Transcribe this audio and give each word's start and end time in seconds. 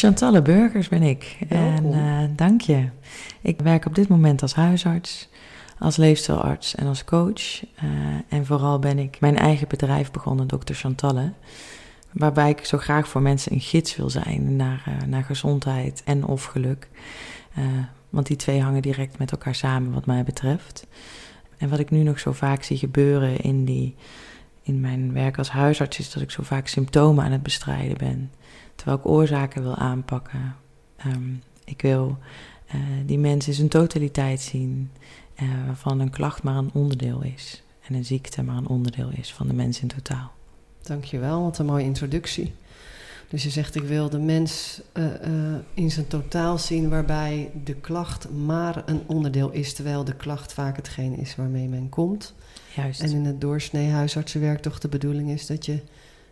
Chantalle 0.00 0.42
Burgers 0.42 0.88
ben 0.88 1.02
ik. 1.02 1.38
En 1.48 1.86
uh, 1.86 2.18
dank 2.36 2.60
je. 2.60 2.88
Ik 3.40 3.60
werk 3.60 3.86
op 3.86 3.94
dit 3.94 4.08
moment 4.08 4.42
als 4.42 4.54
huisarts, 4.54 5.28
als 5.78 5.96
leefstijlarts 5.96 6.74
en 6.74 6.86
als 6.86 7.04
coach. 7.04 7.62
Uh, 7.62 7.90
en 8.28 8.46
vooral 8.46 8.78
ben 8.78 8.98
ik 8.98 9.20
mijn 9.20 9.36
eigen 9.36 9.68
bedrijf 9.68 10.10
begonnen, 10.10 10.46
Dr. 10.46 10.72
Chantalle. 10.72 11.32
Waarbij 12.12 12.50
ik 12.50 12.64
zo 12.64 12.78
graag 12.78 13.08
voor 13.08 13.22
mensen 13.22 13.52
een 13.52 13.60
gids 13.60 13.96
wil 13.96 14.10
zijn 14.10 14.56
naar, 14.56 14.84
uh, 14.88 15.08
naar 15.08 15.24
gezondheid 15.24 16.02
en 16.04 16.24
of 16.24 16.44
geluk. 16.44 16.88
want 18.10 18.26
die 18.26 18.36
twee 18.36 18.62
hangen 18.62 18.82
direct 18.82 19.18
met 19.18 19.30
elkaar 19.30 19.54
samen, 19.54 19.92
wat 19.92 20.06
mij 20.06 20.24
betreft. 20.24 20.86
En 21.58 21.68
wat 21.68 21.78
ik 21.78 21.90
nu 21.90 22.02
nog 22.02 22.18
zo 22.18 22.32
vaak 22.32 22.62
zie 22.62 22.76
gebeuren 22.76 23.40
in, 23.40 23.64
die, 23.64 23.94
in 24.62 24.80
mijn 24.80 25.12
werk 25.12 25.38
als 25.38 25.50
huisarts, 25.50 25.98
is 25.98 26.12
dat 26.12 26.22
ik 26.22 26.30
zo 26.30 26.42
vaak 26.42 26.66
symptomen 26.66 27.24
aan 27.24 27.32
het 27.32 27.42
bestrijden 27.42 27.98
ben. 27.98 28.30
Terwijl 28.80 28.98
ik 28.98 29.06
oorzaken 29.06 29.62
wil 29.62 29.76
aanpakken. 29.76 30.56
Um, 31.06 31.42
ik 31.64 31.82
wil 31.82 32.18
uh, 32.74 32.80
die 33.06 33.18
mensen 33.18 33.50
in 33.50 33.56
zijn 33.56 33.68
totaliteit 33.68 34.40
zien, 34.40 34.90
uh, 35.42 35.48
waarvan 35.66 36.00
een 36.00 36.10
klacht 36.10 36.42
maar 36.42 36.56
een 36.56 36.70
onderdeel 36.72 37.22
is. 37.22 37.62
En 37.82 37.94
een 37.94 38.04
ziekte 38.04 38.42
maar 38.42 38.56
een 38.56 38.66
onderdeel 38.66 39.10
is 39.10 39.32
van 39.32 39.46
de 39.46 39.54
mens 39.54 39.80
in 39.80 39.88
totaal. 39.88 40.30
Dankjewel, 40.82 41.42
wat 41.42 41.58
een 41.58 41.66
mooie 41.66 41.84
introductie. 41.84 42.54
Dus 43.28 43.42
je 43.42 43.50
zegt, 43.50 43.74
ik 43.74 43.82
wil 43.82 44.10
de 44.10 44.18
mens 44.18 44.80
uh, 44.94 45.06
in 45.74 45.90
zijn 45.90 46.06
totaal 46.06 46.58
zien, 46.58 46.88
waarbij 46.88 47.50
de 47.64 47.74
klacht 47.74 48.30
maar 48.30 48.82
een 48.86 49.02
onderdeel 49.06 49.50
is, 49.50 49.74
terwijl 49.74 50.04
de 50.04 50.16
klacht 50.16 50.52
vaak 50.52 50.76
hetgeen 50.76 51.16
is 51.16 51.36
waarmee 51.36 51.68
men 51.68 51.88
komt. 51.88 52.34
Juist. 52.76 53.00
En 53.00 53.10
in 53.10 53.24
het 53.24 53.40
doorsnee 53.40 53.90
huisartsenwerk 53.90 54.60
toch 54.62 54.78
de 54.78 54.88
bedoeling 54.88 55.30
is 55.30 55.46
dat 55.46 55.66
je 55.66 55.82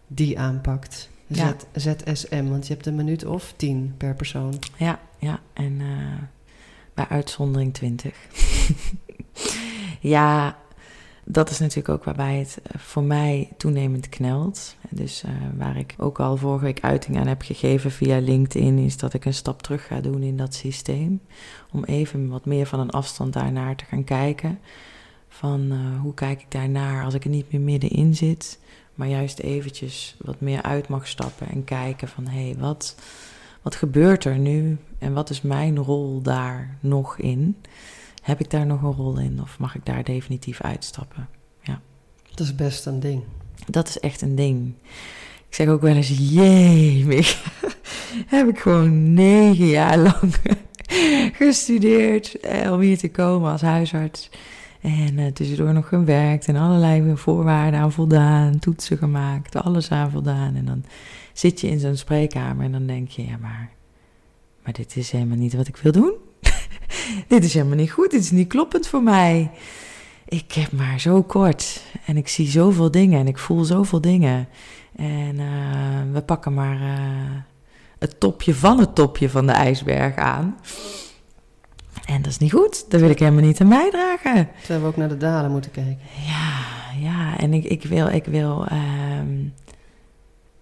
die 0.07 0.39
aanpakt. 0.39 1.09
Ja. 1.29 1.57
ZSM, 1.75 2.49
want 2.49 2.67
je 2.67 2.73
hebt 2.73 2.87
een 2.87 2.95
minuut 2.95 3.25
of 3.25 3.55
tien 3.57 3.95
per 3.97 4.15
persoon. 4.15 4.59
Ja, 4.77 5.01
ja. 5.19 5.41
En 5.53 5.73
uh, 5.81 6.23
bij 6.95 7.07
uitzondering 7.09 7.75
20. 7.75 8.17
ja, 10.01 10.59
dat 11.25 11.51
is 11.51 11.59
natuurlijk 11.59 11.89
ook 11.89 12.05
waarbij 12.05 12.39
het 12.39 12.59
voor 12.77 13.03
mij 13.03 13.49
toenemend 13.57 14.09
knelt. 14.09 14.77
Dus 14.91 15.23
uh, 15.25 15.31
waar 15.57 15.77
ik 15.77 15.95
ook 15.99 16.21
al 16.21 16.37
vorige 16.37 16.65
week 16.65 16.81
uiting 16.81 17.19
aan 17.19 17.27
heb 17.27 17.43
gegeven 17.43 17.91
via 17.91 18.19
LinkedIn, 18.19 18.79
is 18.79 18.97
dat 18.97 19.15
ik 19.15 19.25
een 19.25 19.35
stap 19.35 19.63
terug 19.63 19.87
ga 19.87 20.01
doen 20.01 20.23
in 20.23 20.37
dat 20.37 20.55
systeem. 20.55 21.21
Om 21.73 21.85
even 21.85 22.29
wat 22.29 22.47
meer 22.47 22.67
van 22.67 22.81
een 22.81 22.91
afstand 22.91 23.33
daarnaar 23.33 23.77
te 23.77 23.85
gaan 23.85 24.05
kijken. 24.05 24.59
Van 25.29 25.73
uh, 25.73 26.01
hoe 26.01 26.15
kijk 26.15 26.41
ik 26.41 26.51
daarnaar 26.51 27.05
als 27.05 27.15
ik 27.15 27.25
er 27.25 27.31
niet 27.31 27.53
meer 27.53 27.61
middenin 27.61 28.15
zit 28.15 28.59
maar 28.99 29.09
juist 29.09 29.39
eventjes 29.39 30.17
wat 30.19 30.41
meer 30.41 30.63
uit 30.63 30.89
mag 30.89 31.09
stappen 31.09 31.49
en 31.49 31.65
kijken 31.65 32.09
van 32.09 32.27
hé, 32.27 32.45
hey, 32.45 32.57
wat, 32.59 32.95
wat 33.63 33.75
gebeurt 33.75 34.25
er 34.25 34.39
nu 34.39 34.79
en 34.99 35.13
wat 35.13 35.31
is 35.31 35.43
mijn 35.43 35.79
rol 35.79 36.23
daar 36.23 36.77
nog 36.81 37.19
in? 37.19 37.57
Heb 38.23 38.41
ik 38.41 38.51
daar 38.51 38.67
nog 38.67 38.83
een 38.83 38.93
rol 38.93 39.19
in 39.19 39.41
of 39.43 39.59
mag 39.59 39.75
ik 39.75 39.87
daar 39.87 40.05
definitief 40.05 40.61
uitstappen? 40.61 41.29
Ja. 41.61 41.81
Dat 42.31 42.47
is 42.47 42.55
best 42.55 42.87
een 42.87 43.01
ding. 43.01 43.23
Dat 43.67 43.89
is 43.89 44.01
echt 44.01 44.21
een 44.21 44.35
ding. 44.35 44.75
Ik 45.49 45.55
zeg 45.55 45.69
ook 45.69 45.81
wel 45.81 45.95
eens, 45.95 46.13
jee, 46.19 47.07
heb 48.37 48.49
ik 48.49 48.59
gewoon 48.59 49.15
negen 49.15 49.67
jaar 49.67 49.99
lang 49.99 50.35
gestudeerd 51.43 52.41
eh, 52.41 52.73
om 52.73 52.81
hier 52.81 52.99
te 52.99 53.11
komen 53.11 53.53
als 53.53 53.63
huisarts. 53.63 54.31
En 54.81 55.19
uh, 55.19 55.27
tussendoor 55.27 55.73
nog 55.73 55.89
gewerkt 55.89 56.47
en 56.49 56.57
allerlei 56.57 57.17
voorwaarden 57.17 57.81
aan 57.81 57.93
voldaan, 57.93 58.59
toetsen 58.59 58.99
gemaakt, 58.99 59.57
alles 59.57 59.91
aan 59.91 60.11
voldaan. 60.11 60.55
En 60.55 60.65
dan 60.65 60.85
zit 61.33 61.61
je 61.61 61.69
in 61.69 61.81
zo'n 61.81 61.97
spreekkamer 61.97 62.65
en 62.65 62.73
dan 62.73 62.87
denk 62.87 63.09
je, 63.09 63.27
ja 63.27 63.37
maar, 63.41 63.71
maar 64.65 64.73
dit 64.73 64.97
is 64.97 65.11
helemaal 65.11 65.37
niet 65.37 65.55
wat 65.55 65.69
ik 65.69 65.77
wil 65.77 65.93
doen. 65.93 66.13
dit 67.29 67.45
is 67.45 67.55
helemaal 67.55 67.77
niet 67.77 67.91
goed, 67.91 68.11
dit 68.11 68.21
is 68.21 68.31
niet 68.31 68.49
kloppend 68.49 68.87
voor 68.87 69.03
mij. 69.03 69.51
Ik 70.29 70.53
heb 70.53 70.73
maar 70.73 71.01
zo 71.01 71.23
kort 71.23 71.83
en 72.07 72.17
ik 72.17 72.29
zie 72.29 72.49
zoveel 72.49 72.91
dingen 72.91 73.21
en 73.21 73.27
ik 73.27 73.39
voel 73.39 73.65
zoveel 73.65 74.01
dingen. 74.01 74.49
En 74.97 75.35
uh, 75.35 76.13
we 76.13 76.23
pakken 76.23 76.55
maar 76.55 76.81
uh, 76.81 77.37
het 77.99 78.21
topje 78.21 78.55
van 78.55 78.79
het 78.79 78.95
topje 78.95 79.31
van 79.31 79.47
de 79.47 79.53
ijsberg 79.53 80.17
aan. 80.17 80.57
En 82.19 82.25
dat 82.25 82.33
is 82.33 82.39
niet 82.39 82.53
goed. 82.53 82.91
Dat 82.91 83.01
wil 83.01 83.11
ik 83.11 83.19
helemaal 83.19 83.43
niet 83.43 83.61
aan 83.61 83.69
bijdragen. 83.69 84.49
Terwijl 84.59 84.81
we 84.81 84.87
ook 84.87 84.97
naar 84.97 85.09
de 85.09 85.17
dalen 85.17 85.51
moeten 85.51 85.71
kijken. 85.71 85.99
Ja, 86.27 86.65
ja. 87.01 87.39
En 87.39 87.55
ik, 87.55 87.65
ik 87.65 87.85
wil, 87.85 88.07
ik 88.07 88.25
wil, 88.25 88.67
um, 88.73 89.55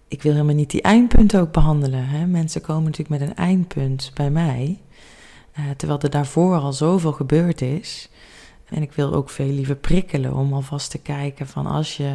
ik 0.07 0.21
wil 0.21 0.31
helemaal 0.31 0.55
niet 0.55 0.69
die 0.69 0.81
eindpunten 0.81 1.41
ook 1.41 1.51
behandelen. 1.51 2.07
Hè? 2.07 2.25
Mensen 2.25 2.61
komen 2.61 2.83
natuurlijk 2.83 3.19
met 3.19 3.29
een 3.29 3.35
eindpunt 3.35 4.11
bij 4.13 4.29
mij. 4.29 4.79
Uh, 5.59 5.65
terwijl 5.77 5.99
er 5.99 6.09
daarvoor 6.09 6.57
al 6.57 6.73
zoveel 6.73 7.11
gebeurd 7.11 7.61
is. 7.61 8.09
En 8.69 8.81
ik 8.81 8.91
wil 8.91 9.13
ook 9.13 9.29
veel 9.29 9.51
liever 9.51 9.75
prikkelen 9.75 10.33
om 10.33 10.53
alvast 10.53 10.91
te 10.91 10.97
kijken 10.97 11.47
van 11.47 11.65
als 11.65 11.97
je, 11.97 12.13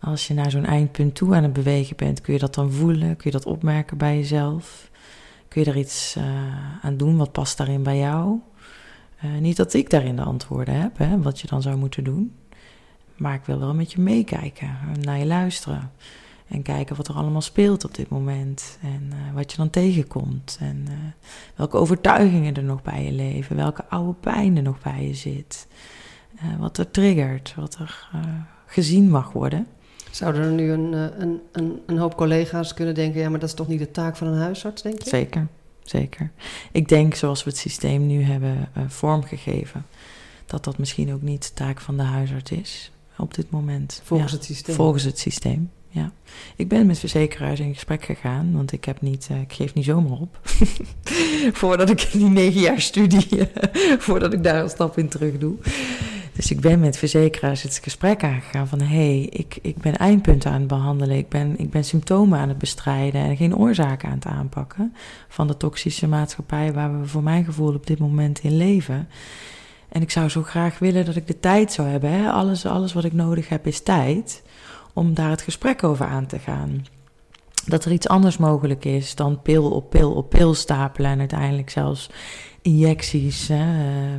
als 0.00 0.26
je 0.26 0.34
naar 0.34 0.50
zo'n 0.50 0.66
eindpunt 0.66 1.14
toe 1.14 1.34
aan 1.34 1.42
het 1.42 1.52
bewegen 1.52 1.96
bent, 1.96 2.20
kun 2.20 2.32
je 2.32 2.38
dat 2.38 2.54
dan 2.54 2.72
voelen? 2.72 3.16
Kun 3.16 3.30
je 3.30 3.36
dat 3.36 3.46
opmerken 3.46 3.96
bij 3.96 4.16
jezelf? 4.16 4.90
Kun 5.54 5.64
je 5.64 5.70
er 5.70 5.76
iets 5.76 6.16
uh, 6.18 6.24
aan 6.82 6.96
doen? 6.96 7.16
Wat 7.16 7.32
past 7.32 7.56
daarin 7.56 7.82
bij 7.82 7.98
jou? 7.98 8.38
Uh, 9.24 9.38
niet 9.38 9.56
dat 9.56 9.74
ik 9.74 9.90
daarin 9.90 10.16
de 10.16 10.22
antwoorden 10.22 10.74
heb, 10.80 10.98
hè, 10.98 11.22
wat 11.22 11.40
je 11.40 11.46
dan 11.46 11.62
zou 11.62 11.76
moeten 11.76 12.04
doen. 12.04 12.34
Maar 13.16 13.34
ik 13.34 13.44
wil 13.44 13.58
wel 13.58 13.74
met 13.74 13.92
je 13.92 14.00
meekijken, 14.00 14.76
naar 15.00 15.18
je 15.18 15.26
luisteren. 15.26 15.90
En 16.48 16.62
kijken 16.62 16.96
wat 16.96 17.08
er 17.08 17.14
allemaal 17.14 17.40
speelt 17.40 17.84
op 17.84 17.94
dit 17.94 18.08
moment. 18.08 18.78
En 18.82 19.12
wat 19.34 19.50
je 19.50 19.56
dan 19.56 19.70
tegenkomt. 19.70 20.58
En 20.60 20.86
welke 21.54 21.76
overtuigingen 21.76 22.54
er 22.54 22.64
nog 22.64 22.82
bij 22.82 23.04
je 23.04 23.12
leven. 23.12 23.56
Welke 23.56 23.84
oude 23.88 24.14
pijn 24.20 24.56
er 24.56 24.62
nog 24.62 24.82
bij 24.82 25.06
je 25.06 25.14
zit. 25.14 25.66
wat 26.58 26.78
er 26.78 26.90
triggert. 26.90 27.54
Wat 27.56 27.74
er 27.74 28.08
gezien 28.66 29.10
mag 29.10 29.32
worden. 29.32 29.66
Zouden 30.14 30.42
er 30.42 30.50
nu 30.50 30.70
een, 30.70 30.92
een, 30.92 31.40
een, 31.52 31.82
een, 31.86 31.98
hoop 31.98 32.16
collega's 32.16 32.74
kunnen 32.74 32.94
denken: 32.94 33.20
ja, 33.20 33.28
maar 33.28 33.38
dat 33.38 33.48
is 33.48 33.54
toch 33.54 33.68
niet 33.68 33.78
de 33.78 33.90
taak 33.90 34.16
van 34.16 34.26
een 34.26 34.38
huisarts, 34.38 34.82
denk 34.82 35.02
je? 35.02 35.08
Zeker, 35.08 35.46
zeker. 35.82 36.30
Ik 36.72 36.88
denk 36.88 37.14
zoals 37.14 37.44
we 37.44 37.50
het 37.50 37.58
systeem 37.58 38.06
nu 38.06 38.22
hebben 38.22 38.68
uh, 38.78 38.84
vormgegeven, 38.88 39.86
dat 40.46 40.64
dat 40.64 40.78
misschien 40.78 41.12
ook 41.12 41.22
niet 41.22 41.42
de 41.42 41.54
taak 41.54 41.80
van 41.80 41.96
de 41.96 42.02
huisarts 42.02 42.50
is 42.50 42.92
op 43.18 43.34
dit 43.34 43.50
moment. 43.50 44.00
Volgens 44.04 44.30
ja, 44.30 44.36
het 44.36 44.46
systeem. 44.46 44.74
Volgens 44.74 45.02
het 45.02 45.18
systeem. 45.18 45.70
Ja. 45.88 46.12
Ik 46.56 46.68
ben 46.68 46.86
met 46.86 46.98
verzekeraars 46.98 47.60
in 47.60 47.74
gesprek 47.74 48.04
gegaan, 48.04 48.52
want 48.52 48.72
ik 48.72 48.84
heb 48.84 49.00
niet, 49.00 49.28
uh, 49.30 49.40
ik 49.40 49.52
geef 49.52 49.74
niet 49.74 49.84
zomaar 49.84 50.18
op. 50.18 50.38
voordat 51.62 51.90
ik 51.90 52.08
die 52.12 52.28
negen 52.28 52.60
jaar 52.60 52.80
studie, 52.80 53.48
voordat 54.06 54.32
ik 54.32 54.44
daar 54.44 54.62
een 54.62 54.70
stap 54.70 54.98
in 54.98 55.08
terug 55.08 55.38
doe. 55.38 55.56
Dus 56.36 56.50
ik 56.50 56.60
ben 56.60 56.80
met 56.80 56.96
verzekeraars 56.96 57.62
het 57.62 57.80
gesprek 57.82 58.24
aangegaan 58.24 58.68
van... 58.68 58.80
hé, 58.80 58.86
hey, 58.86 59.20
ik, 59.20 59.58
ik 59.62 59.76
ben 59.76 59.96
eindpunten 59.96 60.50
aan 60.50 60.58
het 60.58 60.68
behandelen. 60.68 61.16
Ik 61.16 61.28
ben, 61.28 61.58
ik 61.58 61.70
ben 61.70 61.84
symptomen 61.84 62.38
aan 62.38 62.48
het 62.48 62.58
bestrijden 62.58 63.20
en 63.20 63.36
geen 63.36 63.56
oorzaken 63.56 64.08
aan 64.08 64.14
het 64.14 64.26
aanpakken... 64.26 64.94
van 65.28 65.46
de 65.46 65.56
toxische 65.56 66.08
maatschappij 66.08 66.72
waar 66.72 67.00
we 67.00 67.06
voor 67.06 67.22
mijn 67.22 67.44
gevoel 67.44 67.74
op 67.74 67.86
dit 67.86 67.98
moment 67.98 68.38
in 68.38 68.56
leven. 68.56 69.08
En 69.88 70.02
ik 70.02 70.10
zou 70.10 70.28
zo 70.28 70.42
graag 70.42 70.78
willen 70.78 71.04
dat 71.04 71.16
ik 71.16 71.26
de 71.26 71.40
tijd 71.40 71.72
zou 71.72 71.88
hebben. 71.88 72.10
Hè? 72.10 72.30
Alles, 72.30 72.66
alles 72.66 72.92
wat 72.92 73.04
ik 73.04 73.12
nodig 73.12 73.48
heb 73.48 73.66
is 73.66 73.80
tijd 73.80 74.42
om 74.92 75.14
daar 75.14 75.30
het 75.30 75.42
gesprek 75.42 75.84
over 75.84 76.06
aan 76.06 76.26
te 76.26 76.38
gaan. 76.38 76.86
Dat 77.66 77.84
er 77.84 77.92
iets 77.92 78.08
anders 78.08 78.36
mogelijk 78.36 78.84
is 78.84 79.14
dan 79.14 79.42
pil 79.42 79.70
op 79.70 79.90
pil 79.90 80.12
op 80.12 80.30
pil 80.30 80.54
stapelen... 80.54 81.10
en 81.10 81.18
uiteindelijk 81.18 81.70
zelfs 81.70 82.10
injecties 82.64 83.48
hè, 83.48 83.66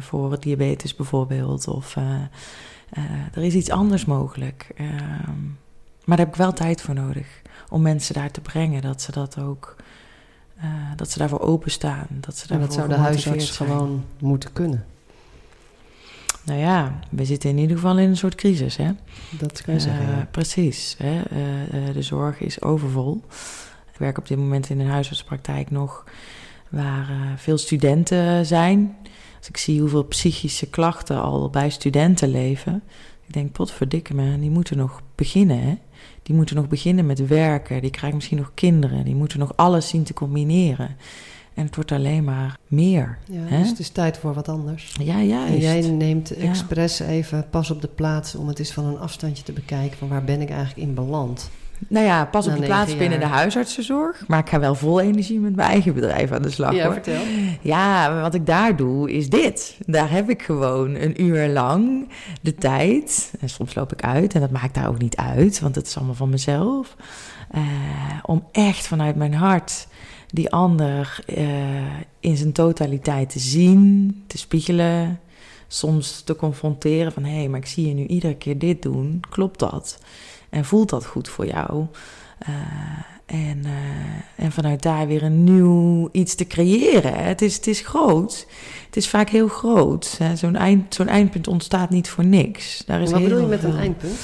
voor 0.02 0.40
diabetes 0.40 0.96
bijvoorbeeld. 0.96 1.68
Of 1.68 1.96
uh, 1.96 2.04
uh, 2.98 3.04
er 3.34 3.44
is 3.44 3.54
iets 3.54 3.70
anders 3.70 4.06
mogelijk. 4.06 4.68
Uh, 4.78 4.90
maar 6.06 6.18
daar 6.18 6.26
heb 6.26 6.36
ik 6.36 6.36
wel 6.36 6.54
tijd 6.54 6.82
voor 6.82 6.94
nodig 6.94 7.42
om 7.70 7.82
mensen 7.82 8.14
daar 8.14 8.32
te 8.32 8.42
brengen. 8.42 8.82
Dat 8.82 9.02
ze 9.02 9.12
dat 9.12 9.40
ook, 9.40 9.76
dat 10.96 11.12
ze 11.12 11.18
daarvoor 11.18 11.40
openstaan. 11.40 12.08
Dat, 12.10 12.38
ze 12.38 12.54
en 12.54 12.60
dat 12.60 12.74
zou 12.74 12.88
de 12.88 12.96
huisarts 12.96 13.56
zijn. 13.56 13.70
gewoon 13.70 14.06
moeten 14.20 14.54
kunnen. 14.54 14.86
Nou 16.44 16.60
ja, 16.60 17.00
we 17.10 17.26
zitten 17.26 17.50
in 17.50 17.58
ieder 17.58 17.76
geval 17.76 18.00
in 18.00 18.10
een 18.10 18.18
soort 18.18 18.36
crisis, 18.36 18.78
hè? 18.78 18.92
Dat 19.30 19.62
kan 19.62 19.74
je 19.74 19.80
zeggen. 19.80 20.10
Uh, 20.10 20.18
precies. 20.32 20.96
Hè? 20.98 21.16
Uh, 21.16 21.94
de 21.94 22.02
zorg 22.02 22.40
is 22.40 22.62
overvol. 22.62 23.24
Ik 23.94 23.98
werk 23.98 24.18
op 24.18 24.28
dit 24.28 24.38
moment 24.38 24.70
in 24.70 24.80
een 24.80 24.88
huisartspraktijk 24.88 25.72
nog 25.72 26.04
waar 26.70 27.34
veel 27.38 27.58
studenten 27.58 28.46
zijn. 28.46 28.96
Als 29.38 29.48
ik 29.48 29.58
zie 29.58 29.80
hoeveel 29.80 30.06
psychische 30.06 30.70
klachten 30.70 31.22
al 31.22 31.50
bij 31.50 31.70
studenten 31.70 32.30
leven, 32.30 32.84
ik 33.28 33.34
denk, 33.34 33.52
potverdikke 33.52 34.14
me, 34.14 34.40
die 34.40 34.50
moeten 34.50 34.78
nog 34.78 35.02
beginnen, 35.16 35.60
hè? 35.60 35.78
Die 36.24 36.36
moeten 36.36 36.56
nog 36.56 36.68
beginnen 36.68 37.06
met 37.06 37.28
werken, 37.28 37.82
die 37.82 37.90
krijgen 37.90 38.16
misschien 38.16 38.38
nog 38.38 38.52
kinderen, 38.54 39.06
die 39.06 39.16
moeten 39.16 39.40
nog 39.40 39.54
alles 39.56 39.88
zien 39.88 40.04
te 40.04 40.14
combineren. 40.14 40.98
En 41.54 41.66
het 41.66 41.76
wordt 41.76 41.92
alleen 41.92 42.24
maar 42.24 42.58
meer. 42.68 43.18
Ja, 43.26 43.40
hè? 43.40 43.60
dus 43.60 43.70
het 43.70 43.80
is 43.80 43.90
tijd 43.90 44.18
voor 44.18 44.34
wat 44.34 44.50
anders. 44.50 44.96
Ja, 45.02 45.20
ja. 45.20 45.48
En 45.48 45.58
jij 45.58 45.82
neemt 45.82 46.36
expres 46.36 47.00
even 47.00 47.50
pas 47.50 47.72
op 47.72 47.82
de 47.82 47.88
plaats 47.88 48.36
om 48.36 48.48
het 48.48 48.60
eens 48.60 48.72
van 48.72 48.86
een 48.86 49.00
afstandje 49.00 49.44
te 49.44 49.52
bekijken 49.52 49.98
van 49.98 50.08
waar 50.08 50.24
ben 50.24 50.42
ik 50.42 50.50
eigenlijk 50.50 50.88
in 50.88 50.94
beland. 50.94 51.50
Nou 51.88 52.06
ja, 52.06 52.26
pas 52.26 52.48
op 52.48 52.56
de 52.56 52.66
plaats 52.66 52.98
binnen 52.98 53.20
de 53.20 53.26
huisartsenzorg. 53.26 54.24
Maar 54.28 54.40
ik 54.40 54.50
ga 54.50 54.60
wel 54.60 54.76
vol 54.76 55.02
energie 55.02 55.40
met 55.40 55.56
mijn 55.56 55.70
eigen 55.70 55.94
bedrijf 55.94 56.32
aan 56.32 56.42
de 56.42 56.50
slag. 56.50 56.74
Ja, 56.74 56.84
hoor. 56.84 56.94
vertel. 56.94 57.22
Ja, 57.62 58.22
wat 58.22 58.34
ik 58.34 58.46
daar 58.46 58.76
doe 58.76 59.12
is 59.12 59.30
dit. 59.30 59.78
Daar 59.86 60.12
heb 60.12 60.30
ik 60.30 60.42
gewoon 60.42 60.96
een 60.96 61.24
uur 61.24 61.48
lang 61.48 62.08
de 62.42 62.56
tijd. 62.56 63.34
En 63.40 63.50
soms 63.50 63.76
loop 63.76 63.94
ik 63.94 64.02
uit 64.02 64.34
en 64.34 64.42
dat 64.42 64.52
maakt 64.52 64.74
daar 64.74 64.88
ook 64.88 65.02
niet 65.02 65.16
uit, 65.16 65.60
want 65.60 65.76
het 65.76 65.88
is 65.88 65.96
allemaal 65.98 66.16
van 66.16 66.30
mezelf. 66.30 66.96
Uh, 67.56 67.62
om 68.22 68.44
echt 68.52 68.88
vanuit 68.88 69.16
mijn 69.16 69.34
hart 69.34 69.88
die 70.28 70.52
ander 70.52 71.20
uh, 71.28 71.46
in 72.20 72.38
zijn 72.38 72.52
totaliteit 72.52 73.30
te 73.30 73.40
zien, 73.40 74.24
te 74.28 74.38
spiegelen. 74.38 75.20
Soms 75.68 76.22
te 76.22 76.36
confronteren 76.36 77.12
van 77.12 77.24
hé, 77.24 77.36
hey, 77.36 77.48
maar 77.48 77.60
ik 77.60 77.66
zie 77.66 77.88
je 77.88 77.94
nu 77.94 78.06
iedere 78.06 78.36
keer 78.36 78.58
dit 78.58 78.82
doen. 78.82 79.20
Klopt 79.30 79.60
dat? 79.60 80.00
En 80.56 80.66
voelt 80.66 80.90
dat 80.90 81.06
goed 81.06 81.30
voor 81.30 81.46
jou? 81.46 81.86
Uh, 82.50 82.56
en, 83.26 83.58
uh, 83.66 83.72
en 84.46 84.52
vanuit 84.52 84.82
daar 84.82 85.08
weer 85.08 85.24
een 85.24 85.44
nieuw 85.44 86.10
iets 86.12 86.36
te 86.36 86.48
creëren. 86.48 87.14
Het 87.14 87.42
is, 87.42 87.56
het 87.56 87.68
is 87.68 87.80
groot. 87.80 88.48
Het 88.86 88.96
is 88.96 89.10
vaak 89.10 89.30
heel 89.30 89.48
groot. 89.48 90.20
Zo'n 90.36 90.56
eind, 90.56 90.94
zo'n 90.94 91.08
eindpunt 91.08 91.48
ontstaat 91.48 91.90
niet 91.90 92.10
voor 92.10 92.26
niks. 92.26 92.84
Daar 92.86 93.02
is 93.02 93.12
Wat 93.12 93.24
bedoel 93.24 93.40
je 93.40 93.46
met 93.46 93.64
een 93.64 93.78
eindpunt? 93.78 94.20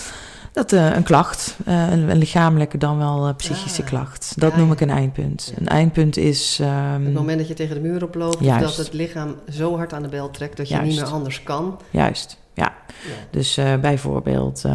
Dat 0.52 0.72
uh, 0.72 0.96
een 0.96 1.04
klacht, 1.04 1.58
uh, 1.68 1.92
een, 1.92 2.10
een, 2.10 2.18
lichamelijke 2.18 2.78
dan 2.78 2.98
wel 2.98 3.28
uh, 3.28 3.36
psychische 3.36 3.82
ah, 3.82 3.88
klacht. 3.88 4.34
Dat 4.38 4.52
ja, 4.52 4.58
noem 4.58 4.72
ik 4.72 4.82
een 4.82 4.90
eindpunt. 4.90 5.52
Ja. 5.56 5.62
Een 5.62 5.68
eindpunt 5.68 6.18
is. 6.18 6.60
Um, 6.62 7.06
het 7.06 7.14
moment 7.14 7.38
dat 7.38 7.48
je 7.48 7.54
tegen 7.54 7.76
de 7.76 7.82
muur 7.82 8.04
oploopt, 8.04 8.44
dat 8.44 8.78
het 8.78 8.94
lichaam 8.94 9.36
zo 9.50 9.76
hard 9.78 9.94
aan 9.94 10.02
de 10.02 10.10
bel 10.10 10.30
trekt 10.30 10.58
dat 10.58 10.68
je 10.68 10.74
Juist. 10.74 10.90
niet 10.90 11.00
meer 11.00 11.10
anders 11.10 11.44
kan. 11.44 11.80
Juist, 11.90 12.38
ja. 12.54 12.74
ja. 12.88 13.16
Dus 13.32 13.60
bijvoorbeeld 13.82 14.66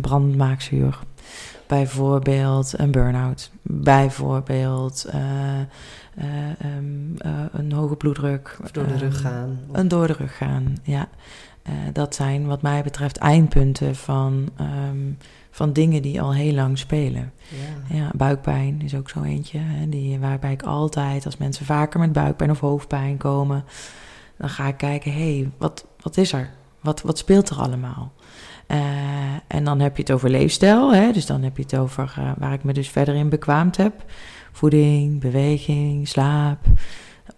brandmaakzuur, 0.00 0.98
bijvoorbeeld 1.66 2.72
een 2.76 2.90
burn-out, 2.90 3.50
bijvoorbeeld 3.62 5.06
um, 5.12 5.68
een 7.52 7.72
hoge 7.72 7.96
bloeddruk. 7.96 8.58
Of 8.62 8.70
door 8.70 8.86
de 8.86 8.96
rug 8.96 9.20
gaan. 9.20 9.60
Of... 9.68 9.78
Een 9.78 9.88
door 9.88 10.06
de 10.06 10.12
rug 10.12 10.36
gaan, 10.36 10.74
ja. 10.82 11.08
Uh, 11.68 11.74
dat 11.92 12.14
zijn 12.14 12.46
wat 12.46 12.62
mij 12.62 12.82
betreft 12.82 13.16
eindpunten 13.16 13.96
van, 13.96 14.48
um, 14.90 15.18
van 15.50 15.72
dingen 15.72 16.02
die 16.02 16.20
al 16.20 16.34
heel 16.34 16.54
lang 16.54 16.78
spelen. 16.78 17.32
Ja. 17.88 17.96
ja 17.96 18.10
buikpijn 18.14 18.82
is 18.82 18.94
ook 18.94 19.08
zo 19.08 19.22
eentje. 19.22 19.58
Hè, 19.58 19.88
die, 19.88 20.18
waarbij 20.18 20.52
ik 20.52 20.62
altijd, 20.62 21.24
als 21.24 21.36
mensen 21.36 21.66
vaker 21.66 22.00
met 22.00 22.12
buikpijn 22.12 22.50
of 22.50 22.60
hoofdpijn 22.60 23.16
komen, 23.16 23.64
dan 24.36 24.48
ga 24.48 24.66
ik 24.66 24.76
kijken, 24.76 25.12
hé, 25.12 25.38
hey, 25.38 25.50
wat, 25.58 25.86
wat 26.00 26.16
is 26.16 26.32
er? 26.32 26.50
Wat, 26.82 27.02
wat 27.02 27.18
speelt 27.18 27.48
er 27.48 27.56
allemaal? 27.56 28.12
Uh, 28.68 28.78
en 29.46 29.64
dan 29.64 29.80
heb 29.80 29.96
je 29.96 30.02
het 30.02 30.12
over 30.12 30.30
leefstijl, 30.30 30.94
hè, 30.94 31.12
dus 31.12 31.26
dan 31.26 31.42
heb 31.42 31.56
je 31.56 31.62
het 31.62 31.76
over 31.76 32.14
uh, 32.18 32.30
waar 32.38 32.52
ik 32.52 32.64
me 32.64 32.72
dus 32.72 32.88
verder 32.88 33.14
in 33.14 33.28
bekwaamd 33.28 33.76
heb. 33.76 34.04
Voeding, 34.52 35.20
beweging, 35.20 36.08
slaap, 36.08 36.58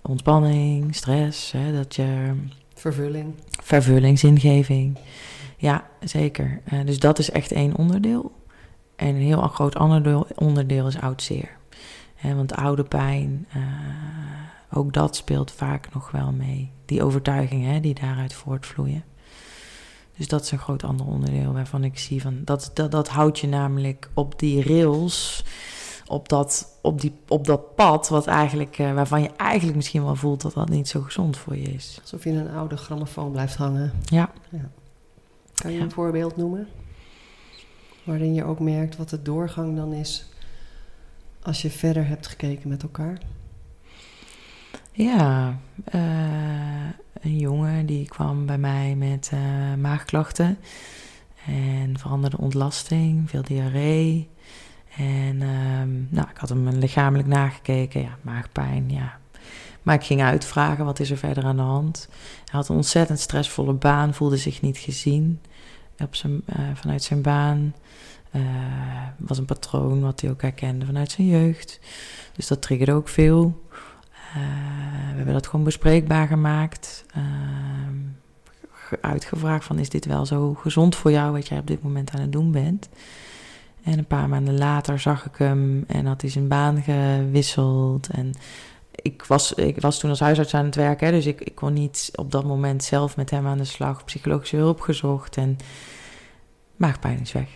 ontspanning, 0.02 0.94
stress. 0.94 1.52
Hè, 1.52 1.73
dat 1.73 1.94
je 1.94 2.32
Vervulling. 2.75 3.35
Vervulling, 3.62 4.19
zingeving. 4.19 4.99
Ja, 5.56 5.85
zeker. 6.00 6.61
Uh, 6.73 6.81
dus 6.85 6.99
dat 6.99 7.19
is 7.19 7.31
echt 7.31 7.52
één 7.52 7.76
onderdeel. 7.76 8.32
En 8.96 9.08
een 9.08 9.23
heel 9.23 9.41
groot 9.41 9.76
ander 9.76 10.26
onderdeel 10.35 10.87
is 10.87 11.00
oud 11.00 11.23
zeer. 11.23 11.56
He, 12.14 12.35
want 12.35 12.55
oude 12.55 12.85
pijn, 12.85 13.49
ook 14.73 14.93
dat 14.93 15.17
speelt 15.17 15.52
vaak 15.52 15.88
nog 15.94 16.11
wel 16.11 16.32
mee. 16.32 16.70
Die 16.85 17.02
overtuigingen 17.02 17.82
die 17.82 17.94
daaruit 17.94 18.35
voortvloeien. 18.35 19.05
Dus 20.17 20.29
dat 20.29 20.43
is 20.43 20.51
een 20.51 20.59
groot 20.59 20.85
ander 20.85 21.07
onderdeel 21.07 21.53
waarvan 21.53 21.85
ik 21.85 21.99
zie 21.99 22.23
van 22.23 22.41
dat, 22.45 22.71
dat, 22.75 22.91
dat 22.91 23.09
houdt 23.09 23.39
je 23.39 23.47
namelijk 23.47 24.11
op 24.15 24.39
die 24.39 24.63
rails 24.63 25.45
op 26.07 26.29
dat, 26.29 26.79
op 26.83 27.01
die, 27.01 27.13
op 27.29 27.47
dat 27.47 27.75
pad 27.75 28.09
wat 28.09 28.27
eigenlijk, 28.27 28.79
uh, 28.79 28.95
waarvan 28.95 29.23
je 29.23 29.31
eigenlijk 29.37 29.77
misschien 29.77 30.05
wel 30.05 30.17
voelt 30.17 30.41
dat 30.41 30.55
dat 30.55 30.69
niet 30.69 30.89
zo 30.89 31.01
gezond 31.01 31.37
voor 31.37 31.57
je 31.57 31.75
is. 31.75 31.99
Alsof 32.01 32.25
je 32.25 32.31
in 32.31 32.37
een 32.37 32.55
oude 32.55 32.77
grammofoon 32.77 33.33
blijft 33.33 33.57
hangen. 33.57 33.93
Ja. 34.05 34.31
ja. 34.51 34.71
Kan 35.55 35.71
je 35.71 35.79
ja. 35.79 35.85
een 35.85 35.91
voorbeeld 35.91 36.37
noemen? 36.37 36.69
Waarin 38.05 38.35
je 38.35 38.45
ook 38.45 38.61
merkt 38.61 38.97
wat 38.97 39.09
de 39.09 39.23
doorgang 39.23 39.77
dan 39.77 39.93
is 39.93 40.29
als 41.43 41.63
je 41.63 41.71
verder 41.71 42.07
hebt 42.07 42.27
gekeken 42.27 42.69
met 42.69 42.83
elkaar? 42.83 43.19
Ja, 44.96 45.58
uh, 45.94 46.00
een 47.20 47.38
jongen 47.38 47.87
die 47.87 48.08
kwam 48.08 48.46
bij 48.46 48.58
mij 48.58 48.94
met 48.94 49.31
uh, 49.35 49.41
maagklachten 49.75 50.58
en 51.46 51.99
veranderde 51.99 52.38
ontlasting, 52.38 53.31
veel 53.31 53.43
diarree. 53.43 54.29
En 54.96 55.43
um, 55.43 56.08
nou, 56.11 56.29
ik 56.31 56.37
had 56.37 56.49
hem 56.49 56.69
lichamelijk 56.69 57.29
nagekeken, 57.29 58.00
ja, 58.00 58.19
maagpijn, 58.23 58.91
ja. 58.91 59.19
Maar 59.82 59.94
ik 59.94 60.05
ging 60.05 60.23
uitvragen, 60.23 60.85
wat 60.85 61.00
is 61.00 61.11
er 61.11 61.17
verder 61.17 61.44
aan 61.44 61.56
de 61.56 61.62
hand? 61.62 62.08
Hij 62.44 62.58
had 62.58 62.69
een 62.69 62.76
ontzettend 62.76 63.20
stressvolle 63.20 63.73
baan, 63.73 64.14
voelde 64.14 64.37
zich 64.37 64.62
niet 64.62 64.79
gezien 64.79 65.41
op 65.99 66.14
zijn, 66.14 66.43
uh, 66.46 66.56
vanuit 66.75 67.02
zijn 67.02 67.23
baan. 67.23 67.75
Uh, 68.32 68.43
was 69.19 69.38
een 69.38 69.44
patroon 69.44 70.00
wat 70.00 70.20
hij 70.20 70.31
ook 70.31 70.43
herkende 70.43 70.87
vanuit 70.87 71.11
zijn 71.11 71.26
jeugd. 71.26 71.81
Dus 72.37 72.46
dat 72.46 72.62
triggerde 72.62 72.93
ook 72.93 73.08
veel. 73.08 73.62
Uh, 74.37 74.41
we 75.11 75.17
hebben 75.17 75.35
dat 75.35 75.47
gewoon 75.47 75.65
bespreekbaar 75.65 76.27
gemaakt. 76.27 77.05
Ehm, 77.15 77.65
uitgevraagd 79.01 79.65
van, 79.65 79.79
is 79.79 79.89
dit 79.89 80.05
wel 80.05 80.27
zo 80.27 80.55
gezond 80.55 80.97
voor 80.97 81.11
jou 81.11 81.33
wat 81.33 81.49
jij 81.49 81.59
op 81.59 81.67
dit 81.67 81.83
moment 81.83 82.11
aan 82.11 82.21
het 82.21 82.33
doen 82.33 82.53
bent? 82.53 82.89
En 83.82 83.99
een 83.99 84.06
paar 84.06 84.29
maanden 84.29 84.58
later 84.58 85.01
zag 85.01 85.27
ik 85.27 85.37
hem 85.37 85.85
en 85.87 86.06
had 86.06 86.20
hij 86.20 86.31
zijn 86.31 86.49
baan 86.49 86.82
gewisseld. 86.82 88.08
En 88.08 88.32
ik 88.91 89.25
was, 89.25 89.53
ik 89.53 89.81
was 89.81 89.99
toen 89.99 90.11
als 90.11 90.20
huisarts 90.20 90.55
aan 90.55 90.65
het 90.65 90.75
werken, 90.75 91.13
dus 91.13 91.27
ik, 91.27 91.41
ik 91.41 91.55
kon 91.55 91.73
niet 91.73 92.11
op 92.15 92.31
dat 92.31 92.44
moment 92.44 92.85
zelf 92.85 93.17
met 93.17 93.31
hem 93.31 93.47
aan 93.47 93.58
de 93.58 93.65
slag. 93.65 94.05
Psychologische 94.05 94.56
hulp 94.56 94.81
gezocht 94.81 95.37
en 95.37 95.56
maagpijn 96.77 97.20
is 97.20 97.32
weg. 97.32 97.49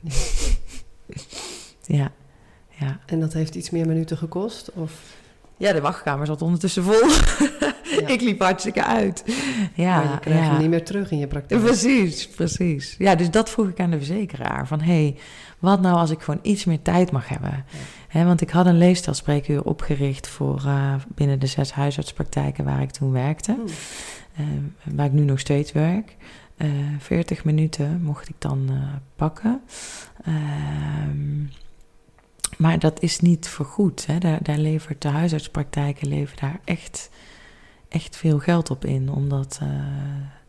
ja, 1.98 2.12
ja. 2.68 3.00
En 3.06 3.20
dat 3.20 3.32
heeft 3.32 3.54
iets 3.54 3.70
meer 3.70 3.86
minuten 3.86 4.16
gekost? 4.16 4.72
Of? 4.72 5.16
Ja, 5.58 5.72
de 5.72 5.80
wachtkamer 5.80 6.26
zat 6.26 6.42
ondertussen 6.42 6.82
vol. 6.82 6.94
ja. 8.00 8.06
Ik 8.06 8.20
liep 8.20 8.40
hartstikke 8.40 8.84
uit. 8.84 9.24
Ja, 9.74 9.96
maar 9.96 10.12
je 10.12 10.18
krijgt 10.18 10.42
ja. 10.42 10.50
hem 10.50 10.60
niet 10.60 10.70
meer 10.70 10.84
terug 10.84 11.10
in 11.10 11.18
je 11.18 11.26
praktijk. 11.26 11.60
Precies, 11.62 12.28
precies. 12.28 12.94
Ja, 12.98 13.14
dus 13.14 13.30
dat 13.30 13.50
vroeg 13.50 13.68
ik 13.68 13.80
aan 13.80 13.90
de 13.90 13.96
verzekeraar. 13.96 14.66
Van, 14.66 14.80
hé, 14.80 15.02
hey, 15.02 15.16
wat 15.58 15.80
nou 15.80 15.96
als 15.96 16.10
ik 16.10 16.20
gewoon 16.20 16.40
iets 16.42 16.64
meer 16.64 16.82
tijd 16.82 17.10
mag 17.10 17.28
hebben? 17.28 17.50
Ja. 17.50 17.78
He, 18.08 18.24
want 18.24 18.40
ik 18.40 18.50
had 18.50 18.66
een 18.66 18.78
leefstijlspreekuur 18.78 19.64
opgericht 19.64 20.28
voor 20.28 20.62
uh, 20.66 20.94
binnen 21.14 21.38
de 21.38 21.46
zes 21.46 21.72
huisartspraktijken 21.72 22.64
waar 22.64 22.82
ik 22.82 22.90
toen 22.90 23.12
werkte. 23.12 23.52
Hmm. 23.52 23.66
Uh, 24.40 24.96
waar 24.96 25.06
ik 25.06 25.12
nu 25.12 25.22
nog 25.22 25.38
steeds 25.38 25.72
werk. 25.72 26.16
Uh, 26.56 26.68
40 26.98 27.44
minuten 27.44 28.02
mocht 28.02 28.28
ik 28.28 28.34
dan 28.38 28.70
pakken. 29.16 29.60
Ehm, 30.24 31.44
maar 32.56 32.78
dat 32.78 33.02
is 33.02 33.20
niet 33.20 33.48
vergoed. 33.48 34.06
Hè. 34.06 34.18
Daar, 34.18 34.38
daar 34.42 34.58
levert 34.58 35.02
de 35.02 35.08
huisartspraktijken 35.08 36.08
leveren 36.08 36.40
daar 36.40 36.60
echt, 36.64 37.10
echt 37.88 38.16
veel 38.16 38.38
geld 38.38 38.70
op 38.70 38.84
in 38.84 39.10
om 39.10 39.28
dat 39.28 39.58
uh, 39.62 39.68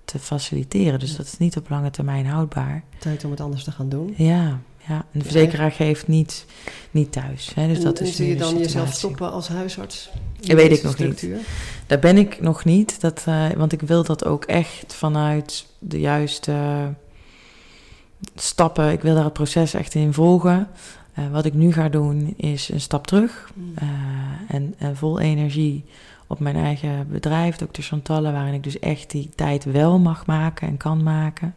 te 0.06 0.20
faciliteren. 0.20 1.00
Dus 1.00 1.15
dat 1.15 1.25
is 1.25 1.38
niet 1.38 1.58
op 1.58 1.70
lange 1.70 1.89
termijn 1.89 2.25
houdbaar. 2.25 2.84
Tijd 3.00 3.24
om 3.24 3.32
het 3.32 3.41
anders 3.41 3.63
te 3.63 3.72
gaan 3.72 3.89
doen. 3.89 4.13
Ja, 4.18 4.60
ja. 4.88 5.06
een 5.12 5.22
verzekeraar 5.22 5.72
geeft 5.72 6.08
niet, 6.08 6.46
niet 6.91 7.12
thuis. 7.12 7.51
Hè. 7.56 7.68
Dus 7.68 7.77
en, 7.77 7.84
dat 7.84 8.00
en 8.00 8.06
is 8.06 8.15
zie 8.15 8.27
je 8.27 8.36
dan 8.36 8.58
jezelf 8.58 8.94
stoppen 8.94 9.32
als 9.32 9.48
huisarts? 9.48 10.10
Dat 10.39 10.56
weet 10.56 10.72
ik 10.72 10.84
nog 10.84 10.94
structuur? 10.94 11.36
niet. 11.36 11.48
Daar 11.88 12.00
ben 12.00 12.18
ik 12.18 12.41
nog 12.41 12.65
niet. 12.65 13.01
Dat, 13.01 13.25
uh, 13.27 13.50
want 13.50 13.72
ik 13.72 13.82
wil 13.82 14.03
dat 14.03 14.25
ook 14.25 14.44
echt 14.46 14.94
vanuit 14.94 15.65
de 15.79 16.00
juiste 16.00 16.53
stappen. 18.36 18.91
Ik 18.91 19.01
wil 19.01 19.15
daar 19.15 19.24
het 19.24 19.34
proces 19.34 19.74
echt 19.74 19.96
in 19.96 20.13
volgen. 20.13 20.68
Uh, 21.19 21.31
wat 21.31 21.45
ik 21.45 21.53
nu 21.53 21.73
ga 21.73 21.89
doen 21.89 22.33
is 22.38 22.69
een 22.69 22.81
stap 22.81 23.07
terug 23.07 23.51
mm. 23.53 23.73
uh, 23.83 23.89
en, 24.47 24.73
en, 24.77 24.95
vol 24.95 25.19
energie 25.19 25.85
op 26.27 26.39
mijn 26.39 26.55
eigen 26.55 27.07
bedrijf, 27.11 27.55
Dr. 27.55 27.81
Chantalle, 27.81 28.31
waarin 28.31 28.53
ik 28.53 28.63
dus 28.63 28.79
echt 28.79 29.11
die 29.11 29.29
tijd 29.35 29.63
wel 29.63 29.99
mag 29.99 30.25
maken 30.25 30.67
en 30.67 30.77
kan 30.77 31.03
maken. 31.03 31.55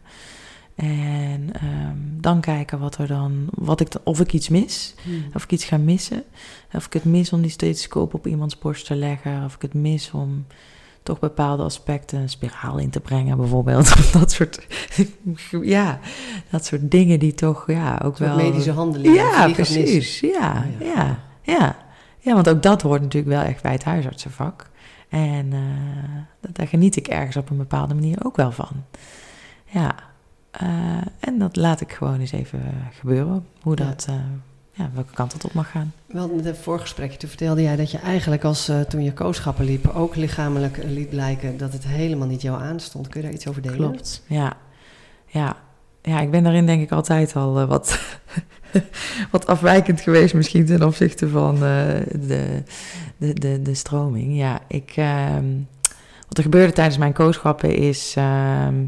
En 0.75 1.49
ehm, 1.53 1.97
dan 2.21 2.41
kijken 2.41 2.79
wat 2.79 2.97
er 2.97 3.07
dan, 3.07 3.47
wat 3.51 3.79
ik, 3.79 3.89
of 4.03 4.19
ik 4.19 4.33
iets 4.33 4.49
mis, 4.49 4.95
Hmm. 5.03 5.25
of 5.33 5.43
ik 5.43 5.51
iets 5.51 5.65
ga 5.65 5.77
missen. 5.77 6.23
Of 6.73 6.85
ik 6.85 6.93
het 6.93 7.05
mis 7.05 7.33
om 7.33 7.41
die 7.41 7.51
stethoscoop 7.51 8.13
op 8.13 8.27
iemands 8.27 8.59
borst 8.59 8.85
te 8.85 8.95
leggen, 8.95 9.43
of 9.45 9.55
ik 9.55 9.61
het 9.61 9.73
mis 9.73 10.11
om 10.11 10.45
toch 11.03 11.19
bepaalde 11.19 11.63
aspecten 11.63 12.19
een 12.19 12.29
spiraal 12.29 12.77
in 12.77 12.89
te 12.89 12.99
brengen, 12.99 13.37
bijvoorbeeld. 13.37 14.11
Dat 14.19 14.31
soort, 14.31 14.67
ja, 15.61 15.99
dat 16.53 16.65
soort 16.65 16.91
dingen 16.91 17.19
die 17.19 17.33
toch, 17.33 17.67
ja, 17.67 18.01
ook 18.03 18.17
wel. 18.17 18.35
medische 18.35 18.71
handelingen. 18.71 19.13
Ja, 19.15 19.49
precies. 19.51 20.19
Ja, 20.19 20.65
ja. 20.79 20.85
ja, 20.85 21.19
ja. 21.41 21.75
Ja, 22.19 22.33
want 22.33 22.49
ook 22.49 22.63
dat 22.63 22.81
hoort 22.81 23.01
natuurlijk 23.01 23.33
wel 23.35 23.41
echt 23.43 23.61
bij 23.61 23.71
het 23.71 23.83
huisartsenvak. 23.83 24.69
En 25.09 25.49
dat- 26.41 26.55
daar 26.55 26.67
geniet 26.67 26.95
ik 26.95 27.07
ergens 27.07 27.35
op 27.37 27.49
een 27.49 27.57
bepaalde 27.57 27.93
manier 27.93 28.25
ook 28.25 28.35
wel 28.35 28.51
van. 28.51 28.83
Ja, 29.65 29.95
eh, 30.51 30.67
en 31.19 31.37
dat 31.37 31.55
laat 31.55 31.81
ik 31.81 31.91
gewoon 31.91 32.19
eens 32.19 32.31
even 32.31 32.61
gebeuren. 32.99 33.45
Hoe 33.61 33.77
Ja. 33.77 33.85
dat, 33.85 34.05
eh, 34.09 34.15
ja, 34.71 34.89
welke 34.93 35.13
kant 35.13 35.33
het 35.33 35.45
op 35.45 35.53
mag 35.53 35.71
gaan. 35.71 35.93
Wel, 36.05 36.29
in 36.29 36.45
het 36.45 36.57
voorgesprekje 36.57 37.17
toen 37.17 37.29
vertelde 37.29 37.61
jij 37.61 37.75
dat 37.75 37.91
je 37.91 37.97
eigenlijk 37.97 38.43
als 38.43 38.71
toen 38.89 39.03
je 39.03 39.13
kooschappen 39.13 39.65
liep... 39.65 39.87
ook 39.87 40.15
lichamelijk 40.15 40.83
liet 40.83 41.09
blijken 41.09 41.57
dat 41.57 41.73
het 41.73 41.87
helemaal 41.87 42.27
niet 42.27 42.41
jou 42.41 42.61
aanstond. 42.61 43.07
Kun 43.07 43.19
je 43.21 43.25
daar 43.27 43.35
iets 43.35 43.47
over 43.47 43.61
delen? 43.61 43.77
Klopt, 43.77 44.23
ja. 44.27 44.53
Ja. 45.25 45.55
Ja, 46.03 46.19
ik 46.19 46.31
ben 46.31 46.43
daarin 46.43 46.65
denk 46.65 46.81
ik 46.81 46.91
altijd 46.91 47.35
al 47.35 47.59
eh, 47.59 47.67
wat, 47.67 47.99
wat 49.31 49.47
afwijkend 49.47 50.01
geweest 50.01 50.33
misschien 50.33 50.65
ten 50.65 50.83
opzichte 50.83 51.29
van 51.29 51.55
eh, 51.55 51.61
de, 52.11 52.63
de, 53.17 53.33
de, 53.33 53.61
de 53.61 53.73
stroming. 53.73 54.37
Ja, 54.37 54.61
ik, 54.67 54.93
ehm, 54.95 55.45
wat 56.27 56.37
er 56.37 56.43
gebeurde 56.43 56.73
tijdens 56.73 56.97
mijn 56.97 57.13
kooschappen 57.13 57.75
is 57.75 58.13
ehm, 58.17 58.85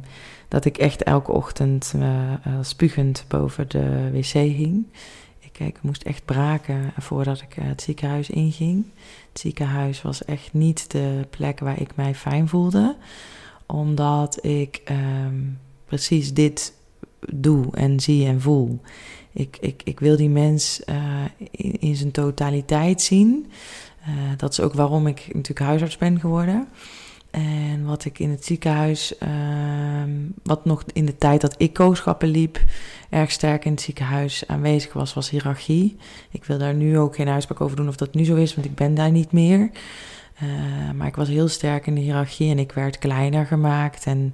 dat 0.47 0.65
ik 0.65 0.77
echt 0.77 1.03
elke 1.03 1.31
ochtend 1.31 1.93
eh, 1.99 2.53
spugend 2.61 3.25
boven 3.27 3.69
de 3.69 4.09
wc 4.11 4.31
hing. 4.31 4.85
Ik, 5.39 5.59
ik 5.59 5.77
moest 5.81 6.03
echt 6.03 6.25
braken 6.25 6.93
voordat 6.97 7.41
ik 7.41 7.53
het 7.61 7.81
ziekenhuis 7.81 8.29
inging. 8.29 8.85
Het 9.29 9.39
ziekenhuis 9.39 10.01
was 10.01 10.25
echt 10.25 10.53
niet 10.53 10.91
de 10.91 11.27
plek 11.29 11.59
waar 11.59 11.81
ik 11.81 11.95
mij 11.95 12.15
fijn 12.15 12.47
voelde 12.47 12.95
omdat 13.65 14.45
ik 14.45 14.81
ehm, 14.85 15.35
precies 15.85 16.33
dit 16.33 16.73
doe 17.33 17.65
en 17.71 17.99
zie 17.99 18.25
en 18.25 18.41
voel. 18.41 18.79
Ik, 19.31 19.57
ik, 19.59 19.81
ik 19.83 19.99
wil 19.99 20.17
die 20.17 20.29
mens 20.29 20.83
eh, 20.83 21.23
in, 21.51 21.79
in 21.79 21.95
zijn 21.95 22.11
totaliteit 22.11 23.01
zien. 23.01 23.51
Eh, 24.01 24.11
dat 24.37 24.51
is 24.51 24.59
ook 24.59 24.73
waarom 24.73 25.07
ik 25.07 25.25
natuurlijk 25.25 25.59
huisarts 25.59 25.97
ben 25.97 26.19
geworden. 26.19 26.67
En 27.31 27.85
wat 27.85 28.05
ik 28.05 28.19
in 28.19 28.29
het 28.29 28.45
ziekenhuis, 28.45 29.17
ehm, 29.17 30.09
wat 30.43 30.65
nog 30.65 30.83
in 30.93 31.05
de 31.05 31.17
tijd 31.17 31.41
dat 31.41 31.55
ik 31.57 31.73
kooschappen 31.73 32.27
liep, 32.27 32.63
erg 33.09 33.31
sterk 33.31 33.65
in 33.65 33.71
het 33.71 33.81
ziekenhuis 33.81 34.47
aanwezig 34.47 34.93
was, 34.93 35.13
was 35.13 35.29
hiërarchie. 35.29 35.97
Ik 36.31 36.43
wil 36.43 36.57
daar 36.57 36.73
nu 36.73 36.97
ook 36.97 37.15
geen 37.15 37.27
uitspraak 37.27 37.61
over 37.61 37.75
doen 37.75 37.87
of 37.87 37.95
dat 37.95 38.13
nu 38.13 38.25
zo 38.25 38.35
is, 38.35 38.55
want 38.55 38.67
ik 38.67 38.75
ben 38.75 38.93
daar 38.93 39.11
niet 39.11 39.31
meer. 39.31 39.69
Eh, 40.35 40.91
maar 40.95 41.07
ik 41.07 41.15
was 41.15 41.27
heel 41.27 41.47
sterk 41.47 41.87
in 41.87 41.95
de 41.95 42.01
hiërarchie 42.01 42.51
en 42.51 42.59
ik 42.59 42.71
werd 42.71 42.97
kleiner 42.97 43.45
gemaakt. 43.45 44.05
En 44.05 44.33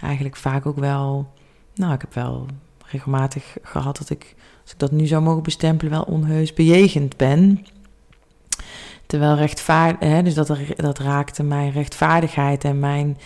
eigenlijk 0.00 0.36
vaak 0.36 0.66
ook 0.66 0.78
wel, 0.78 1.32
nou, 1.74 1.92
ik 1.92 2.00
heb 2.00 2.14
wel 2.14 2.46
regelmatig 2.86 3.56
gehad 3.62 3.98
dat 3.98 4.10
ik, 4.10 4.34
als 4.62 4.72
ik 4.72 4.78
dat 4.78 4.92
nu 4.92 5.06
zou 5.06 5.22
mogen 5.22 5.42
bestempelen, 5.42 5.92
wel 5.92 6.02
onheus 6.02 6.52
bejegend 6.52 7.16
ben. 7.16 7.66
Terwijl 9.06 9.34
rechtvaardig, 9.34 10.22
dus 10.22 10.34
dat, 10.34 10.58
dat 10.76 10.98
raakte 10.98 11.42
mijn 11.42 11.72
rechtvaardigheid 11.72 12.64
en 12.64 12.78
mijn 12.78 13.18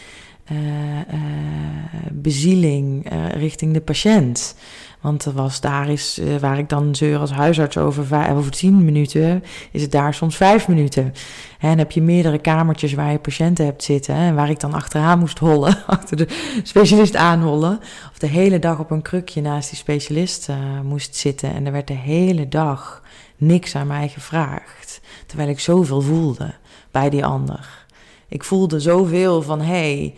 bezieling 2.12 3.10
eh, 3.10 3.28
richting 3.28 3.72
de 3.72 3.80
patiënt. 3.80 4.54
Want 5.00 5.24
er 5.24 5.32
was 5.32 5.60
daar 5.60 5.88
is, 5.88 6.18
eh, 6.18 6.36
waar 6.36 6.58
ik 6.58 6.68
dan 6.68 6.94
zeur 6.94 7.18
als 7.18 7.30
huisarts 7.30 7.76
over, 7.76 8.30
over 8.36 8.50
tien 8.50 8.84
minuten, 8.84 9.44
is 9.72 9.82
het 9.82 9.92
daar 9.92 10.14
soms 10.14 10.36
vijf 10.36 10.68
minuten. 10.68 11.12
En 11.58 11.78
heb 11.78 11.92
je 11.92 12.02
meerdere 12.02 12.38
kamertjes 12.38 12.92
waar 12.92 13.12
je 13.12 13.18
patiënten 13.18 13.64
hebt 13.64 13.82
zitten. 13.82 14.14
En 14.14 14.34
waar 14.34 14.50
ik 14.50 14.60
dan 14.60 14.74
achteraan 14.74 15.18
moest 15.18 15.38
hollen, 15.38 15.84
achter 15.86 16.16
de 16.16 16.26
specialist 16.62 17.16
aanhollen. 17.16 17.80
Of 18.10 18.18
de 18.18 18.26
hele 18.26 18.58
dag 18.58 18.78
op 18.78 18.90
een 18.90 19.02
krukje 19.02 19.40
naast 19.40 19.68
die 19.68 19.78
specialist 19.78 20.48
eh, 20.48 20.56
moest 20.82 21.16
zitten. 21.16 21.54
En 21.54 21.66
er 21.66 21.72
werd 21.72 21.86
de 21.86 21.94
hele 21.94 22.48
dag 22.48 23.02
niks 23.36 23.74
aan 23.74 23.86
mij 23.86 24.08
gevraagd. 24.08 25.00
Terwijl 25.26 25.48
ik 25.48 25.60
zoveel 25.60 26.00
voelde 26.00 26.54
bij 26.90 27.10
die 27.10 27.24
ander. 27.24 27.86
Ik 28.28 28.44
voelde 28.44 28.80
zoveel 28.80 29.42
van, 29.42 29.60
hé, 29.60 29.66
hey, 29.66 30.14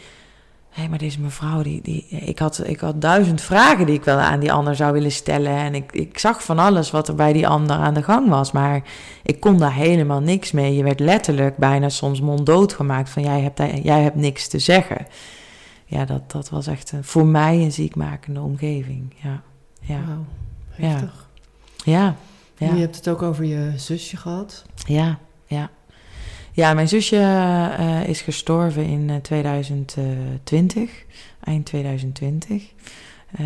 hé, 0.71 0.89
maar 0.89 0.99
deze 0.99 1.21
mevrouw, 1.21 1.63
die, 1.63 1.83
die, 1.83 2.07
ik, 2.09 2.39
had, 2.39 2.63
ik 2.67 2.81
had 2.81 3.01
duizend 3.01 3.41
vragen 3.41 3.87
die 3.87 3.95
ik 3.95 4.05
wel 4.05 4.19
aan 4.19 4.41
die 4.41 4.53
ander 4.53 4.77
zou 4.77 4.93
willen 4.93 5.13
stellen. 5.13 5.53
En 5.57 5.75
ik, 5.75 5.93
ik 5.93 6.19
zag 6.19 6.45
van 6.45 6.59
alles 6.59 6.91
wat 6.91 7.09
er 7.09 7.15
bij 7.15 7.33
die 7.33 7.49
ander 7.49 7.77
aan 7.77 7.95
de 7.95 8.03
gang 8.03 8.29
was. 8.29 8.53
Maar 8.53 8.83
ik 9.23 9.41
kon 9.41 9.59
daar 9.59 9.75
helemaal 9.75 10.21
niks 10.21 10.53
mee. 10.53 10.75
Je 10.77 10.83
werd 10.83 11.01
letterlijk 11.01 11.57
bijna 11.57 11.89
soms 11.89 12.21
monddood 12.21 12.73
gemaakt 12.73 13.11
van, 13.11 13.23
jij 13.23 13.41
hebt, 13.41 13.59
jij 13.85 14.03
hebt 14.03 14.17
niks 14.17 14.49
te 14.49 14.59
zeggen. 14.59 15.07
Ja, 15.87 16.05
dat, 16.05 16.31
dat 16.31 16.49
was 16.51 16.67
echt 16.67 16.93
een, 16.93 17.05
voor 17.05 17.27
mij 17.27 17.55
een 17.63 17.73
ziekmakende 17.73 18.41
omgeving. 18.41 19.15
Ja, 19.23 19.43
ja, 19.81 20.01
Wauw, 20.07 20.25
Ja. 20.77 20.87
heftig. 20.89 21.29
ja. 21.85 22.17
En 22.59 22.67
ja. 22.67 22.75
je 22.75 22.81
hebt 22.81 22.97
het 22.97 23.09
ook 23.09 23.23
over 23.23 23.45
je 23.45 23.73
zusje 23.77 24.17
gehad. 24.17 24.65
Ja, 24.87 25.19
ja. 25.47 25.71
Ja, 26.61 26.75
mijn 26.75 26.89
zusje 26.89 27.17
eh, 27.17 28.09
is 28.09 28.21
gestorven 28.21 28.85
in 28.85 29.11
eh, 29.11 29.17
2020, 29.17 31.05
eind 31.45 31.67
2020. 31.67 32.63
Eh, 33.31 33.45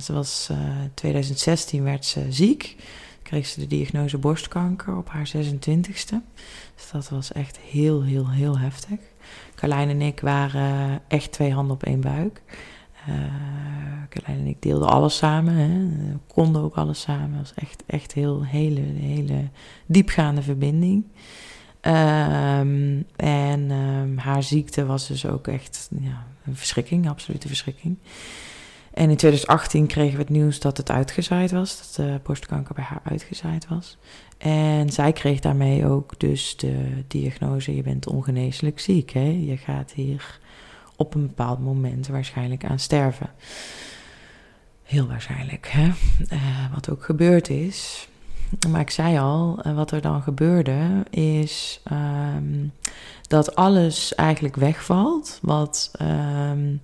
ze 0.00 0.12
was, 0.12 0.48
eh 0.50 0.58
2016 0.94 1.82
werd 1.82 2.04
ze 2.04 2.26
ziek. 2.28 2.76
Kreeg 3.22 3.46
ze 3.46 3.60
de 3.60 3.66
diagnose 3.66 4.18
borstkanker 4.18 4.96
op 4.96 5.08
haar 5.08 5.30
26ste. 5.36 6.14
Dus 6.74 6.90
dat 6.92 7.08
was 7.08 7.32
echt 7.32 7.58
heel, 7.58 8.02
heel, 8.02 8.30
heel 8.30 8.58
heftig. 8.58 8.98
Carlijn 9.54 9.88
en 9.88 10.02
ik 10.02 10.20
waren 10.20 11.00
echt 11.08 11.32
twee 11.32 11.52
handen 11.52 11.74
op 11.74 11.82
één 11.82 12.00
buik. 12.00 12.42
Eh 13.06 13.14
Carlijn 14.08 14.38
en 14.38 14.46
ik 14.46 14.62
deelden 14.62 14.88
alles 14.88 15.16
samen. 15.16 15.54
Hè. 15.54 15.68
We 16.12 16.18
konden 16.26 16.62
ook 16.62 16.74
alles 16.74 17.00
samen. 17.00 17.38
Het 17.38 17.48
was 17.48 17.64
echt, 17.64 17.82
echt 17.86 18.12
heel, 18.12 18.44
hele, 18.44 18.80
hele 18.80 19.48
diepgaande 19.86 20.42
verbinding. 20.42 21.04
Ehm, 21.84 23.02
en 23.16 23.70
ehm, 23.70 24.16
haar 24.16 24.42
ziekte 24.42 24.86
was 24.86 25.06
dus 25.06 25.26
ook 25.26 25.48
echt 25.48 25.88
ja, 26.00 26.26
een 26.44 26.56
verschrikking, 26.56 27.08
absolute 27.08 27.48
verschrikking. 27.48 27.96
En 28.94 29.10
in 29.10 29.16
2018 29.16 29.86
kregen 29.86 30.16
we 30.16 30.22
het 30.22 30.30
nieuws 30.30 30.60
dat 30.60 30.76
het 30.76 30.90
uitgezaaid 30.90 31.50
was, 31.50 31.78
dat 31.78 32.06
de 32.06 32.20
borstkanker 32.22 32.74
bij 32.74 32.84
haar 32.84 33.00
uitgezaaid 33.04 33.68
was. 33.68 33.98
En 34.38 34.90
zij 34.90 35.12
kreeg 35.12 35.40
daarmee 35.40 35.86
ook 35.86 36.20
dus 36.20 36.56
de 36.56 37.04
diagnose, 37.06 37.76
je 37.76 37.82
bent 37.82 38.06
ongeneeslijk 38.06 38.80
ziek. 38.80 39.10
Hè? 39.10 39.42
Je 39.46 39.56
gaat 39.56 39.92
hier 39.92 40.40
op 40.96 41.14
een 41.14 41.26
bepaald 41.26 41.60
moment 41.60 42.06
waarschijnlijk 42.06 42.64
aan 42.64 42.78
sterven. 42.78 43.30
Heel 44.82 45.06
waarschijnlijk, 45.06 45.68
hè? 45.70 45.90
Eh, 46.28 46.72
wat 46.74 46.90
ook 46.90 47.04
gebeurd 47.04 47.48
is. 47.48 48.08
Maar 48.68 48.80
ik 48.80 48.90
zei 48.90 49.18
al, 49.18 49.58
eh, 49.62 49.74
wat 49.74 49.90
er 49.90 50.00
dan 50.00 50.22
gebeurde 50.22 51.04
is 51.10 51.80
ehm, 51.84 52.66
dat 53.28 53.56
alles 53.56 54.14
eigenlijk 54.14 54.56
wegvalt. 54.56 55.38
Wat, 55.42 55.90
ehm, 55.92 56.76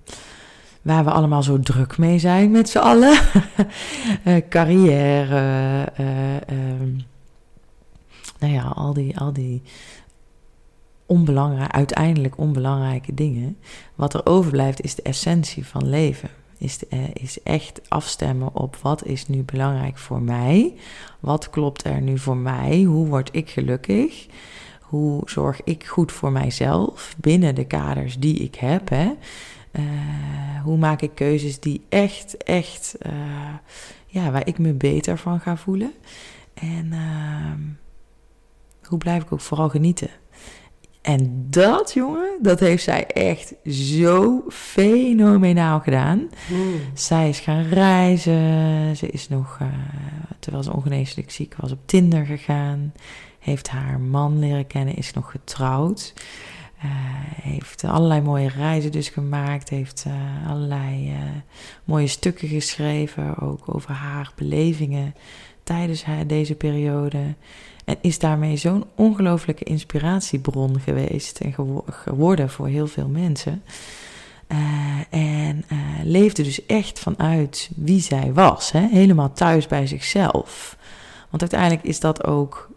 waar 0.81 1.03
we 1.03 1.11
allemaal 1.11 1.43
zo 1.43 1.59
druk 1.59 1.97
mee 1.97 2.19
zijn 2.19 2.51
met 2.51 2.69
z'n 2.69 2.77
allen. 2.77 3.19
Eh, 4.23 4.41
carrière, 4.49 5.85
eh, 5.95 6.35
ehm, 6.35 6.95
nou 8.39 8.53
ja, 8.53 8.63
al 8.63 8.93
die, 8.93 9.17
al 9.17 9.33
die 9.33 9.61
onbelangrijk, 11.05 11.71
uiteindelijk 11.71 12.37
onbelangrijke 12.37 13.13
dingen. 13.13 13.57
Wat 13.95 14.13
er 14.13 14.25
overblijft 14.25 14.81
is 14.81 14.95
de 14.95 15.01
essentie 15.01 15.65
van 15.65 15.89
leven. 15.89 16.29
Is, 16.61 16.87
eh, 16.87 16.99
is 17.13 17.43
echt 17.43 17.81
afstemmen 17.89 18.55
op 18.55 18.75
wat 18.75 19.05
is 19.05 19.27
nu 19.27 19.43
belangrijk 19.43 19.97
voor 19.97 20.21
mij. 20.21 20.73
Wat 21.19 21.49
klopt 21.49 21.83
er 21.83 22.01
nu 22.01 22.17
voor 22.17 22.37
mij? 22.37 22.81
Hoe 22.81 23.07
word 23.07 23.29
ik 23.31 23.49
gelukkig? 23.49 24.27
Hoe 24.81 25.21
zorg 25.25 25.63
ik 25.63 25.85
goed 25.85 26.11
voor 26.11 26.31
mijzelf 26.31 27.15
binnen 27.17 27.55
de 27.55 27.65
kaders 27.65 28.19
die 28.19 28.35
ik 28.35 28.55
heb? 28.55 28.89
Hè? 28.89 29.11
Eh, 29.71 29.83
hoe 30.63 30.77
maak 30.77 31.01
ik 31.01 31.15
keuzes 31.15 31.59
die 31.59 31.85
echt, 31.89 32.37
echt, 32.37 32.95
eh, 32.99 33.55
ja, 34.05 34.31
waar 34.31 34.47
ik 34.47 34.57
me 34.57 34.73
beter 34.73 35.17
van 35.17 35.39
ga 35.39 35.57
voelen? 35.57 35.93
En 36.53 36.93
ehm, 36.93 37.61
hoe 38.83 38.97
blijf 38.97 39.23
ik 39.23 39.31
ook 39.31 39.41
vooral 39.41 39.69
genieten? 39.69 40.09
En 41.01 41.45
dat, 41.49 41.93
jongen, 41.93 42.37
dat 42.41 42.59
heeft 42.59 42.83
zij 42.83 43.07
echt 43.07 43.53
zo 43.65 44.43
fenomenaal 44.49 45.79
gedaan. 45.79 46.29
Hmm. 46.47 46.81
Zij 46.93 47.29
is 47.29 47.39
gaan 47.39 47.63
reizen. 47.63 48.95
Ze 48.95 49.07
is 49.09 49.29
nog, 49.29 49.57
eh, 49.59 49.67
terwijl 50.39 50.63
ze 50.63 50.73
ongeneeslijk 50.73 51.31
ziek 51.31 51.55
was, 51.57 51.71
op 51.71 51.79
Tinder 51.85 52.25
gegaan. 52.25 52.93
Heeft 53.39 53.69
haar 53.69 53.99
man 53.99 54.39
leren 54.39 54.67
kennen, 54.67 54.95
is 54.95 55.13
nog 55.13 55.31
getrouwd. 55.31 56.13
heeft 57.41 57.83
allerlei 57.83 58.21
mooie 58.21 58.49
reizen 58.49 58.91
dus 58.91 59.09
gemaakt. 59.09 59.69
Heeft 59.69 60.05
allerlei 60.47 61.13
mooie 61.83 62.07
stukken 62.07 62.47
geschreven. 62.47 63.37
Ook 63.37 63.75
over 63.75 63.91
haar 63.91 64.31
belevingen 64.35 65.13
tijdens 65.63 66.03
haar, 66.03 66.27
deze 66.27 66.55
periode. 66.55 67.35
En 67.91 67.97
is 68.01 68.19
daarmee 68.19 68.57
zo'n 68.57 68.85
ongelooflijke 68.95 69.63
inspiratiebron 69.63 70.79
geweest 70.79 71.39
en 71.39 71.55
geworden 71.85 72.49
voor 72.49 72.67
heel 72.67 72.87
veel 72.87 73.07
mensen. 73.07 73.63
Uh, 74.47 74.57
en 75.09 75.65
uh, 75.71 75.77
leefde 76.03 76.43
dus 76.43 76.65
echt 76.65 76.99
vanuit 76.99 77.69
wie 77.75 78.01
zij 78.01 78.33
was. 78.33 78.71
Hè? 78.71 78.87
Helemaal 78.91 79.33
thuis 79.33 79.67
bij 79.67 79.87
zichzelf. 79.87 80.77
Want 81.29 81.41
uiteindelijk 81.41 81.83
is 81.83 81.99
dat 81.99 82.25
ook. 82.25 82.69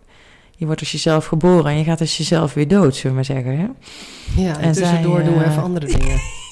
Je 0.57 0.67
wordt 0.67 0.81
als 0.81 0.93
jezelf 0.93 1.27
geboren 1.27 1.71
en 1.71 1.79
je 1.79 1.85
gaat 1.85 2.01
als 2.01 2.17
jezelf 2.17 2.55
weer 2.55 2.69
dood, 2.69 2.97
zullen 2.97 3.11
we 3.11 3.15
maar 3.15 3.25
zeggen. 3.25 3.59
Hè? 3.59 3.67
Ja, 4.43 4.57
en, 4.57 4.61
en 4.61 4.73
tussendoor 4.73 5.17
zij, 5.17 5.25
doen 5.25 5.39
we 5.39 5.45
even 5.45 5.63
andere 5.63 5.87
dingen. 5.87 6.21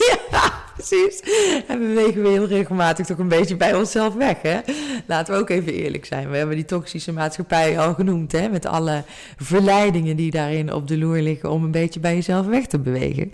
precies. 0.74 1.20
En 1.68 1.78
we 1.80 1.86
bewegen 1.86 2.22
we 2.22 2.28
heel 2.28 2.46
regelmatig 2.46 3.06
toch 3.06 3.18
een 3.18 3.28
beetje 3.28 3.56
bij 3.56 3.74
onszelf 3.74 4.14
weg. 4.14 4.42
Hè? 4.42 4.60
Laten 5.06 5.34
we 5.34 5.40
ook 5.40 5.50
even 5.50 5.72
eerlijk 5.72 6.04
zijn. 6.04 6.30
We 6.30 6.36
hebben 6.36 6.56
die 6.56 6.64
toxische 6.64 7.12
maatschappij 7.12 7.78
al 7.78 7.94
genoemd. 7.94 8.32
Hè? 8.32 8.48
Met 8.48 8.66
alle 8.66 9.02
verleidingen 9.36 10.16
die 10.16 10.30
daarin 10.30 10.72
op 10.72 10.88
de 10.88 10.98
loer 10.98 11.20
liggen 11.20 11.50
om 11.50 11.64
een 11.64 11.70
beetje 11.70 12.00
bij 12.00 12.14
jezelf 12.14 12.46
weg 12.46 12.66
te 12.66 12.78
bewegen. 12.78 13.32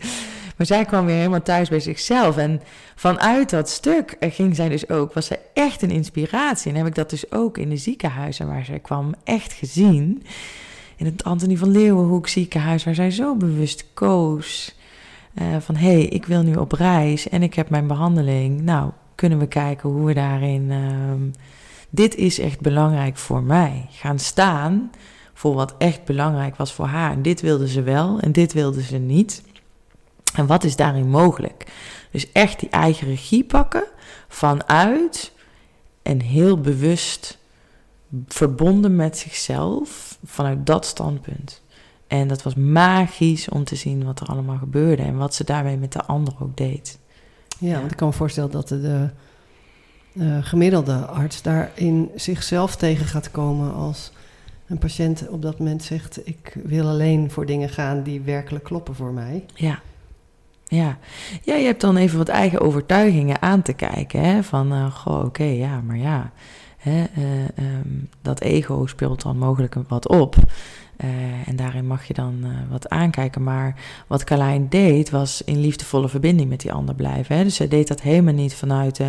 Maar 0.56 0.66
zij 0.66 0.84
kwam 0.84 1.06
weer 1.06 1.16
helemaal 1.16 1.42
thuis 1.42 1.68
bij 1.68 1.80
zichzelf. 1.80 2.36
En 2.36 2.60
vanuit 2.94 3.50
dat 3.50 3.68
stuk 3.68 4.16
ging 4.20 4.56
zij 4.56 4.68
dus 4.68 4.88
ook, 4.88 5.12
was 5.12 5.26
zij 5.26 5.40
echt 5.54 5.82
een 5.82 5.90
inspiratie. 5.90 6.70
En 6.70 6.76
heb 6.76 6.86
ik 6.86 6.94
dat 6.94 7.10
dus 7.10 7.32
ook 7.32 7.58
in 7.58 7.68
de 7.68 7.76
ziekenhuizen 7.76 8.46
waar 8.46 8.64
zij 8.64 8.78
kwam 8.78 9.14
echt 9.24 9.52
gezien. 9.52 10.22
In 10.96 11.06
het 11.06 11.24
Antonie 11.24 11.58
van 11.58 11.70
Leeuwenhoek 11.70 12.28
ziekenhuis, 12.28 12.84
waar 12.84 12.94
zij 12.94 13.10
zo 13.10 13.36
bewust 13.36 13.84
koos. 13.94 14.74
Uh, 15.40 15.56
van 15.60 15.76
hé, 15.76 15.92
hey, 15.92 16.04
ik 16.04 16.26
wil 16.26 16.42
nu 16.42 16.54
op 16.54 16.72
reis 16.72 17.28
en 17.28 17.42
ik 17.42 17.54
heb 17.54 17.70
mijn 17.70 17.86
behandeling. 17.86 18.60
Nou, 18.60 18.90
kunnen 19.14 19.38
we 19.38 19.46
kijken 19.46 19.90
hoe 19.90 20.06
we 20.06 20.14
daarin. 20.14 20.70
Uh, 20.70 21.32
dit 21.90 22.14
is 22.14 22.38
echt 22.38 22.60
belangrijk 22.60 23.16
voor 23.16 23.42
mij. 23.42 23.86
Gaan 23.90 24.18
staan 24.18 24.90
voor 25.34 25.54
wat 25.54 25.74
echt 25.78 26.04
belangrijk 26.04 26.56
was 26.56 26.72
voor 26.72 26.86
haar. 26.86 27.12
En 27.12 27.22
dit 27.22 27.40
wilde 27.40 27.68
ze 27.68 27.82
wel 27.82 28.20
en 28.20 28.32
dit 28.32 28.52
wilde 28.52 28.82
ze 28.82 28.96
niet. 28.96 29.42
En 30.34 30.46
wat 30.46 30.64
is 30.64 30.76
daarin 30.76 31.10
mogelijk? 31.10 31.66
Dus 32.10 32.32
echt 32.32 32.60
die 32.60 32.68
eigen 32.68 33.06
regie 33.06 33.44
pakken 33.44 33.84
vanuit 34.28 35.32
en 36.02 36.20
heel 36.20 36.60
bewust 36.60 37.38
verbonden 38.26 38.96
met 38.96 39.18
zichzelf 39.18 40.18
vanuit 40.24 40.66
dat 40.66 40.86
standpunt. 40.86 41.62
En 42.08 42.28
dat 42.28 42.42
was 42.42 42.54
magisch 42.54 43.48
om 43.48 43.64
te 43.64 43.76
zien 43.76 44.04
wat 44.04 44.20
er 44.20 44.26
allemaal 44.26 44.58
gebeurde 44.58 45.02
en 45.02 45.16
wat 45.16 45.34
ze 45.34 45.44
daarmee 45.44 45.76
met 45.76 45.92
de 45.92 46.04
ander 46.04 46.34
ook 46.40 46.56
deed. 46.56 46.98
Ja, 47.58 47.78
want 47.78 47.90
ik 47.90 47.96
kan 47.96 48.08
me 48.08 48.14
voorstellen 48.14 48.50
dat 48.50 48.68
de, 48.68 49.08
de 50.12 50.42
gemiddelde 50.42 51.06
arts 51.06 51.42
daarin 51.42 52.10
zichzelf 52.14 52.76
tegen 52.76 53.06
gaat 53.06 53.30
komen 53.30 53.74
als 53.74 54.12
een 54.66 54.78
patiënt 54.78 55.28
op 55.28 55.42
dat 55.42 55.58
moment 55.58 55.82
zegt: 55.82 56.26
Ik 56.26 56.56
wil 56.64 56.88
alleen 56.88 57.30
voor 57.30 57.46
dingen 57.46 57.68
gaan 57.68 58.02
die 58.02 58.20
werkelijk 58.20 58.64
kloppen 58.64 58.94
voor 58.94 59.12
mij. 59.12 59.44
Ja. 59.54 59.80
Ja. 60.68 60.98
ja, 61.42 61.54
je 61.54 61.66
hebt 61.66 61.80
dan 61.80 61.96
even 61.96 62.18
wat 62.18 62.28
eigen 62.28 62.60
overtuigingen 62.60 63.42
aan 63.42 63.62
te 63.62 63.72
kijken. 63.72 64.20
Hè? 64.20 64.42
Van, 64.42 64.72
uh, 64.72 64.92
goh, 64.92 65.24
oké, 65.24 65.44
ja, 65.44 65.80
maar 65.80 65.96
ja. 65.96 66.30
Hè, 66.78 67.04
uh, 67.18 67.74
um, 67.78 68.08
dat 68.22 68.40
ego 68.40 68.86
speelt 68.86 69.22
dan 69.22 69.38
mogelijk 69.38 69.74
wat 69.88 70.08
op. 70.08 70.36
Uh, 71.04 71.48
en 71.48 71.56
daarin 71.56 71.86
mag 71.86 72.04
je 72.04 72.14
dan 72.14 72.44
wat 72.70 72.88
aankijken. 72.88 73.42
Maar 73.42 73.80
wat 74.06 74.24
Carlijn 74.24 74.66
deed, 74.68 75.10
was 75.10 75.42
in 75.44 75.60
liefdevolle 75.60 76.08
verbinding 76.08 76.48
met 76.48 76.60
die 76.60 76.72
ander 76.72 76.94
blijven. 76.94 77.36
Hè? 77.36 77.42
Dus 77.42 77.54
zij 77.54 77.68
deed 77.68 77.88
dat 77.88 78.00
helemaal 78.00 78.34
niet 78.34 78.54
vanuit... 78.54 79.00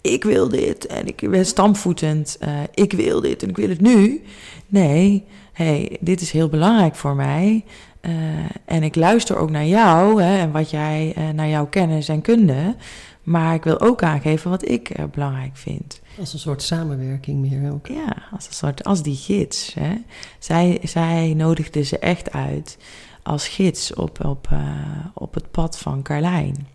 ik 0.00 0.24
wil 0.24 0.48
dit 0.48 0.86
en 0.86 1.06
ik 1.06 1.30
ben 1.30 1.46
stampvoetend. 1.46 2.38
ik 2.74 2.92
wil 2.92 3.20
dit 3.20 3.42
en 3.42 3.48
ik 3.48 3.56
wil 3.56 3.68
het 3.68 3.80
nu. 3.80 4.22
Nee, 4.66 5.24
hey, 5.52 5.96
dit 6.00 6.20
is 6.20 6.30
heel 6.30 6.48
belangrijk 6.48 6.94
voor 6.94 7.14
mij. 7.14 7.64
Uh, 8.06 8.12
en 8.64 8.82
ik 8.82 8.94
luister 8.94 9.36
ook 9.36 9.50
naar 9.50 9.66
jou 9.66 10.22
hè, 10.22 10.38
en 10.38 10.50
wat 10.50 10.70
jij 10.70 11.14
uh, 11.18 11.28
naar 11.28 11.48
jouw 11.48 11.66
kennis 11.66 12.08
en 12.08 12.20
kunde. 12.20 12.76
Maar 13.22 13.54
ik 13.54 13.64
wil 13.64 13.80
ook 13.80 14.02
aangeven 14.02 14.50
wat 14.50 14.68
ik 14.68 14.98
uh, 14.98 15.04
belangrijk 15.12 15.56
vind. 15.56 16.00
Als 16.18 16.32
een 16.32 16.38
soort 16.38 16.62
samenwerking 16.62 17.50
meer 17.50 17.72
ook. 17.72 17.86
Ja, 17.86 18.16
als 18.32 18.46
een 18.46 18.52
soort, 18.52 18.84
als 18.84 19.02
die 19.02 19.16
gids. 19.16 19.74
Hè. 19.74 19.94
Zij, 20.38 20.78
zij 20.82 21.34
nodigde 21.36 21.82
ze 21.82 21.98
echt 21.98 22.32
uit 22.32 22.76
als 23.22 23.48
gids 23.48 23.94
op, 23.94 24.24
op, 24.24 24.48
op 25.14 25.34
het 25.34 25.50
pad 25.50 25.78
van 25.78 26.02
Carlijn. 26.02 26.66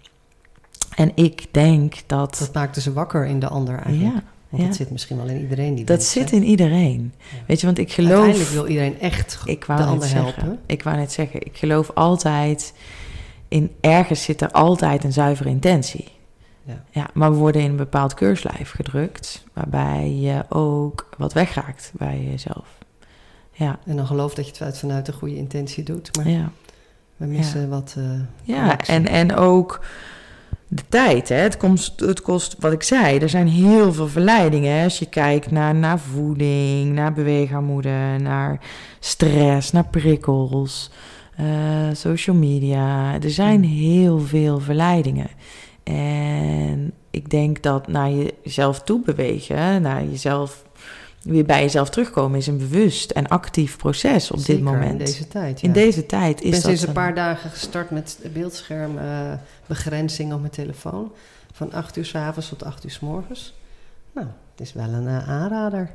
En 0.95 1.12
ik 1.15 1.47
denk 1.52 1.95
dat. 2.06 2.38
Dat 2.39 2.54
maakte 2.54 2.82
ze 2.82 2.93
wakker 2.93 3.25
in 3.25 3.39
de 3.39 3.47
ander 3.47 3.80
eigenlijk. 3.80 4.15
Ja. 4.15 4.23
Want 4.49 4.63
dat 4.63 4.75
zit 4.75 4.91
misschien 4.91 5.17
wel 5.17 5.28
in 5.28 5.41
iedereen. 5.41 5.75
Die 5.75 5.86
dat 5.86 6.04
zit 6.04 6.32
in 6.32 6.43
iedereen. 6.43 7.13
Weet 7.47 7.60
je, 7.60 7.65
want 7.65 7.78
ik 7.78 7.91
geloof... 7.91 8.12
Uiteindelijk 8.12 8.49
wil 8.49 8.67
iedereen 8.67 8.99
echt 8.99 9.39
ik 9.45 9.65
wou 9.65 9.80
de 9.80 9.86
ander 9.86 10.13
helpen. 10.13 10.60
Ik 10.65 10.84
wou 10.84 10.97
net 10.97 11.12
zeggen, 11.12 11.41
ik 11.45 11.58
geloof 11.58 11.91
altijd... 11.93 12.73
In 13.47 13.71
ergens 13.82 14.23
zit 14.23 14.41
er 14.41 14.52
altijd 14.52 15.04
een 15.04 15.13
zuivere 15.13 15.49
intentie. 15.49 16.08
Ja. 16.63 16.84
ja, 16.89 17.08
maar 17.13 17.32
we 17.32 17.38
worden 17.38 17.62
in 17.62 17.69
een 17.69 17.76
bepaald 17.76 18.13
keurslijf 18.13 18.72
gedrukt... 18.72 19.43
waarbij 19.54 20.12
je 20.12 20.45
ook 20.50 21.10
wat 21.17 21.34
wegraakt 21.34 21.91
bij 21.98 22.28
jezelf. 22.30 22.78
Ja. 23.52 23.80
En 23.86 23.95
dan 23.95 24.08
geloof 24.08 24.34
dat 24.34 24.58
je 24.58 24.63
het 24.63 24.80
vanuit 24.80 25.08
een 25.08 25.13
goede 25.13 25.36
intentie 25.36 25.84
doet. 25.84 26.15
Maar 26.15 26.30
ja. 26.30 26.52
we 27.17 27.26
missen 27.26 27.69
wat... 27.69 27.95
Uh, 27.98 28.19
ja, 28.43 28.78
en, 28.78 29.08
en 29.08 29.36
ook 29.36 29.82
de 30.67 30.84
tijd. 30.89 31.30
Hè? 31.30 31.36
Het, 31.36 31.58
kost, 31.58 32.00
het 32.00 32.22
kost, 32.22 32.56
wat 32.60 32.72
ik 32.72 32.84
zei, 32.84 33.19
er 33.19 33.30
zijn 33.30 33.48
heel 33.48 33.93
veel 33.93 34.08
verleidingen. 34.08 34.78
Hè? 34.78 34.84
Als 34.84 35.00
je 35.00 35.06
kijkt 35.06 35.52
naar, 35.52 35.76
naar 35.76 36.00
voeding, 36.00 36.93
naar 36.93 37.13
beweegarmoede, 37.13 38.15
naar 38.19 38.60
stress, 39.00 39.72
naar 39.72 39.88
prikkels, 39.88 40.91
uh, 41.39 41.45
social 41.93 42.36
media. 42.36 43.13
Er 43.22 43.32
zijn 43.32 43.63
hmm. 43.63 43.74
heel 43.74 44.19
veel 44.19 44.60
verleidingen. 44.60 45.30
En 45.89 46.93
ik 47.10 47.30
denk 47.30 47.63
dat 47.63 47.88
naar 47.88 48.12
jezelf 48.43 48.82
toe 48.82 49.02
bewegen, 49.02 49.82
naar 49.82 50.06
jezelf 50.06 50.63
weer 51.21 51.45
bij 51.45 51.62
jezelf 51.62 51.89
terugkomen 51.89 52.38
is 52.38 52.47
een 52.47 52.58
bewust 52.58 53.12
en 53.12 53.28
actief 53.28 53.78
proces 53.78 54.32
op 54.32 54.45
dit 54.45 54.62
moment. 54.62 54.91
in 54.91 54.97
deze 54.97 55.28
tijd. 55.28 55.62
Ja. 55.62 55.67
In 55.67 55.73
deze 55.73 56.06
tijd 56.06 56.41
is 56.41 56.45
ik 56.45 56.52
ben 56.52 56.62
sinds 56.62 56.82
een 56.82 56.93
paar 56.93 57.15
dagen 57.15 57.49
gestart 57.49 57.89
met 57.89 58.19
beeldschermbegrenzing 58.34 60.34
op 60.34 60.39
mijn 60.39 60.52
telefoon. 60.52 61.12
Van 61.54 61.73
8 61.73 61.97
uur 61.97 62.06
s 62.06 62.15
avonds 62.15 62.49
tot 62.49 62.63
8 62.63 62.86
uur 62.86 62.91
s 62.91 62.99
morgens. 62.99 63.54
Nou, 64.13 64.28
het 64.52 64.67
is 64.67 64.73
wel 64.73 64.89
een 64.89 65.08
uh, 65.08 65.30
aanrader. 65.30 65.91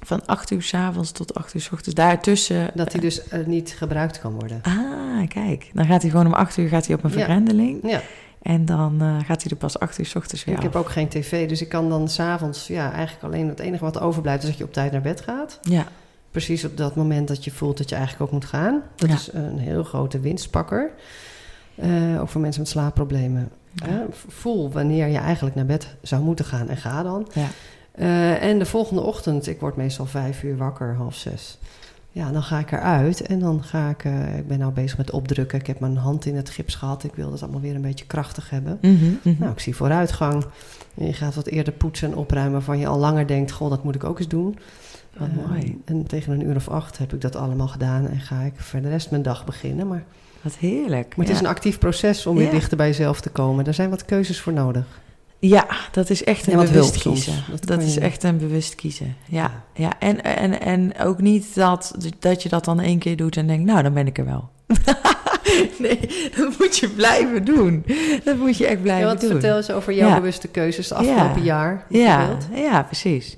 Van 0.00 0.26
8 0.26 0.50
uur 0.50 0.62
s 0.62 0.74
avonds 0.74 1.12
tot 1.12 1.34
8 1.34 1.54
uur 1.54 1.60
s 1.60 1.72
ochtends. 1.72 1.94
Daartussen. 1.94 2.70
Dat 2.74 2.92
hij 2.92 3.00
dus 3.00 3.20
uh, 3.32 3.46
niet 3.46 3.74
gebruikt 3.76 4.20
kan 4.20 4.32
worden. 4.32 4.60
Ah, 4.62 5.28
kijk. 5.28 5.70
Dan 5.72 5.86
gaat 5.86 6.02
hij 6.02 6.10
gewoon 6.10 6.26
om 6.26 6.34
8 6.34 6.56
uur 6.56 6.68
gaat 6.68 6.86
hij 6.86 6.96
op 6.96 7.04
een 7.04 7.10
vergrendeling. 7.10 7.90
Ja. 7.90 8.00
En 8.42 8.64
dan 8.64 9.02
uh, 9.02 9.16
gaat 9.24 9.42
hij 9.42 9.50
er 9.50 9.56
pas 9.56 9.78
acht 9.78 9.98
uur 9.98 10.06
s 10.06 10.14
ochtends 10.14 10.44
weer 10.44 10.56
Ik 10.56 10.62
heb 10.62 10.76
ook 10.76 10.90
geen 10.90 11.08
tv, 11.08 11.48
dus 11.48 11.60
ik 11.60 11.68
kan 11.68 11.88
dan 11.88 12.08
s'avonds... 12.08 12.66
Ja, 12.66 12.92
eigenlijk 12.92 13.24
alleen 13.24 13.48
het 13.48 13.60
enige 13.60 13.84
wat 13.84 14.00
overblijft 14.00 14.42
is 14.42 14.48
dat 14.48 14.58
je 14.58 14.64
op 14.64 14.72
tijd 14.72 14.92
naar 14.92 15.00
bed 15.00 15.20
gaat. 15.20 15.58
Ja. 15.62 15.86
Precies 16.30 16.64
op 16.64 16.76
dat 16.76 16.96
moment 16.96 17.28
dat 17.28 17.44
je 17.44 17.50
voelt 17.50 17.78
dat 17.78 17.88
je 17.88 17.94
eigenlijk 17.94 18.24
ook 18.24 18.32
moet 18.40 18.50
gaan. 18.50 18.82
Dat 18.96 19.10
is 19.10 19.30
een 19.32 19.58
heel 19.58 19.84
grote 19.84 20.20
winstpakker. 20.20 20.90
Uh, 21.74 22.20
ook 22.20 22.28
voor 22.28 22.40
mensen 22.40 22.60
met 22.62 22.70
slaapproblemen. 22.70 23.50
Ja. 23.74 24.06
voel 24.28 24.70
wanneer 24.70 25.06
je 25.06 25.18
eigenlijk 25.18 25.54
naar 25.54 25.66
bed 25.66 25.94
zou 26.02 26.22
moeten 26.22 26.44
gaan 26.44 26.68
en 26.68 26.76
ga 26.76 27.02
dan. 27.02 27.28
Ja. 27.32 27.46
Uh, 27.98 28.42
en 28.42 28.58
de 28.58 28.66
volgende 28.66 29.02
ochtend, 29.02 29.46
ik 29.46 29.60
word 29.60 29.76
meestal 29.76 30.06
vijf 30.06 30.42
uur 30.42 30.56
wakker, 30.56 30.94
half 30.94 31.14
zes. 31.14 31.58
Ja, 32.14 32.30
dan 32.30 32.42
ga 32.42 32.58
ik 32.58 32.72
eruit 32.72 33.20
en 33.20 33.38
dan 33.38 33.64
ga 33.64 33.88
ik... 33.88 34.04
Uh, 34.04 34.38
ik 34.38 34.48
ben 34.48 34.58
nou 34.58 34.72
bezig 34.72 34.96
met 34.96 35.10
opdrukken. 35.10 35.58
Ik 35.58 35.66
heb 35.66 35.80
mijn 35.80 35.96
hand 35.96 36.26
in 36.26 36.36
het 36.36 36.50
gips 36.50 36.74
gehad. 36.74 37.04
Ik 37.04 37.14
wil 37.14 37.30
dat 37.30 37.42
allemaal 37.42 37.60
weer 37.60 37.74
een 37.74 37.80
beetje 37.80 38.06
krachtig 38.06 38.50
hebben. 38.50 38.78
Mm 38.80 39.18
Nou, 39.38 39.52
ik 39.52 39.60
zie 39.60 39.76
vooruitgang. 39.76 40.44
Je 40.94 41.12
gaat 41.12 41.34
wat 41.34 41.46
eerder 41.46 41.72
poetsen 41.72 42.10
en 42.10 42.16
opruimen... 42.16 42.52
waarvan 42.52 42.78
je 42.78 42.86
al 42.86 42.98
langer 42.98 43.26
denkt... 43.26 43.52
goh, 43.52 43.70
dat 43.70 43.84
moet 43.84 43.94
ik 43.94 44.04
ook 44.04 44.18
eens 44.18 44.28
doen. 44.28 44.58
Uh, 45.14 45.46
mooi. 45.48 45.80
En 45.84 46.06
tegen 46.06 46.32
een 46.32 46.46
uur 46.46 46.56
of 46.56 46.68
acht 46.68 46.98
heb 46.98 47.12
ik 47.12 47.20
dat 47.20 47.36
allemaal 47.36 47.68
gedaan... 47.68 48.08
en 48.08 48.20
ga 48.20 48.40
ik 48.40 48.52
voor 48.56 48.80
de 48.80 48.88
rest 48.88 49.10
mijn 49.10 49.22
dag 49.22 49.44
beginnen. 49.44 49.88
Maar, 49.88 50.04
wat 50.42 50.54
heerlijk. 50.54 51.16
Maar 51.16 51.26
het 51.26 51.34
is 51.34 51.40
een 51.40 51.46
actief 51.46 51.78
proces 51.78 52.26
om 52.26 52.36
weer 52.36 52.50
dichter 52.50 52.76
bij 52.76 52.86
jezelf 52.86 53.20
te 53.20 53.30
komen. 53.30 53.66
Er 53.66 53.74
zijn 53.74 53.90
wat 53.90 54.04
keuzes 54.04 54.40
voor 54.40 54.52
nodig. 54.52 55.01
Ja, 55.48 55.66
dat 55.90 56.10
is 56.10 56.24
echt 56.24 56.46
een 56.46 56.58
bewust 56.58 56.98
kiezen. 56.98 57.34
Dat, 57.64 57.82
is 57.82 57.98
echt 57.98 58.22
een 58.22 58.38
bewust 58.38 58.74
kiezen. 58.74 59.16
Ja, 59.28 59.50
ja. 59.74 59.92
En, 59.98 60.24
en, 60.24 60.60
en 60.60 60.98
ook 60.98 61.20
niet 61.20 61.54
dat, 61.54 61.94
dat 62.18 62.42
je 62.42 62.48
dat 62.48 62.64
dan 62.64 62.80
één 62.80 62.98
keer 62.98 63.16
doet 63.16 63.36
en 63.36 63.46
denkt, 63.46 63.64
nou, 63.64 63.82
dan 63.82 63.92
ben 63.92 64.06
ik 64.06 64.18
er 64.18 64.24
wel. 64.24 64.50
nee, 65.78 66.30
dat 66.36 66.58
moet 66.58 66.76
je 66.76 66.88
blijven 66.88 67.44
doen. 67.44 67.84
Dat 68.24 68.36
moet 68.36 68.56
je 68.56 68.66
echt 68.66 68.82
blijven 68.82 69.06
ja, 69.06 69.12
wat 69.12 69.20
doen. 69.20 69.30
Vertel 69.30 69.56
eens 69.56 69.70
over 69.70 69.92
jouw 69.92 70.14
bewuste 70.14 70.48
keuzes 70.48 70.88
de 70.88 70.94
afgelopen 70.94 71.42
jaar. 71.42 71.86
Ja, 71.88 72.36
ja, 72.54 72.82
precies. 72.82 73.36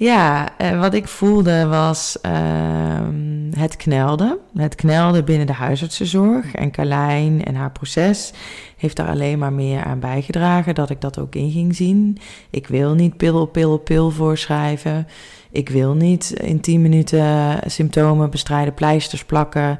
Ja, 0.00 0.58
eh, 0.58 0.80
wat 0.80 0.94
ik 0.94 1.08
voelde 1.08 1.66
was 1.66 2.20
ehm, 2.20 3.52
het 3.56 3.76
knelde. 3.76 4.38
Het 4.56 4.74
knelde 4.74 5.22
binnen 5.22 5.46
de 5.46 5.52
huisartsenzorg. 5.52 6.54
En 6.54 6.70
Carlijn 6.70 7.44
en 7.44 7.54
haar 7.54 7.70
proces 7.70 8.32
heeft 8.76 8.96
daar 8.96 9.08
alleen 9.08 9.38
maar 9.38 9.52
meer 9.52 9.84
aan 9.84 10.00
bijgedragen 10.00 10.74
dat 10.74 10.90
ik 10.90 11.00
dat 11.00 11.18
ook 11.18 11.34
in 11.34 11.50
ging 11.50 11.76
zien. 11.76 12.18
Ik 12.50 12.66
wil 12.66 12.94
niet 12.94 13.16
pil 13.16 13.40
op 13.40 13.52
pil 13.52 13.72
op 13.72 13.84
pil 13.84 14.10
voorschrijven. 14.10 15.06
Ik 15.50 15.68
wil 15.68 15.94
niet 15.94 16.30
in 16.30 16.60
10 16.60 16.82
minuten 16.82 17.58
symptomen 17.66 18.30
bestrijden, 18.30 18.74
pleisters 18.74 19.24
plakken. 19.24 19.78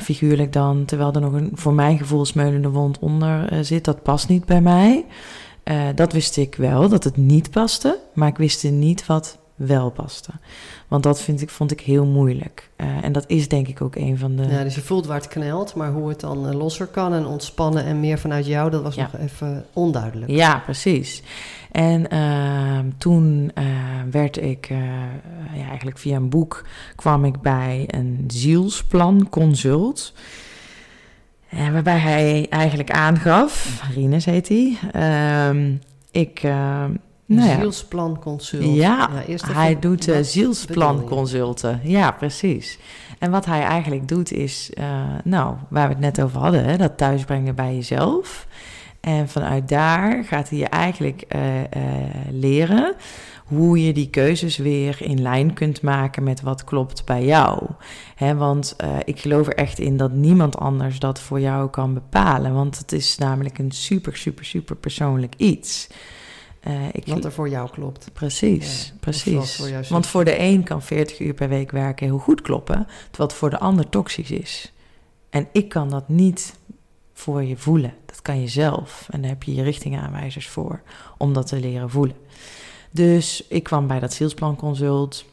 Figuurlijk 0.00 0.52
dan, 0.52 0.84
terwijl 0.84 1.12
er 1.12 1.20
nog 1.20 1.32
een 1.32 1.50
voor 1.54 1.74
mijn 1.74 1.98
gevoel 1.98 2.24
smeulende 2.24 2.70
wond 2.70 2.98
onder 2.98 3.52
uh, 3.52 3.58
zit. 3.62 3.84
Dat 3.84 4.02
past 4.02 4.28
niet 4.28 4.44
bij 4.44 4.60
mij. 4.60 5.04
Uh, 5.70 5.88
dat 5.94 6.12
wist 6.12 6.36
ik 6.36 6.54
wel, 6.54 6.88
dat 6.88 7.04
het 7.04 7.16
niet 7.16 7.50
paste. 7.50 7.98
Maar 8.12 8.28
ik 8.28 8.36
wist 8.36 8.70
niet 8.70 9.06
wat 9.06 9.38
wel 9.54 9.90
paste. 9.90 10.30
Want 10.88 11.02
dat 11.02 11.20
vind 11.20 11.40
ik, 11.40 11.50
vond 11.50 11.70
ik 11.70 11.80
heel 11.80 12.06
moeilijk. 12.06 12.70
Uh, 12.76 13.04
en 13.04 13.12
dat 13.12 13.24
is 13.26 13.48
denk 13.48 13.68
ik 13.68 13.82
ook 13.82 13.96
een 13.96 14.18
van 14.18 14.36
de... 14.36 14.42
Ja, 14.42 14.62
dus 14.62 14.74
je 14.74 14.80
voelt 14.80 15.06
waar 15.06 15.16
het 15.16 15.28
knelt, 15.28 15.74
maar 15.74 15.92
hoe 15.92 16.08
het 16.08 16.20
dan 16.20 16.56
losser 16.56 16.86
kan 16.86 17.14
en 17.14 17.26
ontspannen 17.26 17.84
en 17.84 18.00
meer 18.00 18.18
vanuit 18.18 18.46
jou, 18.46 18.70
dat 18.70 18.82
was 18.82 18.94
ja. 18.94 19.10
nog 19.12 19.20
even 19.20 19.66
onduidelijk. 19.72 20.30
Ja, 20.30 20.58
precies. 20.58 21.22
En 21.72 22.06
uh, 22.12 22.78
toen 22.98 23.50
uh, 23.58 23.64
werd 24.10 24.42
ik, 24.42 24.70
uh, 24.70 24.78
ja, 25.54 25.68
eigenlijk 25.68 25.98
via 25.98 26.16
een 26.16 26.28
boek 26.28 26.64
kwam 26.96 27.24
ik 27.24 27.40
bij 27.40 27.84
een 27.86 28.24
zielsplan 28.26 29.28
consult. 29.28 30.12
Waarbij 31.72 31.98
hij 31.98 32.46
eigenlijk 32.50 32.90
aangaf, 32.90 33.82
Rinus 33.94 34.24
heet 34.24 34.48
hij, 34.48 34.78
ehm, 34.92 35.74
ik... 36.10 36.42
Nou 37.26 37.48
ja. 37.48 37.56
Ja, 38.74 39.08
hij 39.46 39.78
doet 39.78 40.06
uh. 40.06 41.80
Ja, 41.82 42.10
precies. 42.10 42.78
En 43.18 43.30
wat 43.30 43.46
hij 43.46 43.62
eigenlijk 43.62 44.08
doet 44.08 44.32
is, 44.32 44.70
uh, 44.78 44.84
nou, 45.24 45.56
waar 45.68 45.86
we 45.86 45.92
het 45.92 46.02
net 46.02 46.22
over 46.22 46.40
hadden, 46.40 46.64
hè, 46.64 46.76
dat 46.76 46.96
thuisbrengen 46.96 47.54
bij 47.54 47.74
jezelf. 47.74 48.46
En 49.00 49.28
vanuit 49.28 49.68
daar 49.68 50.24
gaat 50.24 50.48
hij 50.48 50.58
je 50.58 50.66
eigenlijk 50.66 51.24
uh, 51.36 51.40
leren 52.30 52.94
hoe 53.48 53.84
je 53.86 53.92
die 53.92 54.10
keuzes 54.10 54.56
weer 54.56 54.96
in 55.02 55.22
lijn 55.22 55.52
kunt 55.54 55.82
maken 55.82 56.22
met 56.22 56.40
wat 56.40 56.64
klopt 56.64 57.04
bij 57.04 57.24
jou. 57.24 57.62
He, 58.14 58.34
want 58.34 58.76
ik 59.04 59.20
geloof 59.20 59.46
er 59.46 59.54
echt 59.54 59.78
in 59.78 59.96
dat 59.96 60.12
niemand 60.12 60.56
anders 60.56 60.98
dat 60.98 61.20
voor 61.20 61.40
jou 61.40 61.70
kan 61.70 61.94
bepalen. 61.94 62.54
Want 62.54 62.78
het 62.78 62.92
is 62.92 63.18
namelijk 63.18 63.58
een 63.58 63.70
super, 63.70 64.16
super, 64.16 64.44
super 64.44 64.76
persoonlijk 64.76 65.34
iets. 65.36 65.88
Uh, 66.68 66.88
ik 66.92 67.06
Wat 67.06 67.24
er 67.24 67.32
voor 67.32 67.48
jou 67.48 67.70
klopt. 67.70 68.10
Precies, 68.12 68.92
precies. 69.00 69.56
Voor 69.56 69.86
Want 69.88 70.06
voor 70.06 70.24
de 70.24 70.38
een 70.38 70.62
kan 70.62 70.82
40 70.82 71.20
uur 71.20 71.34
per 71.34 71.48
week 71.48 71.70
werken 71.70 72.06
heel 72.06 72.18
goed 72.18 72.40
kloppen, 72.40 72.86
terwijl 73.10 73.28
het 73.28 73.38
voor 73.38 73.50
de 73.50 73.58
ander 73.58 73.88
toxisch 73.88 74.30
is. 74.30 74.72
En 75.30 75.48
ik 75.52 75.68
kan 75.68 75.88
dat 75.88 76.08
niet 76.08 76.54
voor 77.12 77.44
je 77.44 77.56
voelen. 77.56 77.94
Dat 78.06 78.22
kan 78.22 78.40
je 78.40 78.48
zelf. 78.48 79.08
En 79.10 79.20
daar 79.20 79.30
heb 79.30 79.42
je 79.42 79.54
je 79.54 79.62
richtingaanwijzers 79.62 80.48
voor 80.48 80.82
om 81.18 81.32
dat 81.32 81.46
te 81.46 81.60
leren 81.60 81.90
voelen. 81.90 82.16
Dus 82.90 83.44
ik 83.48 83.62
kwam 83.62 83.86
bij 83.86 84.00
dat 84.00 84.12
zielsplan 84.12 84.56
consult. 84.56 85.24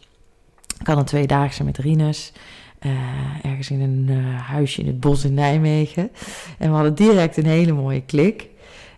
Ik 0.80 0.88
had 0.88 0.98
een 0.98 1.06
tweedaagse 1.06 1.64
met 1.64 1.78
Rinus. 1.78 2.32
Uh, 2.80 2.92
ergens 3.44 3.70
in 3.70 3.82
een 3.82 4.06
uh, 4.10 4.40
huisje 4.40 4.82
in 4.82 4.88
het 4.88 5.00
bos 5.00 5.26
in 5.26 5.34
Nijmegen. 5.34 6.12
En 6.58 6.70
we 6.70 6.76
hadden 6.76 6.96
direct 6.96 7.38
een 7.38 7.46
hele 7.46 7.74
mooie 7.74 8.02
klik. 8.02 8.48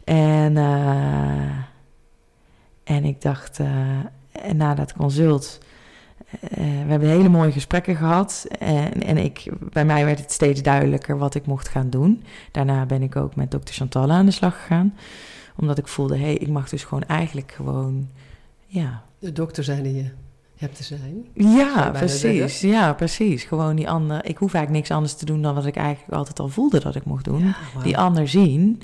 En 0.03 0.55
uh, 0.55 1.65
en 2.83 3.03
ik 3.03 3.21
dacht, 3.21 3.59
uh, 3.59 3.67
na 4.53 4.73
dat 4.73 4.93
consult, 4.93 5.59
we 6.39 6.85
hebben 6.87 7.09
hele 7.09 7.29
mooie 7.29 7.51
gesprekken 7.51 7.95
gehad. 7.95 8.47
En, 8.59 9.03
en 9.03 9.17
ik, 9.17 9.51
bij 9.71 9.85
mij 9.85 10.05
werd 10.05 10.19
het 10.19 10.31
steeds 10.31 10.61
duidelijker 10.61 11.17
wat 11.17 11.35
ik 11.35 11.45
mocht 11.45 11.67
gaan 11.67 11.89
doen. 11.89 12.23
Daarna 12.51 12.85
ben 12.85 13.01
ik 13.01 13.15
ook 13.15 13.35
met 13.35 13.51
dokter 13.51 13.75
Chantal 13.75 14.11
aan 14.11 14.25
de 14.25 14.31
slag 14.31 14.57
gegaan. 14.57 14.95
Omdat 15.55 15.77
ik 15.77 15.87
voelde, 15.87 16.17
hé, 16.17 16.23
hey, 16.23 16.35
ik 16.35 16.47
mag 16.47 16.69
dus 16.69 16.83
gewoon 16.83 17.03
eigenlijk 17.03 17.51
gewoon, 17.51 18.09
ja... 18.67 19.03
De 19.19 19.31
dokter 19.31 19.63
zei 19.63 19.81
die 19.83 19.95
je 19.95 20.09
hebt 20.57 20.75
te 20.75 20.83
zijn. 20.83 21.25
Ja, 21.33 21.89
precies. 21.89 22.61
Ja, 22.61 22.93
precies. 22.93 23.43
Gewoon 23.43 23.75
die 23.75 23.89
ander. 23.89 24.25
Ik 24.25 24.37
hoef 24.37 24.53
eigenlijk 24.53 24.83
niks 24.83 24.91
anders 24.91 25.13
te 25.13 25.25
doen 25.25 25.41
dan 25.41 25.55
wat 25.55 25.65
ik 25.65 25.75
eigenlijk 25.75 26.13
altijd 26.13 26.39
al 26.39 26.47
voelde 26.47 26.79
dat 26.79 26.95
ik 26.95 27.05
mocht 27.05 27.25
doen. 27.25 27.55
Die 27.83 27.97
ander 27.97 28.27
zien 28.27 28.81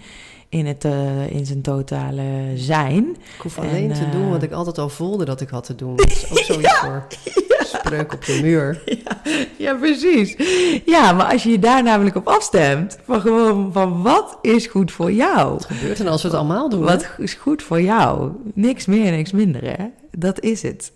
in, 0.49 0.65
het, 0.65 0.85
uh, 0.85 1.31
in 1.31 1.45
zijn 1.45 1.61
totale 1.61 2.51
zijn. 2.55 3.09
Ik 3.35 3.41
hoef 3.41 3.59
alleen 3.59 3.93
te 3.93 4.09
doen 4.09 4.29
wat 4.29 4.41
eh, 4.41 4.47
ik 4.47 4.51
altijd 4.51 4.77
al 4.77 4.89
voelde 4.89 5.25
dat 5.25 5.41
ik 5.41 5.49
had 5.49 5.63
te 5.63 5.75
doen. 5.75 5.95
Dat 6.03 6.07
is 6.07 6.31
ook 6.31 6.37
zoiets 6.37 6.71
ja, 6.71 6.79
voor 6.79 7.07
op 7.99 8.25
de 8.25 8.39
muur. 8.41 8.81
Ja, 9.03 9.21
ja, 9.57 9.73
precies. 9.73 10.35
Ja, 10.85 11.11
maar 11.11 11.31
als 11.31 11.43
je 11.43 11.49
je 11.49 11.59
daar 11.59 11.83
namelijk 11.83 12.15
op 12.15 12.27
afstemt, 12.27 12.97
van 13.05 13.21
gewoon 13.21 13.73
van 13.73 14.01
wat 14.01 14.37
is 14.41 14.67
goed 14.67 14.91
voor 14.91 15.11
jou? 15.11 15.51
Wat 15.51 15.65
gebeurt 15.65 15.99
er 15.99 16.09
als 16.09 16.21
we 16.21 16.27
het 16.27 16.37
allemaal 16.37 16.69
doen? 16.69 16.83
Wat 16.83 17.09
is 17.17 17.33
goed 17.33 17.63
voor 17.63 17.81
jou? 17.81 18.31
Niks 18.53 18.85
meer, 18.85 19.11
niks 19.11 19.31
minder, 19.31 19.63
hè? 19.63 19.85
Dat 20.17 20.39
is 20.39 20.61
het. 20.61 20.91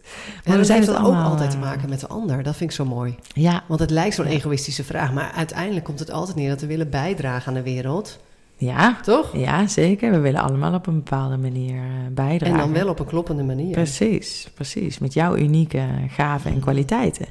Maar 0.46 0.54
en 0.54 0.60
we 0.60 0.66
zijn 0.66 0.82
het 0.82 0.90
allemaal... 0.90 1.26
ook 1.26 1.32
altijd 1.32 1.52
te 1.52 1.58
maken 1.58 1.90
met 1.90 2.00
de 2.00 2.08
ander. 2.08 2.44
Dat 2.44 2.56
vind 2.56 2.70
ik 2.70 2.76
zo 2.76 2.86
mooi. 2.86 3.16
Ja. 3.34 3.64
Want 3.68 3.80
het 3.80 3.90
lijkt 3.90 4.16
zo'n 4.16 4.26
egoïstische 4.26 4.84
vraag, 4.84 5.14
maar 5.14 5.32
uiteindelijk 5.32 5.86
komt 5.86 6.00
het 6.00 6.12
altijd 6.12 6.38
neer 6.38 6.50
dat 6.50 6.62
we 6.62 6.68
willen 6.68 6.90
bijdragen 6.90 7.48
aan 7.48 7.54
de 7.54 7.64
wereld. 7.64 8.20
Ja. 8.58 9.00
Toch? 9.04 9.38
Ja, 9.38 9.68
zeker. 9.68 10.12
We 10.12 10.20
willen 10.20 10.42
allemaal 10.42 10.74
op 10.74 10.88
een 10.88 10.96
bepaalde 10.96 11.38
manier 11.38 11.76
eh, 11.76 11.84
bijdragen. 12.12 12.56
En 12.56 12.62
dan 12.62 12.74
wel 12.74 12.88
op 12.88 13.00
een 13.00 13.06
kloppende 13.06 13.44
manier. 13.44 13.72
Precies, 13.72 14.50
precies. 14.54 15.00
Met 15.00 15.14
jouw 15.14 15.36
unieke 15.36 15.86
gaven 16.08 16.52
en 16.52 16.60
kwaliteiten. 16.60 17.26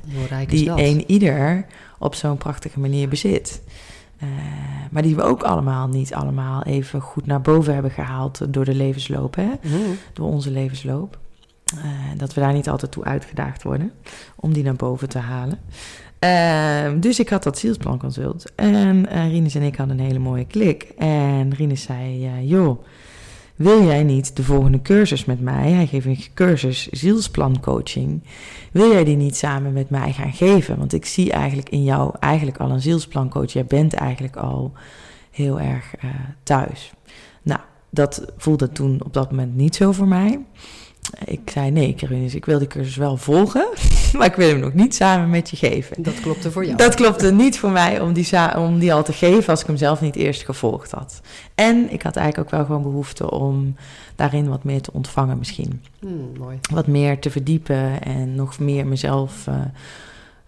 Die 0.48 0.70
een 0.70 1.04
ieder 1.06 1.66
op 1.98 2.14
zo'n 2.14 2.36
prachtige 2.36 2.80
manier 2.80 3.08
bezit. 3.08 3.62
Uh, 4.22 4.28
maar 4.90 5.02
die 5.02 5.16
we 5.16 5.22
ook 5.22 5.42
allemaal 5.42 5.88
niet 5.88 6.14
allemaal 6.14 6.62
even 6.62 7.00
goed 7.00 7.26
naar 7.26 7.40
boven 7.40 7.72
hebben 7.72 7.90
gehaald 7.90 8.52
door 8.52 8.64
de 8.64 8.74
levensloop, 8.74 9.34
hè? 9.34 9.50
Mhm. 9.62 9.76
Door 10.12 10.26
onze 10.26 10.50
levensloop. 10.50 11.18
Uh, 11.74 11.82
dat 12.16 12.34
we 12.34 12.40
daar 12.40 12.52
niet 12.52 12.68
altijd 12.68 12.92
toe 12.92 13.04
uitgedaagd 13.04 13.62
worden 13.62 13.92
om 14.36 14.52
die 14.52 14.62
naar 14.62 14.74
boven 14.74 15.08
te 15.08 15.18
halen. 15.18 15.58
Uh, 16.26 17.00
dus 17.00 17.18
ik 17.18 17.28
had 17.28 17.42
dat 17.42 17.58
zielsplan 17.58 17.98
consult. 17.98 18.52
En 18.54 19.06
uh, 19.12 19.30
Rinus 19.30 19.54
en 19.54 19.62
ik 19.62 19.76
hadden 19.76 19.98
een 19.98 20.04
hele 20.04 20.18
mooie 20.18 20.46
klik. 20.46 20.82
En 20.98 21.54
Rinus 21.54 21.82
zei, 21.82 22.26
uh, 22.26 22.50
joh, 22.50 22.78
wil 23.56 23.84
jij 23.84 24.02
niet 24.02 24.36
de 24.36 24.42
volgende 24.42 24.82
cursus 24.82 25.24
met 25.24 25.40
mij? 25.40 25.70
Hij 25.70 25.86
geeft 25.86 26.06
een 26.06 26.24
cursus 26.34 26.88
zielsplan 26.88 27.60
coaching. 27.60 28.22
Wil 28.72 28.90
jij 28.92 29.04
die 29.04 29.16
niet 29.16 29.36
samen 29.36 29.72
met 29.72 29.90
mij 29.90 30.12
gaan 30.12 30.32
geven? 30.32 30.78
Want 30.78 30.92
ik 30.92 31.06
zie 31.06 31.32
eigenlijk 31.32 31.68
in 31.68 31.84
jou 31.84 32.14
eigenlijk 32.20 32.58
al 32.58 32.70
een 32.70 32.80
zielsplan 32.80 33.28
coach. 33.28 33.52
Jij 33.52 33.64
bent 33.64 33.94
eigenlijk 33.94 34.36
al 34.36 34.72
heel 35.30 35.60
erg 35.60 35.96
eh, 35.96 36.10
thuis. 36.42 36.92
Nou, 37.42 37.60
dat 37.90 38.24
voelde 38.36 38.72
toen 38.72 39.00
op 39.04 39.12
dat 39.12 39.30
moment 39.30 39.56
niet 39.56 39.76
zo 39.76 39.92
voor 39.92 40.08
mij. 40.08 40.40
Ik 41.24 41.50
zei 41.50 41.70
nee, 41.70 41.94
Karinus, 41.94 42.34
ik 42.34 42.44
wil 42.44 42.58
die 42.58 42.68
cursus 42.68 42.96
wel 42.96 43.16
volgen, 43.16 43.68
maar 44.18 44.26
ik 44.26 44.34
wil 44.34 44.48
hem 44.48 44.58
nog 44.58 44.74
niet 44.74 44.94
samen 44.94 45.30
met 45.30 45.50
je 45.50 45.56
geven. 45.56 46.02
Dat 46.02 46.20
klopte 46.20 46.50
voor 46.50 46.64
jou. 46.64 46.76
Dat 46.76 46.94
klopte 46.94 47.32
niet 47.32 47.58
voor 47.58 47.70
mij 47.70 48.00
om 48.00 48.12
die, 48.12 48.56
om 48.56 48.78
die 48.78 48.92
al 48.92 49.02
te 49.02 49.12
geven 49.12 49.48
als 49.48 49.60
ik 49.60 49.66
hem 49.66 49.76
zelf 49.76 50.00
niet 50.00 50.16
eerst 50.16 50.44
gevolgd 50.44 50.90
had. 50.90 51.20
En 51.54 51.92
ik 51.92 52.02
had 52.02 52.16
eigenlijk 52.16 52.46
ook 52.46 52.58
wel 52.58 52.66
gewoon 52.66 52.82
behoefte 52.82 53.30
om 53.30 53.76
daarin 54.16 54.48
wat 54.48 54.64
meer 54.64 54.80
te 54.80 54.92
ontvangen 54.92 55.38
misschien. 55.38 55.82
Hmm, 55.98 56.32
mooi. 56.38 56.58
Wat 56.70 56.86
meer 56.86 57.18
te 57.18 57.30
verdiepen 57.30 58.02
en 58.02 58.34
nog 58.34 58.58
meer 58.58 58.86
mezelf... 58.86 59.46
Uh, 59.48 59.54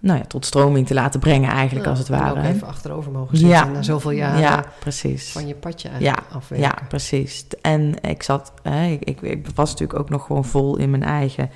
nou 0.01 0.19
ja, 0.19 0.25
tot 0.25 0.47
stroming 0.47 0.87
te 0.87 0.95
laten 0.95 1.21
brengen 1.21 1.51
eigenlijk 1.51 1.87
als 1.87 1.99
het 1.99 2.09
ware. 2.09 2.39
ook 2.39 2.45
even 2.45 2.67
achterover 2.67 3.13
mogen 3.13 3.37
zitten 3.37 3.57
ja. 3.57 3.65
na 3.65 3.83
zoveel 3.83 4.11
jaren 4.11 4.41
ja, 4.41 4.65
precies. 4.81 5.33
van 5.33 5.47
je 5.47 5.55
padje 5.55 5.91
ja, 5.99 6.19
afwerken. 6.33 6.69
Ja, 6.69 6.79
precies. 6.89 7.47
En 7.61 7.95
ik 8.03 8.23
zat, 8.23 8.53
hè, 8.63 8.87
ik, 8.87 9.05
ik, 9.05 9.21
ik, 9.21 9.47
was 9.55 9.71
natuurlijk 9.71 9.99
ook 9.99 10.11
nog 10.11 10.27
gewoon 10.27 10.45
vol 10.45 10.77
in 10.77 10.91
mijn 10.91 11.03
eigen 11.03 11.51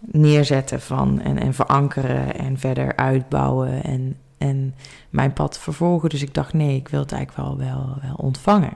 neerzetten 0.00 0.80
van 0.80 1.20
en, 1.20 1.38
en 1.38 1.54
verankeren 1.54 2.38
en 2.38 2.58
verder 2.58 2.96
uitbouwen 2.96 3.82
en, 3.84 4.16
en 4.38 4.74
mijn 5.10 5.32
pad 5.32 5.58
vervolgen. 5.58 6.08
Dus 6.08 6.22
ik 6.22 6.34
dacht, 6.34 6.52
nee, 6.52 6.76
ik 6.76 6.88
wil 6.88 7.00
het 7.00 7.12
eigenlijk 7.12 7.48
wel, 7.48 7.58
wel, 7.58 8.14
ontvangen. 8.16 8.72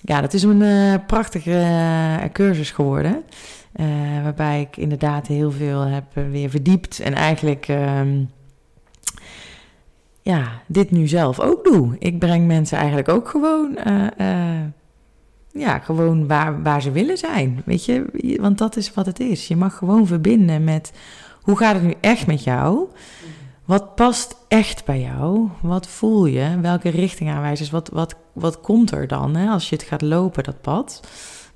Ja, 0.00 0.20
dat 0.20 0.32
is 0.34 0.42
een 0.42 0.60
uh, 0.60 0.94
prachtige 1.06 1.50
uh, 1.50 2.32
cursus 2.32 2.70
geworden. 2.70 3.22
Uh, 3.76 3.86
waarbij 4.22 4.60
ik 4.60 4.76
inderdaad 4.76 5.26
heel 5.26 5.50
veel 5.50 5.80
heb 5.80 6.04
weer 6.30 6.50
verdiept. 6.50 7.00
En 7.00 7.14
eigenlijk 7.14 7.68
uh, 7.68 8.00
ja, 10.22 10.62
dit 10.66 10.90
nu 10.90 11.06
zelf 11.06 11.40
ook 11.40 11.64
doe. 11.64 11.96
Ik 11.98 12.18
breng 12.18 12.46
mensen 12.46 12.78
eigenlijk 12.78 13.08
ook 13.08 13.28
gewoon, 13.28 13.78
ja, 15.58 15.78
gewoon 15.78 16.26
waar, 16.26 16.62
waar 16.62 16.82
ze 16.82 16.90
willen 16.90 17.18
zijn. 17.18 17.62
Weet 17.64 17.84
je, 17.84 18.04
want 18.40 18.58
dat 18.58 18.76
is 18.76 18.94
wat 18.94 19.06
het 19.06 19.20
is. 19.20 19.48
Je 19.48 19.56
mag 19.56 19.76
gewoon 19.76 20.06
verbinden 20.06 20.64
met 20.64 20.92
hoe 21.42 21.56
gaat 21.56 21.74
het 21.74 21.82
nu 21.82 21.94
echt 22.00 22.26
met 22.26 22.44
jou? 22.44 22.88
Wat 23.64 23.94
past 23.94 24.36
echt 24.48 24.84
bij 24.84 25.00
jou? 25.00 25.48
Wat 25.60 25.86
voel 25.86 26.26
je? 26.26 26.60
Welke 26.60 26.88
richting 26.88 27.30
aanwijzers? 27.30 27.70
Wat, 27.70 27.88
wat, 27.92 28.14
wat 28.32 28.60
komt 28.60 28.90
er 28.90 29.08
dan 29.08 29.36
hè, 29.36 29.48
als 29.48 29.68
je 29.68 29.76
het 29.76 29.84
gaat 29.84 30.02
lopen, 30.02 30.44
dat 30.44 30.60
pad? 30.60 31.00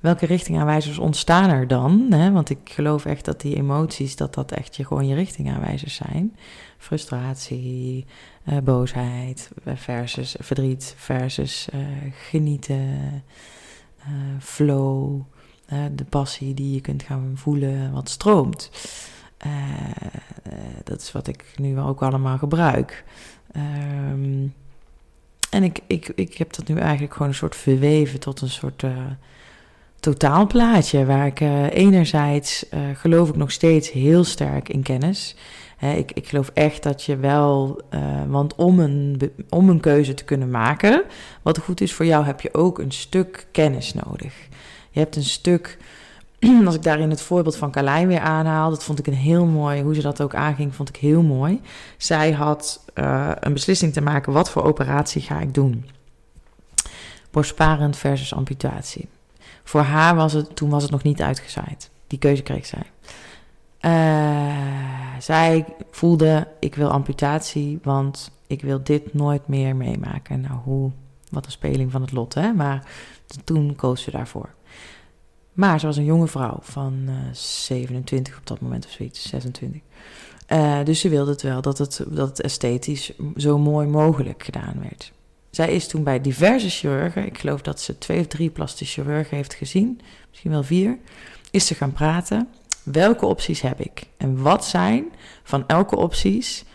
welke 0.01 0.25
richtingaanwijzers 0.25 0.97
ontstaan 0.97 1.49
er 1.49 1.67
dan? 1.67 2.07
Hè? 2.09 2.31
Want 2.31 2.49
ik 2.49 2.59
geloof 2.63 3.05
echt 3.05 3.25
dat 3.25 3.41
die 3.41 3.55
emoties, 3.55 4.15
dat 4.15 4.33
dat 4.33 4.51
echt 4.51 4.75
je, 4.75 4.85
gewoon 4.85 5.07
je 5.07 5.15
richtingaanwijzers 5.15 5.95
zijn. 5.95 6.35
Frustratie, 6.77 8.05
uh, 8.49 8.57
boosheid 8.57 9.49
versus 9.75 10.35
verdriet 10.39 10.93
versus 10.97 11.67
uh, 11.73 11.81
genieten, 12.29 13.23
flow, 14.39 15.21
de 15.91 16.03
passie 16.09 16.53
die 16.53 16.73
je 16.73 16.81
kunt 16.81 17.03
gaan 17.03 17.31
voelen, 17.35 17.91
wat 17.91 18.09
stroomt. 18.09 18.71
dat 20.83 21.01
is 21.01 21.11
wat 21.11 21.27
ik 21.27 21.45
nu 21.55 21.79
ook 21.79 22.01
allemaal 22.01 22.37
gebruik. 22.37 23.03
Um, 23.55 24.53
en 25.49 25.63
ik, 25.63 25.79
ik, 25.87 26.11
ik 26.15 26.37
heb 26.37 26.53
dat 26.53 26.67
nu 26.67 26.77
eigenlijk 26.77 27.13
gewoon 27.13 27.27
een 27.27 27.33
soort 27.33 27.55
verweven 27.55 28.19
tot 28.19 28.41
een 28.41 28.49
soort 28.49 28.83
uh, 28.83 28.91
totaalplaatje. 29.99 31.05
Waar 31.05 31.25
ik 31.25 31.39
enerzijds 31.73 32.65
geloof 32.93 33.29
ik 33.29 33.35
nog 33.35 33.51
steeds 33.51 33.91
heel 33.91 34.23
sterk 34.23 34.69
in 34.69 34.83
kennis. 34.83 35.35
Ik, 35.81 36.11
ik 36.11 36.27
geloof 36.27 36.51
echt 36.53 36.83
dat 36.83 37.03
je 37.03 37.17
wel, 37.17 37.81
want 38.27 38.55
om 38.55 38.79
een, 38.79 39.31
om 39.49 39.69
een 39.69 39.79
keuze 39.79 40.13
te 40.13 40.23
kunnen 40.23 40.49
maken, 40.49 41.03
wat 41.41 41.57
goed 41.57 41.81
is 41.81 41.93
voor 41.93 42.05
jou, 42.05 42.25
heb 42.25 42.41
je 42.41 42.53
ook 42.53 42.79
een 42.79 42.91
stuk 42.91 43.47
kennis 43.51 43.93
nodig. 43.93 44.33
Je 44.89 44.99
hebt 44.99 45.15
een 45.15 45.23
stuk 45.23 45.77
als 46.65 46.75
ik 46.75 46.83
daarin 46.83 47.09
het 47.09 47.21
voorbeeld 47.21 47.55
van 47.55 47.71
Carlijn 47.71 48.07
weer 48.07 48.19
aanhaal, 48.19 48.69
dat 48.69 48.83
vond 48.83 48.99
ik 48.99 49.07
een 49.07 49.13
heel 49.13 49.45
mooi, 49.45 49.81
hoe 49.81 49.95
ze 49.95 50.01
dat 50.01 50.21
ook 50.21 50.35
aanging, 50.35 50.75
vond 50.75 50.89
ik 50.89 50.95
heel 50.95 51.21
mooi. 51.21 51.61
Zij 51.97 52.31
had 52.31 52.85
uh, 52.95 53.31
een 53.39 53.53
beslissing 53.53 53.93
te 53.93 54.01
maken, 54.01 54.33
wat 54.33 54.49
voor 54.49 54.63
operatie 54.63 55.21
ga 55.21 55.39
ik 55.39 55.53
doen? 55.53 55.85
Borstsparend 57.31 57.97
versus 57.97 58.33
amputatie. 58.33 59.07
Voor 59.63 59.81
haar 59.81 60.15
was 60.15 60.33
het, 60.33 60.55
toen 60.55 60.69
was 60.69 60.81
het 60.81 60.91
nog 60.91 61.03
niet 61.03 61.21
uitgezaaid. 61.21 61.89
Die 62.07 62.19
keuze 62.19 62.43
kreeg 62.43 62.65
zij. 62.65 62.83
Uh, 63.85 65.17
zij 65.19 65.65
voelde, 65.91 66.47
ik 66.59 66.75
wil 66.75 66.89
amputatie, 66.89 67.79
want 67.83 68.31
ik 68.47 68.61
wil 68.61 68.83
dit 68.83 69.13
nooit 69.13 69.47
meer 69.47 69.75
meemaken. 69.75 70.41
Nou, 70.41 70.53
hoe, 70.63 70.91
wat 71.29 71.45
een 71.45 71.51
speling 71.51 71.91
van 71.91 72.01
het 72.01 72.11
lot, 72.11 72.33
hè? 72.33 72.53
Maar 72.53 72.87
toen 73.43 73.75
koos 73.75 74.01
ze 74.01 74.11
daarvoor. 74.11 74.49
Maar 75.53 75.79
ze 75.79 75.85
was 75.85 75.97
een 75.97 76.05
jonge 76.05 76.27
vrouw 76.27 76.57
van 76.61 76.93
uh, 77.05 77.27
eh, 77.27 77.33
27 77.33 78.37
op 78.37 78.47
dat 78.47 78.59
moment 78.59 78.85
of 78.85 78.91
zoiets, 78.91 79.29
26. 79.29 79.81
Uh, 80.47 80.83
dus 80.83 80.99
ze 80.99 81.09
wilde 81.09 81.31
het 81.31 81.41
wel 81.41 81.61
dat 81.61 81.77
het, 81.77 82.05
dat 82.09 82.27
het 82.27 82.41
esthetisch 82.41 83.11
zo 83.35 83.57
mooi 83.57 83.87
mogelijk 83.87 84.43
gedaan 84.43 84.75
werd. 84.81 85.11
Zij 85.49 85.73
is 85.73 85.87
toen 85.87 86.03
bij 86.03 86.21
diverse 86.21 86.69
chirurgen, 86.69 87.25
ik 87.25 87.37
geloof 87.37 87.61
dat 87.61 87.81
ze 87.81 87.97
twee 87.97 88.19
of 88.19 88.27
drie 88.27 88.49
plastische 88.49 89.01
chirurgen 89.01 89.37
heeft 89.37 89.53
gezien, 89.53 90.01
misschien 90.29 90.51
wel 90.51 90.63
vier, 90.63 90.97
is 91.51 91.67
ze 91.67 91.75
gaan 91.75 91.93
praten. 91.93 92.47
Welke 92.83 93.25
opties 93.25 93.61
heb 93.61 93.79
ik? 93.79 94.03
En 94.17 94.41
wat 94.41 94.65
zijn 94.65 95.05
van 95.43 95.63
elke, 95.67 95.95
opties, 95.95 96.65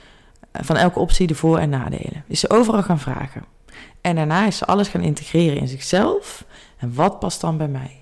eh, 0.50 0.62
van 0.64 0.76
elke 0.76 0.98
optie 0.98 1.26
de 1.26 1.34
voor- 1.34 1.58
en 1.58 1.68
nadelen? 1.68 2.24
Is 2.26 2.40
ze 2.40 2.50
overal 2.50 2.82
gaan 2.82 2.98
vragen. 2.98 3.44
En 4.00 4.16
daarna 4.16 4.46
is 4.46 4.56
ze 4.56 4.64
alles 4.66 4.88
gaan 4.88 5.02
integreren 5.02 5.58
in 5.58 5.68
zichzelf. 5.68 6.44
En 6.76 6.94
wat 6.94 7.18
past 7.18 7.40
dan 7.40 7.56
bij 7.56 7.68
mij? 7.68 8.00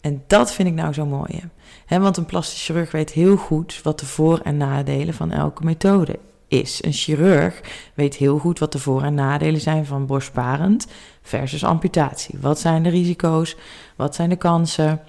En 0.00 0.22
dat 0.26 0.52
vind 0.52 0.68
ik 0.68 0.74
nou 0.74 0.92
zo 0.92 1.06
mooi. 1.06 1.42
He, 1.86 2.00
want 2.00 2.16
een 2.16 2.26
plastisch 2.26 2.64
chirurg 2.64 2.90
weet 2.90 3.10
heel 3.10 3.36
goed 3.36 3.80
wat 3.82 3.98
de 4.00 4.06
voor- 4.06 4.40
en 4.42 4.56
nadelen 4.56 5.14
van 5.14 5.30
elke 5.30 5.64
methode 5.64 6.18
is. 6.48 6.84
Een 6.84 6.92
chirurg 6.92 7.60
weet 7.94 8.14
heel 8.16 8.38
goed 8.38 8.58
wat 8.58 8.72
de 8.72 8.78
voor- 8.78 9.02
en 9.02 9.14
nadelen 9.14 9.60
zijn 9.60 9.86
van 9.86 10.06
borstparend 10.06 10.86
versus 11.22 11.64
amputatie. 11.64 12.38
Wat 12.40 12.58
zijn 12.58 12.82
de 12.82 12.88
risico's? 12.88 13.56
Wat 13.96 14.14
zijn 14.14 14.28
de 14.28 14.36
kansen? 14.36 15.00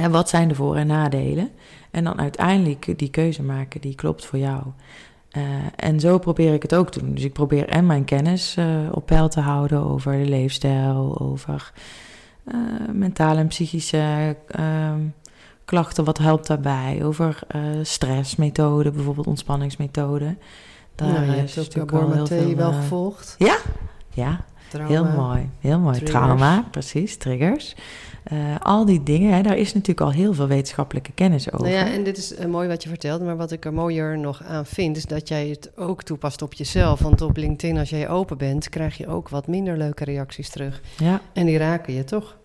He, 0.00 0.10
wat 0.10 0.28
zijn 0.28 0.48
de 0.48 0.54
voor- 0.54 0.76
en 0.76 0.86
nadelen? 0.86 1.50
En 1.90 2.04
dan 2.04 2.20
uiteindelijk 2.20 2.98
die 2.98 3.10
keuze 3.10 3.42
maken 3.42 3.80
die 3.80 3.94
klopt 3.94 4.24
voor 4.24 4.38
jou. 4.38 4.62
Uh, 5.36 5.42
en 5.76 6.00
zo 6.00 6.18
probeer 6.18 6.54
ik 6.54 6.62
het 6.62 6.74
ook 6.74 6.90
te 6.90 6.98
doen. 6.98 7.14
Dus 7.14 7.24
ik 7.24 7.32
probeer 7.32 7.68
en 7.68 7.86
mijn 7.86 8.04
kennis 8.04 8.56
uh, 8.58 8.66
op 8.90 9.06
peil 9.06 9.28
te 9.28 9.40
houden 9.40 9.84
over 9.84 10.12
de 10.12 10.28
leefstijl, 10.28 11.18
over 11.20 11.72
uh, 12.44 12.54
mentale 12.92 13.38
en 13.38 13.46
psychische 13.46 14.36
uh, 14.60 14.92
klachten, 15.64 16.04
wat 16.04 16.18
helpt 16.18 16.46
daarbij? 16.46 17.00
Over 17.04 17.38
stressmethoden, 17.82 18.92
bijvoorbeeld 18.94 19.26
ontspanningsmethoden. 19.26 20.38
Daar 20.94 21.12
nou, 21.12 21.24
je 21.24 21.30
hebt 21.30 21.80
ook 21.80 21.90
veel, 22.26 22.56
wel 22.56 22.72
gevolgd. 22.72 23.34
Ja, 23.38 23.56
ja. 24.12 24.44
Trauma, 24.68 24.90
heel 24.90 25.04
mooi, 25.04 25.50
heel 25.60 25.78
mooi. 25.78 25.96
Triggers. 25.96 26.24
Trauma, 26.24 26.64
precies, 26.70 27.16
triggers. 27.16 27.74
Uh, 28.32 28.56
al 28.60 28.84
die 28.84 29.02
dingen, 29.02 29.34
hè, 29.34 29.42
daar 29.42 29.56
is 29.56 29.74
natuurlijk 29.74 30.00
al 30.00 30.12
heel 30.12 30.34
veel 30.34 30.46
wetenschappelijke 30.46 31.12
kennis 31.12 31.52
over. 31.52 31.66
Nou 31.66 31.78
ja, 31.78 31.92
en 31.92 32.04
dit 32.04 32.16
is 32.16 32.38
uh, 32.38 32.46
mooi 32.46 32.68
wat 32.68 32.82
je 32.82 32.88
vertelt, 32.88 33.22
maar 33.22 33.36
wat 33.36 33.52
ik 33.52 33.64
er 33.64 33.72
mooier 33.72 34.18
nog 34.18 34.42
aan 34.42 34.66
vind, 34.66 34.96
is 34.96 35.04
dat 35.04 35.28
jij 35.28 35.48
het 35.48 35.70
ook 35.76 36.02
toepast 36.02 36.42
op 36.42 36.54
jezelf. 36.54 37.00
Want 37.00 37.20
op 37.22 37.36
LinkedIn, 37.36 37.78
als 37.78 37.90
jij 37.90 38.08
open 38.08 38.38
bent, 38.38 38.68
krijg 38.68 38.96
je 38.96 39.06
ook 39.06 39.28
wat 39.28 39.46
minder 39.46 39.76
leuke 39.76 40.04
reacties 40.04 40.48
terug. 40.48 40.80
Ja. 40.98 41.20
En 41.32 41.46
die 41.46 41.58
raken 41.58 41.94
je 41.94 42.04
toch? 42.04 42.36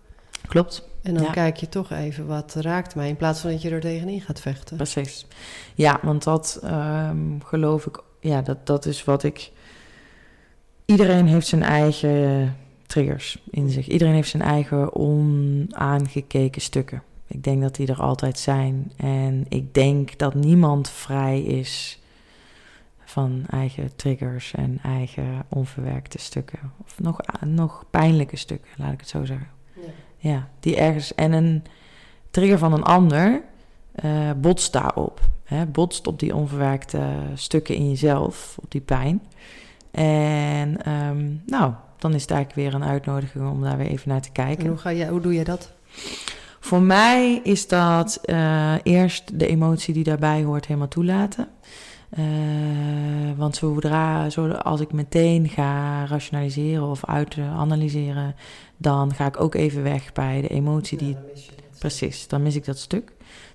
Klopt. 0.48 0.88
En 1.02 1.14
dan 1.14 1.30
kijk 1.30 1.56
je 1.56 1.68
toch 1.68 1.90
even 1.90 2.26
wat 2.26 2.54
raakt 2.54 2.94
mij, 2.94 3.08
in 3.08 3.16
plaats 3.16 3.40
van 3.40 3.50
dat 3.50 3.62
je 3.62 3.70
er 3.70 3.80
tegenin 3.80 4.20
gaat 4.20 4.40
vechten. 4.40 4.76
Precies. 4.76 5.26
Ja, 5.74 6.00
want 6.02 6.24
dat 6.24 6.60
um, 6.64 7.38
geloof 7.44 7.86
ik, 7.86 8.02
ja, 8.20 8.42
dat, 8.42 8.66
dat 8.66 8.86
is 8.86 9.04
wat 9.04 9.22
ik. 9.22 9.50
Iedereen 10.84 11.26
heeft 11.26 11.46
zijn 11.46 11.62
eigen 11.62 12.56
triggers 12.92 13.42
in 13.50 13.70
zich. 13.70 13.88
Iedereen 13.88 14.14
heeft 14.14 14.28
zijn 14.28 14.42
eigen 14.42 14.94
onaangekeken 14.94 16.60
stukken. 16.60 17.02
Ik 17.26 17.44
denk 17.44 17.62
dat 17.62 17.74
die 17.74 17.86
er 17.86 18.00
altijd 18.02 18.38
zijn. 18.38 18.92
En 18.96 19.44
ik 19.48 19.74
denk 19.74 20.18
dat 20.18 20.34
niemand 20.34 20.90
vrij 20.90 21.42
is 21.42 22.00
van 23.04 23.44
eigen 23.50 23.96
triggers 23.96 24.54
en 24.54 24.78
eigen 24.82 25.44
onverwerkte 25.48 26.18
stukken. 26.18 26.58
Of 26.84 27.00
nog, 27.00 27.20
nog 27.46 27.84
pijnlijke 27.90 28.36
stukken, 28.36 28.70
laat 28.76 28.92
ik 28.92 29.00
het 29.00 29.08
zo 29.08 29.24
zeggen. 29.24 29.48
Ja, 29.74 29.90
ja 30.16 30.48
die 30.60 30.76
ergens. 30.76 31.14
En 31.14 31.32
een 31.32 31.64
trigger 32.30 32.58
van 32.58 32.72
een 32.72 32.84
ander 32.84 33.42
uh, 34.04 34.30
botst 34.36 34.72
daarop. 34.72 35.20
Hè, 35.44 35.66
botst 35.66 36.06
op 36.06 36.18
die 36.18 36.34
onverwerkte 36.34 37.06
stukken 37.34 37.74
in 37.74 37.88
jezelf, 37.88 38.56
op 38.62 38.70
die 38.70 38.80
pijn. 38.80 39.22
En 39.90 40.92
um, 40.92 41.42
nou, 41.46 41.72
dan 42.02 42.14
is 42.14 42.22
het 42.22 42.30
eigenlijk 42.30 42.68
weer 42.68 42.80
een 42.80 42.88
uitnodiging 42.88 43.50
om 43.50 43.62
daar 43.62 43.76
weer 43.76 43.86
even 43.86 44.08
naar 44.08 44.20
te 44.20 44.32
kijken. 44.32 44.64
En 44.64 44.70
hoe, 44.70 44.78
ga 44.78 44.90
je, 44.90 45.06
hoe 45.06 45.20
doe 45.20 45.34
je 45.34 45.44
dat? 45.44 45.72
Voor 46.60 46.82
mij 46.82 47.40
is 47.42 47.68
dat 47.68 48.20
uh, 48.24 48.74
eerst 48.82 49.38
de 49.38 49.46
emotie 49.46 49.94
die 49.94 50.04
daarbij 50.04 50.42
hoort 50.42 50.66
helemaal 50.66 50.88
toelaten. 50.88 51.48
Uh, 52.18 52.24
want 53.36 53.56
zodra, 53.56 54.26
als 54.62 54.80
ik 54.80 54.92
meteen 54.92 55.48
ga 55.48 56.04
rationaliseren 56.06 56.88
of 56.88 57.04
uitanalyseren, 57.04 58.34
dan 58.76 59.14
ga 59.14 59.26
ik 59.26 59.40
ook 59.40 59.54
even 59.54 59.82
weg 59.82 60.12
bij 60.12 60.40
de 60.40 60.48
emotie 60.48 60.98
die. 60.98 61.16
Ja, 61.34 61.42
precies, 61.78 62.28
dan 62.28 62.42
mis 62.42 62.56
ik 62.56 62.64
dat 62.64 62.78
stuk. 62.78 63.12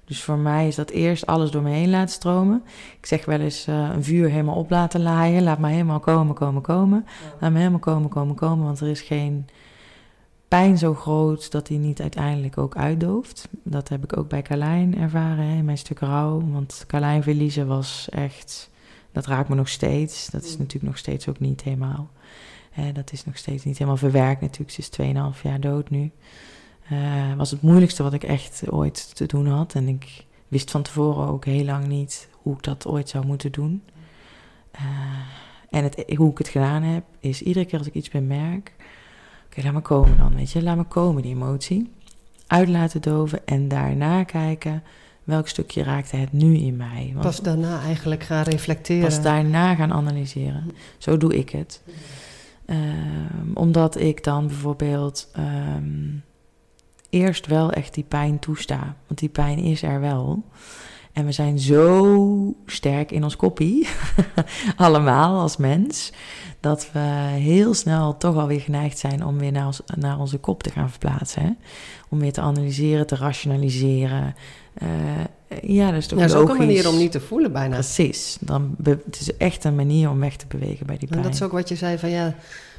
Dus 0.08 0.24
voor 0.24 0.38
mij 0.38 0.68
is 0.68 0.76
dat 0.76 0.90
eerst 0.90 1.26
alles 1.26 1.52
door 1.52 1.62
me 1.62 1.70
heen 1.70 1.90
laten 1.90 2.14
stromen. 2.14 2.64
Ik 2.98 3.06
zeg 3.06 3.26
wel 3.26 3.40
eens 3.40 3.68
uh, 3.68 3.90
een 3.94 4.04
vuur 4.04 4.30
helemaal 4.30 4.56
op 4.56 4.70
laten 4.70 5.02
laaien. 5.02 5.44
Laat 5.44 5.60
maar 5.60 5.72
helemaal 5.72 6.00
komen, 6.00 6.36
komen, 6.36 6.62
komen. 6.62 7.06
Laat 7.40 7.52
me 7.52 7.58
helemaal 7.58 7.80
komen, 7.80 8.10
komen, 8.10 8.36
komen. 8.36 8.66
Want 8.66 8.80
er 8.80 8.88
is 8.88 9.02
geen 9.02 9.48
pijn 10.48 10.78
zo 10.78 10.94
groot 10.94 11.52
dat 11.52 11.68
die 11.68 11.78
niet 11.78 12.02
uiteindelijk 12.02 12.58
ook 12.58 12.76
uitdooft. 12.76 13.48
Dat 13.64 13.90
heb 13.90 14.04
ik 14.04 14.18
ook 14.18 14.30
bij 14.30 14.42
Carlijn 14.42 14.98
ervaren, 14.98 15.46
hè, 15.46 15.58
in 15.58 15.66
mijn 15.66 15.78
stuk 15.78 16.00
rouw. 16.00 16.44
Want 16.52 16.84
Carlijn 16.88 17.24
verliezen 17.24 17.68
was 17.68 18.08
echt... 18.10 18.70
Dat 19.12 19.26
raakt 19.26 19.50
me 19.50 19.56
nog 19.56 19.70
steeds. 19.70 20.30
Dat 20.30 20.44
is 20.44 20.52
mm. 20.52 20.58
natuurlijk 20.58 20.86
nog 20.86 20.98
steeds 20.98 21.28
ook 21.28 21.40
niet 21.40 21.62
helemaal... 21.62 22.10
Hè, 22.72 22.92
dat 22.92 23.12
is 23.12 23.26
nog 23.26 23.38
steeds 23.38 23.64
niet 23.64 23.78
helemaal 23.78 23.98
verwerkt 23.98 24.42
natuurlijk. 24.42 24.72
Ze 24.72 24.80
is 24.80 25.36
2,5 25.36 25.42
jaar 25.42 25.60
dood 25.60 25.90
nu. 25.90 26.12
Uh, 26.92 27.34
was 27.38 27.52
het 27.52 27.62
moeilijkste 27.62 28.04
wat 28.04 28.14
ik 28.14 28.24
echt 28.24 28.72
ooit 28.72 29.16
te 29.16 29.26
doen 29.26 29.48
had. 29.48 29.74
En 29.74 29.88
ik 29.88 30.26
wist 30.48 30.72
van 30.72 30.82
tevoren 30.82 31.28
ook 31.28 31.46
heel 31.46 31.66
lang 31.66 31.88
niet 31.88 32.30
hoe 32.32 32.56
ik 32.56 32.64
dat 32.64 32.88
ooit 32.88 33.10
zou 33.10 33.26
moeten 33.26 33.52
doen. 33.52 33.84
Uh, 34.76 34.82
en 35.70 35.84
het, 35.84 36.04
hoe 36.16 36.32
ik 36.32 36.38
het 36.38 36.48
gedaan 36.48 36.84
heb, 36.84 37.04
is 37.20 37.42
iedere 37.42 37.66
keer 37.66 37.78
als 37.78 37.88
ik 37.88 37.94
iets 37.94 38.10
bemerk... 38.10 38.74
Oké, 39.46 39.62
laat 39.64 39.74
me 39.74 39.82
komen 39.82 40.18
dan, 40.18 40.36
weet 40.36 40.52
je. 40.52 40.64
Laat 40.64 40.78
me 40.78 40.84
komen, 40.84 41.22
die 41.22 41.36
emotie. 41.36 41.92
Uit 42.48 42.70
laten 42.70 43.02
doven 43.02 43.46
en 43.46 43.68
daarna 43.68 44.24
kijken... 44.24 44.84
welk 45.24 45.48
stukje 45.48 45.84
raakte 45.84 46.16
het 46.16 46.32
nu 46.32 46.58
in 46.58 46.76
mij. 46.76 47.10
Want 47.14 47.26
pas 47.26 47.42
daarna 47.42 47.82
eigenlijk 47.82 48.24
gaan 48.24 48.44
reflecteren. 48.44 49.04
Pas 49.04 49.22
daarna 49.22 49.76
gaan 49.76 49.94
analyseren. 49.94 50.72
Zo 50.98 51.18
doe 51.18 51.38
ik 51.38 51.50
het. 51.50 51.82
Uh, 52.66 52.78
omdat 53.54 54.00
ik 54.00 54.24
dan 54.24 54.48
bijvoorbeeld... 54.48 55.32
Um, 55.76 56.24
eerst 57.10 57.48
wel 57.48 57.72
echt 57.72 57.94
die 57.94 58.06
pijn 58.08 58.40
toesta. 58.40 58.96
Want 59.08 59.20
die 59.20 59.30
pijn 59.30 59.58
is 59.58 59.84
er 59.84 60.00
wel. 60.00 60.44
En 61.18 61.26
we 61.26 61.32
zijn 61.32 61.60
zo 61.60 62.56
sterk 62.66 63.12
in 63.12 63.24
ons 63.24 63.36
koppie, 63.36 63.88
allemaal 64.76 65.40
als 65.40 65.58
mens, 65.58 66.12
dat 66.60 66.90
we 66.92 67.00
heel 67.34 67.74
snel 67.74 68.18
toch 68.18 68.36
alweer 68.36 68.62
geneigd 68.62 68.98
zijn 68.98 69.26
om 69.26 69.38
weer 69.38 69.52
naar, 69.52 69.66
ons, 69.66 69.82
naar 69.96 70.20
onze 70.20 70.38
kop 70.38 70.64
te 70.64 70.70
gaan 70.70 70.90
verplaatsen. 70.90 71.42
Hè? 71.42 71.50
Om 72.10 72.20
weer 72.20 72.34
te 72.34 72.42
analyseren, 72.42 73.08
te 73.08 73.16
rationaliseren. 73.16 74.36
Uh, 74.84 74.90
ja, 75.62 75.92
dat 75.92 76.00
is 76.00 76.08
toch 76.08 76.20
ja, 76.20 76.28
dat 76.28 76.36
is 76.36 76.42
ook 76.42 76.50
een 76.50 76.58
manier 76.58 76.88
om 76.88 76.98
niet 76.98 77.12
te 77.12 77.20
voelen 77.20 77.52
bijna. 77.52 77.74
Precies. 77.74 78.38
Dan 78.40 78.76
het 78.84 79.20
is 79.20 79.38
echt 79.38 79.64
een 79.64 79.76
manier 79.76 80.10
om 80.10 80.20
weg 80.20 80.36
te 80.36 80.46
bewegen 80.48 80.86
bij 80.86 80.98
die 80.98 81.08
pijn. 81.08 81.20
En 81.20 81.26
dat 81.26 81.36
is 81.36 81.44
ook 81.44 81.52
wat 81.52 81.70
je 81.70 81.76
zei 81.76 81.98
van 81.98 82.10
ja, 82.10 82.24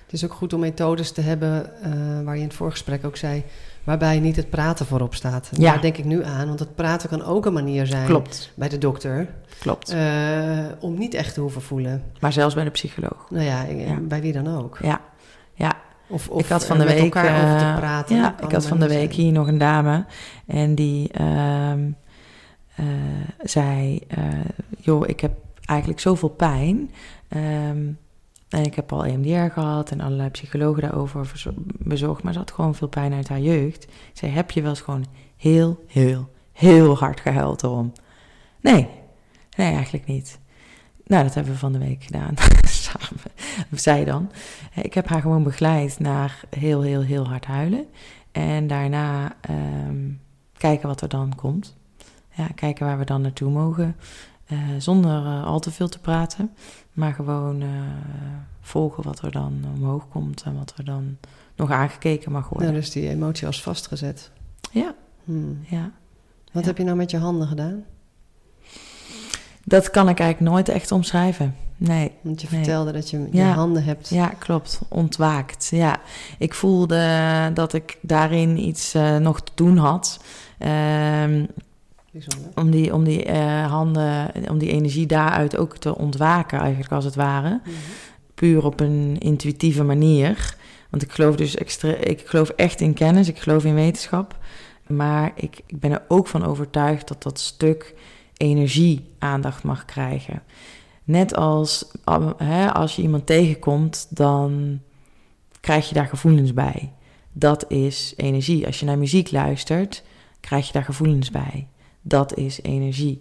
het 0.05 0.13
is 0.13 0.25
ook 0.25 0.33
goed 0.33 0.53
om 0.53 0.61
methodes 0.61 1.13
te 1.13 1.21
hebben, 1.21 1.71
uh, 1.87 2.25
waar 2.25 2.35
je 2.35 2.41
in 2.41 2.47
het 2.47 2.57
voorgesprek 2.57 3.05
ook 3.05 3.17
zei, 3.17 3.43
waarbij 3.89 4.21
niet 4.21 4.37
het 4.37 4.51
praten 4.51 4.87
voorop 4.87 5.15
staat. 5.15 5.51
Ja. 5.53 5.73
Daar 5.73 5.81
denk 5.81 5.97
ik 5.97 6.05
nu 6.05 6.25
aan, 6.25 6.47
want 6.47 6.59
het 6.59 6.75
praten 6.75 7.09
kan 7.09 7.25
ook 7.25 7.47
een 7.47 7.53
manier 7.53 7.87
zijn 7.87 8.07
Klopt. 8.07 8.53
bij 8.55 8.69
de 8.69 8.79
dokter. 8.79 9.29
Klopt. 9.59 9.95
Uh, 9.95 10.59
om 10.81 10.99
niet 10.99 11.15
echt 11.15 11.35
te 11.35 11.41
hoeven 11.41 11.63
voelen. 11.63 12.03
Maar 12.21 12.33
zelfs 12.33 12.55
bij 12.55 12.65
de 12.65 12.71
psycholoog. 12.71 13.27
Nou 13.31 13.45
ja, 13.45 13.63
ja. 13.63 13.99
bij 14.01 14.21
wie 14.21 14.33
dan 14.33 14.57
ook. 14.57 14.79
Ja, 14.83 15.01
ja. 15.55 15.77
Of, 16.09 16.29
of 16.29 16.41
ik 16.41 16.49
had 16.49 16.67
van 16.67 16.79
de 16.79 16.85
week 16.85 17.17
over 17.17 17.59
te 17.59 17.75
praten. 17.77 18.17
Ja, 18.17 18.35
ik 18.43 18.53
had 18.53 18.67
van 18.67 18.79
de 18.79 18.89
week 18.89 19.13
hier 19.13 19.33
nog 19.33 19.47
een 19.47 19.59
dame 19.59 20.05
en 20.47 20.75
die 20.75 21.11
uh, 21.21 21.73
zei: 23.43 24.07
Joh, 24.79 25.09
ik 25.09 25.21
heb 25.21 25.33
eigenlijk 25.65 26.01
zoveel 26.01 26.29
pijn. 26.29 26.91
Um, 27.69 27.99
en 28.49 28.65
ik 28.65 28.75
heb 28.75 28.93
al 28.93 29.05
EMDR 29.05 29.53
gehad 29.53 29.91
en 29.91 30.01
allerlei 30.01 30.31
psychologen 30.31 30.83
daarover 30.83 31.33
bezocht. 31.79 32.23
Maar 32.23 32.33
ze 32.33 32.39
had 32.39 32.51
gewoon 32.51 32.75
veel 32.75 32.89
pijn 32.89 33.13
uit 33.13 33.29
haar 33.29 33.41
jeugd. 33.41 33.87
Zei, 34.13 34.33
heb 34.33 34.51
je 34.51 34.61
wel 34.61 34.71
eens 34.71 34.81
gewoon 34.81 35.07
heel, 35.37 35.85
heel, 35.87 36.31
heel 36.53 36.97
hard 36.97 37.21
gehuild 37.21 37.63
erom? 37.63 37.93
Nee, 38.61 38.89
nee 39.57 39.73
eigenlijk 39.75 40.07
niet. 40.07 40.39
Nou, 41.05 41.23
dat 41.23 41.35
hebben 41.35 41.53
we 41.53 41.59
van 41.59 41.73
de 41.73 41.79
week 41.79 42.05
gedaan. 42.05 42.35
Samen. 42.69 43.21
Zij 43.71 44.05
dan. 44.05 44.31
Ik 44.75 44.95
heb 44.95 45.09
haar 45.09 45.21
gewoon 45.21 45.43
begeleid 45.43 45.99
naar 45.99 46.41
heel, 46.51 46.83
heel, 46.83 47.03
heel 47.03 47.29
hard 47.29 47.45
huilen. 47.45 47.87
En 48.33 48.67
daarna 48.67 49.37
um, 49.89 50.21
kijken 50.57 50.89
wat 50.89 51.01
er 51.01 51.09
dan 51.09 51.35
komt. 51.35 51.77
Ja, 52.35 52.49
kijken 52.55 52.87
waar 52.87 52.99
we 52.99 53.05
dan 53.05 53.21
naartoe 53.21 53.51
mogen. 53.51 53.97
Uh, 54.53 54.59
zonder 54.79 55.23
uh, 55.23 55.45
al 55.45 55.61
te 55.61 55.71
veel 55.71 55.89
te 55.89 55.99
praten. 55.99 56.51
Maar 56.93 57.13
gewoon 57.13 57.61
uh, 57.61 57.69
volgen 58.61 59.03
wat 59.03 59.21
er 59.21 59.33
dan 59.33 59.65
omhoog 59.77 60.09
komt 60.09 60.43
en 60.43 60.59
wat 60.59 60.75
er 60.77 60.85
dan 60.85 61.17
nog 61.57 61.71
aangekeken 61.71 62.33
mag 62.33 62.49
worden. 62.49 62.69
Ja, 62.69 62.75
dus 62.75 62.91
die 62.91 63.09
emotie 63.09 63.47
als 63.47 63.63
vastgezet. 63.63 64.31
Ja. 64.71 64.95
Hmm. 65.25 65.59
ja. 65.69 65.91
Wat 66.53 66.63
ja. 66.63 66.69
heb 66.69 66.79
je 66.79 66.85
nou 66.85 66.97
met 66.97 67.11
je 67.11 67.19
handen 67.19 67.49
gedaan? 67.49 67.85
Dat 69.65 69.91
kan 69.91 70.09
ik 70.09 70.21
eigenlijk 70.21 70.51
nooit 70.51 70.69
echt 70.69 70.93
omschrijven. 70.93 71.55
Nee. 71.77 72.13
Want 72.21 72.41
je 72.41 72.49
nee. 72.51 72.59
vertelde 72.59 72.93
dat 72.93 73.11
je 73.11 73.19
je 73.19 73.29
Ja. 73.37 73.53
handen 73.53 73.85
hebt. 73.85 74.09
Ja, 74.09 74.27
klopt. 74.27 74.81
Ontwaakt. 74.89 75.69
Ja. 75.71 76.01
Ik 76.39 76.55
voelde 76.55 77.51
dat 77.55 77.73
ik 77.73 77.99
daarin 78.01 78.59
iets 78.59 78.95
nog 79.19 79.41
te 79.41 79.53
doen 79.55 79.77
had. 79.77 80.21
Um, 81.23 81.49
Bijzonder. 82.25 82.51
om 82.55 82.71
die, 82.71 82.95
om 82.95 83.05
die 83.05 83.27
uh, 83.27 83.67
handen, 83.71 84.31
om 84.49 84.59
die 84.59 84.71
energie 84.71 85.07
daaruit 85.07 85.57
ook 85.57 85.77
te 85.77 85.97
ontwaken, 85.97 86.59
eigenlijk 86.59 86.93
als 86.93 87.05
het 87.05 87.15
ware. 87.15 87.49
Mm 87.49 87.61
-hmm. 87.65 87.73
Puur 88.35 88.65
op 88.65 88.81
een 88.81 89.17
intuïtieve 89.19 89.83
manier. 89.85 90.57
Want 90.91 91.03
ik 91.03 91.13
geloof 91.13 91.37
dus 91.37 91.57
extra, 91.57 91.95
ik 91.95 92.23
geloof 92.25 92.49
echt 92.49 92.81
in 92.81 92.95
kennis, 92.95 93.29
ik 93.29 93.39
geloof 93.39 93.65
in 93.65 93.75
wetenschap. 93.75 94.39
Maar 94.87 95.33
ik, 95.35 95.61
ik 95.67 95.81
ben 95.81 95.91
er 95.91 96.03
ook 96.09 96.27
van 96.27 96.45
overtuigd 96.45 97.09
dat 97.09 97.23
dat 97.23 97.39
stuk 97.39 97.95
energie 98.37 99.15
aandacht 99.19 99.63
mag 99.63 99.85
krijgen. 99.85 100.43
Net 101.05 101.35
als 101.35 101.91
hè, 102.37 102.73
als 102.73 102.97
je 102.97 103.03
iemand 103.03 103.27
tegenkomt, 103.27 104.07
dan 104.11 104.81
krijg 105.61 105.89
je 105.89 105.95
daar 105.95 106.07
gevoelens 106.07 106.55
bij. 106.55 106.93
Dat 107.33 107.71
is 107.71 108.13
energie. 108.17 108.67
Als 108.67 108.81
je 108.81 108.87
naar 108.87 108.99
muziek 108.99 109.31
luistert, 109.31 110.03
krijg 110.41 110.67
je 110.67 110.73
daar 110.73 110.85
gevoelens 110.85 111.31
bij. 111.31 111.69
Dat 112.09 112.37
is 112.37 112.63
energie. 112.63 113.21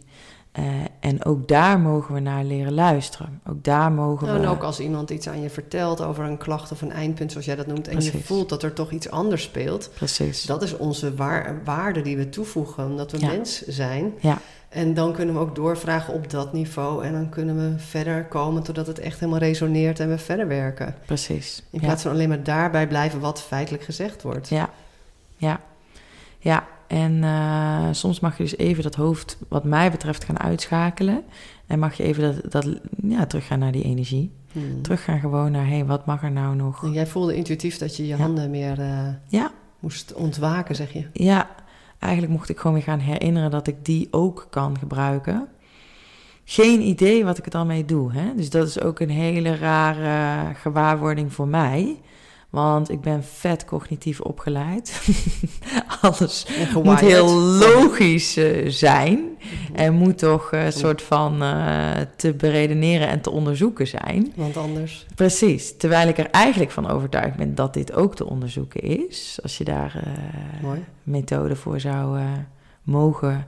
Uh, 0.59 0.65
en 0.99 1.25
ook 1.25 1.47
daar 1.47 1.79
mogen 1.79 2.13
we 2.13 2.19
naar 2.19 2.43
leren 2.43 2.73
luisteren. 2.73 3.41
Ook 3.49 3.63
daar 3.63 3.91
mogen 3.91 4.27
nou, 4.27 4.39
we. 4.39 4.45
En 4.45 4.51
ook 4.51 4.63
als 4.63 4.79
iemand 4.79 5.09
iets 5.09 5.27
aan 5.29 5.41
je 5.41 5.49
vertelt 5.49 6.01
over 6.01 6.23
een 6.23 6.37
klacht 6.37 6.71
of 6.71 6.81
een 6.81 6.91
eindpunt, 6.91 7.31
zoals 7.31 7.45
jij 7.45 7.55
dat 7.55 7.67
noemt, 7.67 7.87
en 7.87 8.01
je 8.01 8.11
voelt 8.23 8.49
dat 8.49 8.63
er 8.63 8.73
toch 8.73 8.91
iets 8.91 9.09
anders 9.09 9.43
speelt. 9.43 9.89
Precies. 9.95 10.43
Dat 10.43 10.61
is 10.61 10.77
onze 10.77 11.15
waar, 11.15 11.61
waarde 11.63 12.01
die 12.01 12.17
we 12.17 12.29
toevoegen, 12.29 12.85
omdat 12.85 13.11
we 13.11 13.19
Ja. 13.19 13.27
mens 13.27 13.61
zijn. 13.67 14.13
Ja, 14.19 14.37
En 14.69 14.93
dan 14.93 15.13
kunnen 15.13 15.35
we 15.35 15.41
ook 15.41 15.55
doorvragen 15.55 16.13
op 16.13 16.29
dat 16.29 16.53
niveau. 16.53 17.03
En 17.05 17.13
dan 17.13 17.29
kunnen 17.29 17.55
we 17.55 17.79
verder 17.79 18.25
komen 18.25 18.63
totdat 18.63 18.87
het 18.87 18.99
echt 18.99 19.19
helemaal 19.19 19.39
resoneert 19.39 19.99
en 19.99 20.09
we 20.09 20.17
verder 20.17 20.47
werken. 20.47 20.95
precies. 21.05 21.57
In 21.69 21.79
ja. 21.79 21.85
plaats 21.85 22.01
van 22.01 22.11
alleen 22.11 22.29
maar 22.29 22.43
daarbij 22.43 22.87
blijven 22.87 23.19
wat 23.19 23.41
feitelijk 23.41 23.83
gezegd 23.83 24.21
wordt. 24.21 24.49
Ja, 24.49 24.69
ja, 25.35 25.59
ja. 26.39 26.67
En 26.87 27.13
uh, 27.13 27.87
soms 27.91 28.19
mag 28.19 28.37
je 28.37 28.43
dus 28.43 28.57
even 28.57 28.83
dat 28.83 28.95
hoofd, 28.95 29.37
wat 29.49 29.63
mij 29.63 29.91
betreft, 29.91 30.23
gaan 30.23 30.39
uitschakelen. 30.39 31.23
En 31.67 31.79
mag 31.79 31.93
je 31.93 32.03
even 32.03 32.23
dat, 32.41 32.51
dat 32.51 32.79
ja, 33.03 33.25
teruggaan 33.25 33.59
naar 33.59 33.71
die 33.71 33.83
energie. 33.83 34.31
Hmm. 34.51 34.81
Teruggaan 34.81 35.19
gewoon 35.19 35.51
naar, 35.51 35.65
hé, 35.67 35.73
hey, 35.75 35.85
wat 35.85 36.05
mag 36.05 36.23
er 36.23 36.31
nou 36.31 36.55
nog? 36.55 36.83
En 36.83 36.91
jij 36.91 37.07
voelde 37.07 37.35
intuïtief 37.35 37.77
dat 37.77 37.97
je 37.97 38.03
je 38.03 38.09
Ja. 38.09 38.17
handen 38.17 38.49
meer 38.49 38.79
uh, 38.79 39.07
Ja, 39.27 39.51
moest 39.79 40.13
ontwaken, 40.13 40.75
zeg 40.75 40.93
je. 40.93 41.05
ja. 41.13 41.49
Eigenlijk 41.99 42.33
mocht 42.33 42.49
ik 42.49 42.57
gewoon 42.57 42.73
weer 42.75 42.83
gaan 42.85 42.99
herinneren 42.99 43.51
dat 43.51 43.67
ik 43.67 43.85
die 43.85 44.07
ook 44.11 44.47
kan 44.49 44.77
gebruiken. 44.77 45.47
Geen 46.43 46.81
idee 46.81 47.25
wat 47.25 47.37
ik 47.37 47.45
er 47.45 47.51
dan 47.51 47.67
mee 47.67 47.85
doe. 47.85 48.11
Hè? 48.13 48.35
Dus 48.35 48.49
dat 48.49 48.67
is 48.67 48.81
ook 48.81 48.99
een 48.99 49.09
hele 49.09 49.55
rare 49.55 50.53
gewaarwording 50.55 51.33
voor 51.33 51.47
mij. 51.47 51.99
Want 52.49 52.91
ik 52.91 53.01
ben 53.01 53.23
vet 53.23 53.65
cognitief 53.65 54.19
opgeleid. 54.19 55.01
Alles 56.01 56.47
moet 56.83 56.99
heel 56.99 57.29
logisch 57.39 58.37
uh, 58.37 58.69
zijn. 58.69 59.19
Mhm. 59.19 59.75
En 59.75 59.93
moet 59.93 60.17
toch 60.17 60.51
een 60.51 60.71
soort 60.71 61.01
van 61.01 61.43
uh, 61.43 61.91
te 62.15 62.33
beredeneren 62.33 63.07
en 63.07 63.21
te 63.21 63.29
onderzoeken 63.29 63.87
zijn. 63.87 64.33
Want 64.35 64.57
anders. 64.57 65.05
Precies. 65.15 65.77
Terwijl 65.77 66.07
ik 66.07 66.17
er 66.17 66.29
eigenlijk 66.29 66.71
van 66.71 66.89
overtuigd 66.89 67.35
ben 67.37 67.55
dat 67.55 67.73
dit 67.73 67.93
ook 67.93 68.15
te 68.15 68.25
onderzoeken 68.25 68.81
is. 68.81 69.39
Als 69.43 69.57
je 69.57 69.63
daar 69.63 70.03
methoden 71.03 71.57
voor 71.57 71.79
zou 71.79 72.19
mogen 72.83 73.47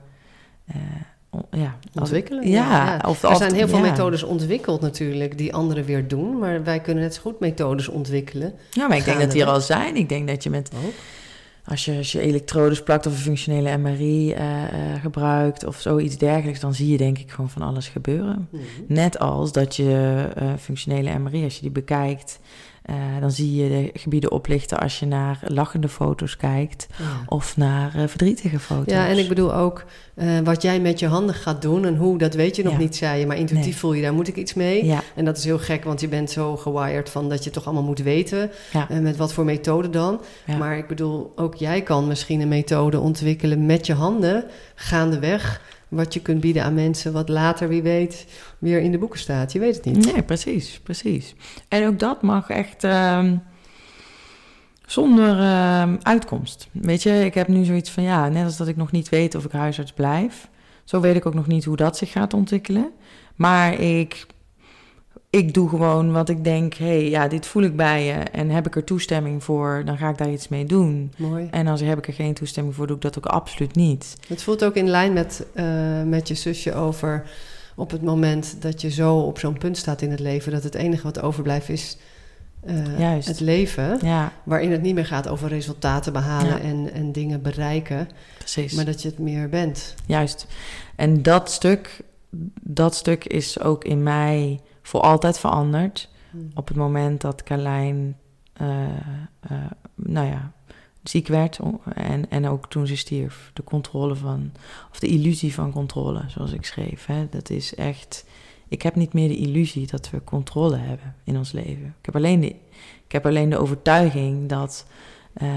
ja, 1.50 1.78
ontwikkelen. 1.94 2.48
Ja, 2.48 2.84
ja. 2.84 3.08
Of, 3.08 3.22
er 3.22 3.36
zijn 3.36 3.54
heel 3.54 3.68
veel 3.68 3.80
methodes 3.80 4.22
ontwikkeld 4.22 4.80
natuurlijk 4.80 5.38
die 5.38 5.54
anderen 5.54 5.84
weer 5.84 6.08
doen. 6.08 6.38
Maar 6.38 6.64
wij 6.64 6.80
kunnen 6.80 7.02
net 7.02 7.14
zo 7.14 7.20
goed 7.20 7.40
methodes 7.40 7.88
ontwikkelen. 7.88 8.54
Ja, 8.70 8.88
maar 8.88 8.96
ik 8.96 9.04
denk 9.04 9.20
dat 9.20 9.30
die 9.30 9.42
er 9.42 9.48
al 9.48 9.60
zijn. 9.60 9.96
Ik 9.96 10.08
denk 10.08 10.28
dat 10.28 10.42
je 10.42 10.50
met... 10.50 10.70
Als 11.64 11.84
je, 11.84 11.96
als 11.96 12.12
je 12.12 12.20
elektrodes 12.20 12.82
plakt 12.82 13.06
of 13.06 13.12
een 13.12 13.18
functionele 13.18 13.76
MRI 13.76 14.32
uh, 14.32 14.38
uh, 14.38 14.66
gebruikt 15.00 15.66
of 15.66 15.80
zoiets 15.80 16.16
dergelijks, 16.16 16.60
dan 16.60 16.74
zie 16.74 16.88
je 16.88 16.96
denk 16.96 17.18
ik 17.18 17.30
gewoon 17.30 17.50
van 17.50 17.62
alles 17.62 17.88
gebeuren. 17.88 18.48
Mhm. 18.50 18.62
Net 18.86 19.18
als 19.18 19.52
dat 19.52 19.76
je 19.76 20.28
uh, 20.42 20.52
functionele 20.58 21.18
MRI, 21.18 21.44
als 21.44 21.54
je 21.54 21.60
die 21.60 21.70
bekijkt, 21.70 22.40
uh, 22.90 22.96
dan 23.20 23.30
zie 23.30 23.54
je 23.62 23.68
de 23.68 23.98
gebieden 23.98 24.30
oplichten 24.32 24.78
als 24.78 24.98
je 24.98 25.06
naar 25.06 25.38
lachende 25.46 25.88
foto's 25.88 26.36
kijkt 26.36 26.86
Ja. 26.98 27.04
of 27.26 27.56
naar 27.56 27.92
uh, 27.96 28.02
verdrietige 28.06 28.58
foto's. 28.58 28.92
Ja, 28.94 29.06
en 29.08 29.18
ik 29.18 29.28
bedoel 29.28 29.54
ook 29.54 29.84
uh, 30.16 30.38
wat 30.38 30.62
jij 30.62 30.80
met 30.80 30.98
je 30.98 31.06
handen 31.06 31.34
gaat 31.34 31.62
doen 31.62 31.84
en 31.84 31.96
hoe, 31.96 32.18
dat 32.18 32.34
weet 32.34 32.56
je 32.56 32.62
nog 32.62 32.72
Ja. 32.72 32.78
niet, 32.78 32.96
zei 32.96 33.20
je. 33.20 33.26
Maar 33.26 33.36
intuïtief 33.36 33.64
Nee. 33.70 33.76
voel 33.76 33.92
je, 33.92 34.02
daar 34.02 34.14
moet 34.14 34.28
ik 34.28 34.36
iets 34.36 34.54
mee. 34.54 34.84
Ja, 34.84 35.02
En 35.14 35.24
dat 35.24 35.36
is 35.36 35.44
heel 35.44 35.58
gek, 35.58 35.84
want 35.84 36.00
je 36.00 36.08
bent 36.08 36.30
zo 36.30 36.56
gewired 36.56 37.10
van 37.10 37.28
dat 37.28 37.44
je 37.44 37.50
toch 37.50 37.64
allemaal 37.64 37.82
moet 37.82 37.98
weten. 38.02 38.50
En 38.88 39.02
met 39.02 39.16
wat 39.16 39.32
voor 39.32 39.44
methode 39.44 39.90
dan. 39.90 40.20
Maar 40.58 40.76
ik 40.78 40.86
bedoel, 40.88 41.32
ook 41.36 41.54
jij 41.54 41.82
kan 41.82 42.06
misschien 42.06 42.40
een 42.40 42.48
methode 42.48 42.98
ontwikkelen 43.00 43.66
met 43.66 43.86
je 43.86 43.94
handen, 43.94 44.44
gaandeweg. 44.74 45.60
Wat 45.90 46.14
je 46.14 46.20
kunt 46.20 46.40
bieden 46.40 46.64
aan 46.64 46.74
mensen, 46.74 47.12
wat 47.12 47.28
later, 47.28 47.68
wie 47.68 47.82
weet, 47.82 48.26
weer 48.58 48.80
in 48.80 48.90
de 48.90 48.98
boeken 48.98 49.18
staat. 49.18 49.52
Je 49.52 49.58
weet 49.58 49.74
het 49.74 49.84
niet. 49.84 50.12
Nee, 50.12 50.22
precies, 50.22 50.80
precies. 50.82 51.34
En 51.68 51.86
ook 51.86 51.98
dat 51.98 52.22
mag 52.22 52.50
echt 52.50 52.84
ehm, 52.84 53.36
zonder 54.86 55.40
ehm, 55.40 55.96
uitkomst. 56.02 56.68
Weet 56.72 57.02
je, 57.02 57.24
ik 57.24 57.34
heb 57.34 57.48
nu 57.48 57.64
zoiets 57.64 57.90
van 57.90 58.02
ja, 58.02 58.28
net 58.28 58.44
als 58.44 58.56
dat 58.56 58.68
ik 58.68 58.76
nog 58.76 58.90
niet 58.90 59.08
weet 59.08 59.34
of 59.34 59.44
ik 59.44 59.52
huisarts 59.52 59.92
blijf, 59.92 60.48
zo 60.84 61.00
weet 61.00 61.16
ik 61.16 61.26
ook 61.26 61.34
nog 61.34 61.46
niet 61.46 61.64
hoe 61.64 61.76
dat 61.76 61.96
zich 61.96 62.12
gaat 62.12 62.34
ontwikkelen. 62.34 62.90
Maar 63.34 63.80
ik, 63.80 64.26
ik 65.30 65.54
doe 65.54 65.68
gewoon 65.68 66.12
wat 66.12 66.28
ik 66.28 66.44
denk, 66.44 66.74
hé, 66.74 66.86
hey, 66.86 67.08
ja, 67.10 67.28
dit 67.28 67.46
voel 67.46 67.62
ik 67.62 67.76
bij 67.76 68.04
je 68.04 68.12
en 68.12 68.50
heb 68.50 68.66
ik 68.66 68.76
er 68.76 68.84
toestemming 68.84 69.44
voor, 69.44 69.82
dan 69.84 69.98
ga 69.98 70.08
ik 70.08 70.18
daar 70.18 70.30
iets 70.30 70.48
mee 70.48 70.64
doen. 70.64 71.12
Mooi. 71.16 71.48
En 71.50 71.66
als 71.66 71.80
heb 71.80 71.98
ik 71.98 72.06
er 72.06 72.12
geen 72.12 72.34
toestemming 72.34 72.74
voor, 72.74 72.86
doe 72.86 72.96
ik 72.96 73.02
dat 73.02 73.18
ook 73.18 73.26
absoluut 73.26 73.74
niet. 73.74 74.16
Het 74.28 74.42
voelt 74.42 74.64
ook 74.64 74.74
in 74.74 74.88
lijn 74.88 75.12
met, 75.12 75.46
uh, 75.54 76.02
met 76.02 76.28
je 76.28 76.34
zusje 76.34 76.74
over 76.74 77.30
op 77.76 77.90
het 77.90 78.02
moment 78.02 78.56
dat 78.62 78.80
je 78.80 78.90
zo 78.90 79.18
op 79.18 79.38
zo'n 79.38 79.58
punt 79.58 79.76
staat 79.76 80.02
in 80.02 80.10
het 80.10 80.20
leven, 80.20 80.52
dat 80.52 80.62
het 80.62 80.74
enige 80.74 81.02
wat 81.02 81.20
overblijft 81.20 81.68
is 81.68 81.96
eh, 82.60 82.98
Juist. 82.98 83.28
het 83.28 83.40
leven. 83.40 83.98
Ja, 84.02 84.32
Waarin 84.44 84.72
het 84.72 84.82
niet 84.82 84.94
meer 84.94 85.06
gaat 85.06 85.28
over 85.28 85.48
resultaten 85.48 86.12
behalen 86.12 86.48
Ja. 86.56 86.60
en, 86.60 86.92
en 86.92 87.12
dingen 87.12 87.42
bereiken. 87.42 88.08
precies. 88.38 88.72
Maar 88.72 88.84
dat 88.84 89.02
je 89.02 89.08
het 89.08 89.18
meer 89.18 89.48
bent. 89.48 89.94
Juist. 90.06 90.46
En 90.96 91.22
dat 91.22 91.50
stuk, 91.50 92.00
dat 92.60 92.94
stuk 92.94 93.24
is 93.24 93.60
ook 93.60 93.84
in 93.84 94.02
mij 94.02 94.60
voor 94.90 95.00
altijd 95.00 95.38
veranderd. 95.38 96.08
Op 96.54 96.68
het 96.68 96.76
moment 96.76 97.20
dat 97.20 97.42
Carlijn, 97.42 98.16
eh, 98.52 98.84
eh, 99.40 99.70
nou 99.94 100.26
ja, 100.26 100.52
ziek 101.02 101.26
werd 101.26 101.58
en, 101.94 102.30
en 102.30 102.48
ook 102.48 102.70
toen 102.70 102.86
ze 102.86 102.96
stierf. 102.96 103.50
De 103.54 103.64
controle 103.64 104.14
van, 104.14 104.52
of 104.90 104.98
de 104.98 105.06
illusie 105.06 105.54
van 105.54 105.72
controle, 105.72 106.24
zoals 106.28 106.52
ik 106.52 106.64
schreef. 106.64 107.06
Hè. 107.06 107.28
Dat 107.28 107.50
is 107.50 107.74
echt, 107.74 108.24
ik 108.68 108.82
heb 108.82 108.94
niet 108.94 109.12
meer 109.12 109.28
de 109.28 109.36
illusie 109.36 109.86
dat 109.86 110.10
we 110.10 110.24
controle 110.24 110.76
hebben 110.76 111.14
in 111.24 111.36
ons 111.36 111.52
leven. 111.52 111.94
Ik 111.98 112.06
heb 112.06 112.16
alleen 112.16 112.40
de, 112.40 112.54
ik 113.06 113.12
heb 113.12 113.26
alleen 113.26 113.50
de 113.50 113.58
overtuiging 113.58 114.48
dat, 114.48 114.86
eh, 115.32 115.48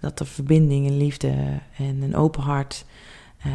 dat 0.00 0.20
er 0.20 0.26
verbinding 0.26 0.86
en 0.86 0.96
liefde 0.96 1.60
en 1.76 2.02
een 2.02 2.16
open 2.16 2.42
hart 2.42 2.84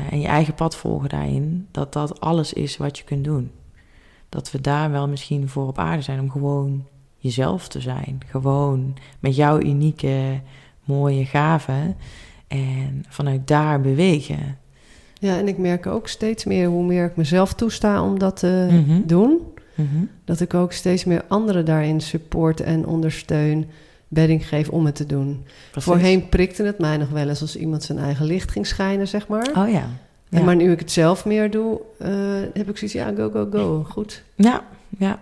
en 0.09 0.19
je 0.19 0.27
eigen 0.27 0.53
pad 0.53 0.75
volgen 0.75 1.09
daarin, 1.09 1.67
dat 1.71 1.93
dat 1.93 2.19
alles 2.19 2.53
is 2.53 2.77
wat 2.77 2.97
je 2.97 3.03
kunt 3.03 3.23
doen. 3.23 3.51
Dat 4.29 4.51
we 4.51 4.61
daar 4.61 4.91
wel 4.91 5.07
misschien 5.07 5.49
voor 5.49 5.67
op 5.67 5.77
aarde 5.77 6.01
zijn 6.01 6.19
om 6.19 6.29
gewoon 6.29 6.85
jezelf 7.17 7.67
te 7.67 7.81
zijn. 7.81 8.19
Gewoon 8.29 8.93
met 9.19 9.35
jouw 9.35 9.59
unieke, 9.61 10.41
mooie 10.83 11.25
gaven. 11.25 11.95
En 12.47 13.05
vanuit 13.09 13.47
daar 13.47 13.81
bewegen. 13.81 14.57
Ja, 15.19 15.37
en 15.37 15.47
ik 15.47 15.57
merk 15.57 15.85
ook 15.87 16.07
steeds 16.07 16.43
meer 16.45 16.67
hoe 16.67 16.83
meer 16.85 17.05
ik 17.05 17.15
mezelf 17.15 17.53
toesta 17.53 18.03
om 18.03 18.19
dat 18.19 18.37
te 18.37 18.67
Mhm. 18.71 19.01
doen. 19.05 19.39
Mhm. 19.75 20.03
Dat 20.25 20.39
ik 20.39 20.53
ook 20.53 20.71
steeds 20.71 21.03
meer 21.05 21.23
anderen 21.27 21.65
daarin 21.65 22.01
support 22.01 22.61
en 22.61 22.85
ondersteun, 22.85 23.65
bedding 24.07 24.47
geef 24.47 24.69
om 24.69 24.85
het 24.85 24.95
te 24.95 25.05
doen. 25.05 25.43
Precies. 25.71 25.91
Voorheen 25.91 26.29
prikte 26.29 26.63
het 26.63 26.79
mij 26.79 26.97
nog 26.97 27.09
wel 27.09 27.29
eens 27.29 27.41
als 27.41 27.55
iemand 27.57 27.83
zijn 27.83 27.97
eigen 27.97 28.25
licht 28.25 28.51
ging 28.51 28.67
schijnen, 28.67 29.07
zeg 29.07 29.27
maar. 29.27 29.49
Oh 29.55 29.69
ja. 29.69 29.87
En 30.35 30.45
maar 30.45 30.55
nu 30.55 30.71
ik 30.71 30.79
het 30.79 30.91
zelf 30.91 31.25
meer 31.25 31.51
doe, 31.51 31.81
eh, 31.97 32.09
heb 32.53 32.69
ik 32.69 32.77
zoiets, 32.77 32.93
ja, 32.93 33.13
go, 33.17 33.29
go, 33.29 33.47
go. 33.51 33.83
Goed. 33.89 34.23
ja, 34.35 34.63
ja. 34.97 35.19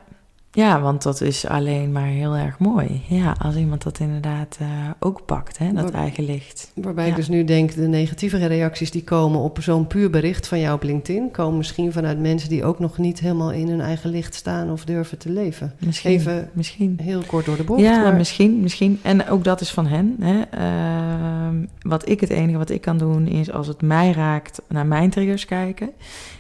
Ja, 0.56 0.82
want 0.82 1.04
dat 1.04 1.22
is 1.22 1.48
alleen 1.48 1.92
maar 1.92 2.06
heel 2.06 2.36
erg 2.36 2.60
mooi. 2.60 3.02
Ja, 3.08 3.36
als 3.42 3.56
iemand 3.56 3.84
dat 3.84 4.00
inderdaad 4.00 4.58
eh, 4.60 4.68
ook 5.00 5.26
pakt, 5.26 5.58
hè, 5.58 5.74
dat 5.74 5.92
eigen 5.92 6.26
licht. 6.26 6.72
Waarbij 6.76 7.04
Ja. 7.06 7.10
ik 7.10 7.16
dus 7.16 7.28
nu 7.28 7.44
denk, 7.44 7.76
de 7.76 7.88
negatieve 7.88 8.48
reacties 8.48 8.92
die 8.92 9.04
komen 9.04 9.40
op 9.40 9.58
zo'n 9.62 9.88
puur 9.88 10.10
bericht 10.10 10.48
van 10.48 10.60
jou 10.60 10.76
op 10.76 10.84
LinkedIn, 10.84 11.32
komen 11.32 11.58
misschien 11.58 11.92
vanuit 11.92 12.20
mensen 12.20 12.50
die 12.50 12.64
ook 12.64 12.80
nog 12.80 12.98
niet 12.98 13.20
helemaal 13.20 13.52
in 13.52 13.68
hun 13.68 13.82
eigen 13.82 14.10
licht 14.10 14.34
staan 14.34 14.72
of 14.72 14.86
durven 14.86 15.18
te 15.18 15.30
leven. 15.30 15.74
Misschien. 15.80 16.12
Even 16.12 16.50
misschien. 16.54 17.00
heel 17.02 17.22
kort 17.28 17.46
door 17.46 17.58
de 17.58 17.64
bocht. 17.64 17.82
Ja, 17.82 18.02
maar 18.02 18.16
misschien, 18.16 18.60
misschien. 18.60 19.00
En 19.02 19.28
ook 19.28 19.44
dat 19.44 19.62
is 19.62 19.72
van 19.72 19.88
hen. 19.88 20.16
Hè. 20.20 20.42
Ehm, 20.42 21.66
wat 21.82 22.10
ik 22.10 22.20
het 22.20 22.30
enige 22.30 22.58
wat 22.58 22.70
ik 22.70 22.82
kan 22.82 22.98
doen 22.98 23.28
is 23.28 23.52
als 23.52 23.68
het 23.68 23.82
mij 23.82 24.12
raakt 24.12 24.62
naar 24.68 24.86
mijn 24.86 25.10
triggers 25.10 25.46
kijken. 25.46 25.90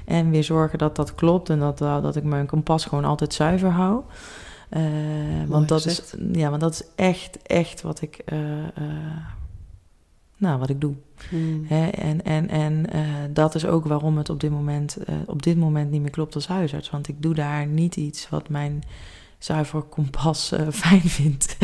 En 0.05 0.29
weer 0.29 0.43
zorgen 0.43 0.77
dat 0.77 0.95
dat 0.95 1.15
klopt 1.15 1.49
en 1.49 1.59
dat, 1.59 1.77
dat 1.77 2.03
dat 2.03 2.15
ik 2.15 2.23
mijn 2.23 2.45
kompas 2.45 2.85
gewoon 2.85 3.05
altijd 3.05 3.33
zuiver 3.33 3.69
hou. 3.69 4.01
Eh, 4.69 4.81
want, 5.47 5.67
dat 5.67 5.85
is, 5.85 6.13
ja, 6.31 6.49
want 6.49 6.61
dat 6.61 6.73
is 6.73 6.83
echt, 6.95 7.41
echt 7.41 7.81
wat 7.81 8.01
ik, 8.01 8.21
eh, 8.25 8.67
eh, 8.67 9.17
nou, 10.37 10.59
wat 10.59 10.69
ik 10.69 10.81
doe. 10.81 10.93
Hmm. 11.29 11.65
Hè? 11.67 11.87
En, 11.87 12.23
en, 12.23 12.49
en 12.49 12.89
eh, 12.89 13.01
dat 13.29 13.55
is 13.55 13.65
ook 13.65 13.85
waarom 13.85 14.17
het 14.17 14.29
op 14.29 14.39
dit, 14.39 14.51
moment, 14.51 14.97
eh, 14.97 15.15
op 15.25 15.43
dit 15.43 15.57
moment 15.57 15.91
niet 15.91 16.01
meer 16.01 16.09
klopt 16.09 16.35
als 16.35 16.47
huisarts. 16.47 16.89
Want 16.89 17.07
ik 17.07 17.21
doe 17.21 17.33
daar 17.33 17.65
niet 17.65 17.95
iets 17.95 18.29
wat 18.29 18.49
mijn 18.49 18.83
zuiver 19.37 19.81
kompas 19.81 20.51
eh, 20.51 20.67
fijn 20.83 21.01
vindt. 21.01 21.57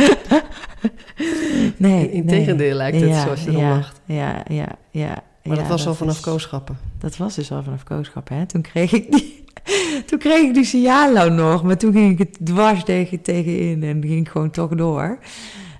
nee, 1.78 2.12
Integendeel 2.12 2.76
lijkt 2.76 3.00
het, 3.00 3.10
ja, 3.10 3.22
zoals 3.22 3.44
je 3.44 3.52
ja, 3.52 3.70
lacht. 3.70 4.02
Ja, 4.06 4.44
ja, 4.48 4.68
ja. 4.92 5.24
Maar 5.50 5.58
ja, 5.58 5.64
dat 5.64 5.72
was 5.72 5.88
al 5.88 5.94
vanaf 5.96 6.16
is- 6.16 6.22
kooschappen. 6.22 6.78
Dat 7.00 7.18
was 7.18 7.36
dus 7.36 7.52
al 7.52 7.64
vanaf 7.64 7.84
kooschap, 7.84 8.30
hè. 8.30 8.46
Toen 8.46 8.62
kreeg 8.62 8.92
ik 8.92 9.12
die, 9.12 9.44
toen 10.08 10.20
kreeg 10.20 10.42
ik 10.42 10.54
die 10.54 10.90
nog. 11.32 11.64
Maar 11.64 11.78
toen 11.78 11.94
ging 11.94 12.12
ik 12.12 12.18
het 12.20 12.38
dwars 12.46 12.84
tegen, 12.84 13.22
tegenin 13.22 13.84
en 13.84 14.02
ging 14.02 14.20
ik 14.26 14.30
gewoon 14.30 14.50
toch 14.52 14.70
door. 14.76 15.18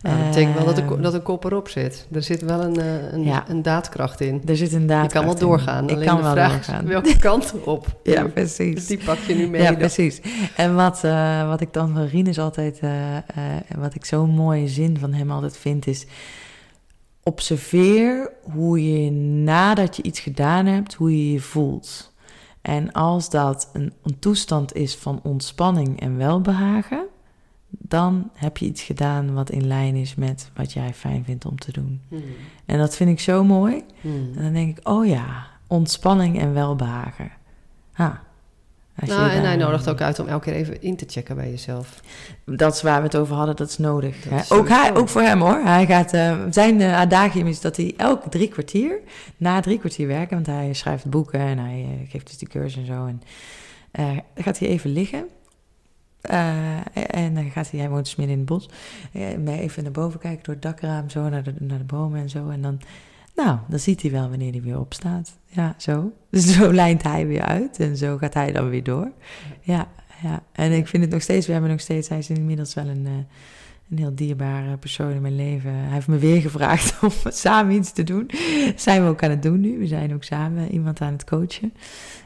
Nou, 0.02 0.18
dat 0.18 0.26
betekent 0.28 0.56
wel 0.56 0.66
dat 0.66 0.86
ko- 0.86 0.94
Ehm, 0.94 1.02
dat 1.02 1.14
een 1.14 1.22
kop 1.22 1.44
erop 1.46 1.70
zit. 1.70 2.08
Er 2.12 2.24
zit 2.24 2.42
wel 2.42 2.62
een, 2.64 2.76
eh, 2.80 3.12
een, 3.14 3.24
Ja. 3.24 3.50
een 3.50 3.62
daadkracht 3.62 4.22
in. 4.22 4.42
Er 4.46 4.58
zit 4.58 4.72
inderdaad... 4.72 5.06
Je 5.06 5.18
kan 5.18 5.26
wel 5.26 5.36
doorgaan. 5.38 5.84
Ik 5.90 5.96
alleen 5.96 6.06
kan 6.08 6.16
de 6.18 6.22
wel 6.24 6.32
vraag 6.32 6.52
doorgaan. 6.54 6.86
welke 6.86 7.18
kant 7.28 7.54
op. 7.64 7.86
Ja, 8.04 8.24
Dus 8.24 8.32
precies. 8.34 8.88
die 8.88 8.98
pak 9.06 9.18
je 9.28 9.36
nu 9.36 9.48
mee. 9.48 9.62
Ja, 9.62 9.68
dan. 9.70 9.78
precies. 9.78 10.22
En 10.56 10.76
wat, 10.76 11.04
eh, 11.04 11.48
wat 11.48 11.62
ik 11.62 11.74
dan 11.74 11.94
van 11.94 12.06
Rinus 12.06 12.40
altijd, 12.40 12.80
eh, 12.80 12.92
wat 13.78 13.96
ik 13.96 14.06
zo'n 14.06 14.30
mooie 14.30 14.68
zin 14.68 14.98
van 15.00 15.14
hem 15.14 15.32
altijd 15.32 15.58
vind, 15.58 15.88
is 15.88 16.06
observeer 17.24 18.32
hoe 18.42 19.04
je 19.04 19.12
nadat 19.44 19.96
je 19.96 20.04
iets 20.04 20.20
gedaan 20.20 20.66
hebt, 20.66 20.94
hoe 20.94 21.12
je 21.12 21.32
je 21.32 21.40
voelt. 21.40 22.14
En 22.62 22.92
als 22.92 23.30
dat 23.30 23.70
een, 23.74 23.94
een 24.04 24.20
toestand 24.20 24.76
is 24.76 24.96
van 24.96 25.20
ontspanning 25.24 26.00
en 26.00 26.18
welbehagen, 26.18 27.06
dan 27.70 28.30
heb 28.34 28.58
je 28.58 28.66
iets 28.66 28.82
gedaan 28.82 29.34
wat 29.34 29.50
in 29.50 29.68
lijn 29.68 29.96
is 29.96 30.16
met 30.16 30.52
wat 30.56 30.74
jij 30.74 30.94
fijn 30.94 31.24
vindt 31.24 31.46
om 31.46 31.58
te 31.58 31.72
doen. 31.72 32.02
Hmm. 32.08 32.24
En 32.66 32.78
dat 32.78 32.96
vind 32.96 33.10
ik 33.10 33.20
zo 33.20 33.44
mooi. 33.44 33.84
Hmm. 34.02 34.32
En 34.36 34.44
dan 34.44 34.54
denk 34.54 34.78
ik, 34.78 34.88
oh 34.90 35.06
ja, 35.06 35.48
ontspanning 35.68 36.40
en 36.40 36.54
welbehagen. 36.54 37.32
Je 37.96 38.04
Nou, 39.06 39.30
en 39.30 39.44
hij 39.44 39.56
nodigt 39.56 39.90
ook 39.90 40.02
uit 40.02 40.20
om 40.20 40.28
elke 40.28 40.44
keer 40.44 40.54
even 40.54 40.82
in 40.82 40.96
te 40.96 41.06
checken 41.08 41.36
bij 41.36 41.50
jezelf. 41.50 42.02
Dat 42.46 42.74
is 42.74 42.82
waar 42.82 42.98
we 42.98 43.04
het 43.04 43.16
over 43.16 43.36
hadden, 43.36 43.56
dat 43.56 43.70
is 43.70 43.78
nodig. 43.78 44.22
Dat 44.22 44.32
hè. 44.32 44.40
is 44.40 44.52
ook, 44.52 44.70
hij, 44.70 44.96
ook 44.96 45.10
voor 45.10 45.22
hem 45.22 45.42
hoor. 45.42 45.62
Hij 45.64 45.86
gaat, 45.86 46.14
eh, 46.14 46.38
zijn 46.50 46.82
eh, 46.82 47.00
adagium 47.00 47.48
is 47.48 47.62
dat 47.62 47.78
hij 47.78 47.94
elke 47.98 48.30
drie 48.30 48.48
kwartier, 48.48 49.00
na 49.38 49.60
drie 49.60 49.80
kwartier 49.80 50.08
werken, 50.08 50.36
want 50.36 50.48
hij 50.48 50.74
schrijft 50.74 51.06
boeken 51.06 51.40
en 51.40 51.58
hij 51.58 51.86
eh, 51.90 52.12
geeft 52.12 52.28
dus 52.28 52.38
die 52.38 52.48
cursus 52.48 52.78
en 52.78 52.86
zo. 52.86 53.06
En 53.06 53.22
eh, 53.92 54.18
dan 54.34 54.44
gaat 54.44 54.60
hij 54.60 54.68
even 54.68 54.92
liggen. 54.92 55.28
Eh, 56.22 56.78
en 57.12 57.34
dan 57.34 57.52
gaat 57.52 57.72
hij, 57.72 57.80
hij 57.80 57.90
woont 57.90 58.06
dus 58.06 58.16
midden 58.16 58.36
in 58.36 58.42
het 58.42 58.50
bos, 58.50 58.70
eh, 59.12 59.38
mij 59.38 59.60
even 59.60 59.84
naar 59.84 59.92
boven 59.92 60.20
kijken 60.20 60.44
door 60.44 60.54
het 60.54 60.64
dakraam, 60.64 61.10
zo 61.10 61.30
naar 61.30 61.44
de, 61.44 61.54
naar 61.60 61.78
de 61.78 61.84
bomen 61.84 62.22
en 62.22 62.30
zo. 62.30 62.50
En 62.50 62.62
dan, 62.62 62.80
nou, 63.46 63.58
dan 63.68 63.80
ziet 63.80 64.02
hij 64.02 64.12
wel 64.12 64.30
wanneer 64.30 64.52
hij 64.52 64.62
weer 64.62 64.80
opstaat. 64.80 65.38
Ja, 65.46 65.76
zo. 65.78 66.12
Dus 66.30 66.54
zo 66.54 66.74
lijnt 66.84 67.04
hij 67.04 67.28
weer 67.28 67.42
uit 67.42 67.80
en 67.80 67.98
zo 67.98 68.18
gaat 68.18 68.34
hij 68.34 68.52
dan 68.52 68.70
weer 68.70 68.84
door. 68.84 69.12
Ja, 69.62 69.88
ja. 70.22 70.44
En 70.52 70.72
ik 70.72 70.88
vind 70.88 71.04
het 71.04 71.12
nog 71.12 71.22
steeds, 71.22 71.46
we 71.46 71.52
hebben 71.52 71.72
nog 71.72 71.80
steeds, 71.80 72.10
hij 72.10 72.18
is 72.18 72.30
inmiddels 72.30 72.74
wel 72.74 72.88
een, 72.88 73.06
eh, 73.06 73.14
een 73.90 73.98
heel 73.98 74.16
dierbare 74.16 74.78
persoon 74.78 75.12
in 75.12 75.22
mijn 75.22 75.36
leven. 75.36 75.74
Hij 75.74 75.94
heeft 75.94 76.08
me 76.08 76.18
weer 76.18 76.42
gevraagd 76.48 77.04
om 77.04 77.12
samen 77.32 77.76
iets 77.76 77.92
te 77.92 78.04
doen. 78.04 78.28
Dat 78.66 78.82
zijn 78.82 79.04
we 79.04 79.10
ook 79.10 79.24
aan 79.24 79.30
het 79.30 79.44
doen 79.44 79.60
nu. 79.60 79.78
We 79.78 79.88
zijn 79.88 80.14
ook 80.14 80.24
samen 80.24 80.72
iemand 80.72 81.02
aan 81.02 81.14
het 81.14 81.24
coachen. 81.24 81.74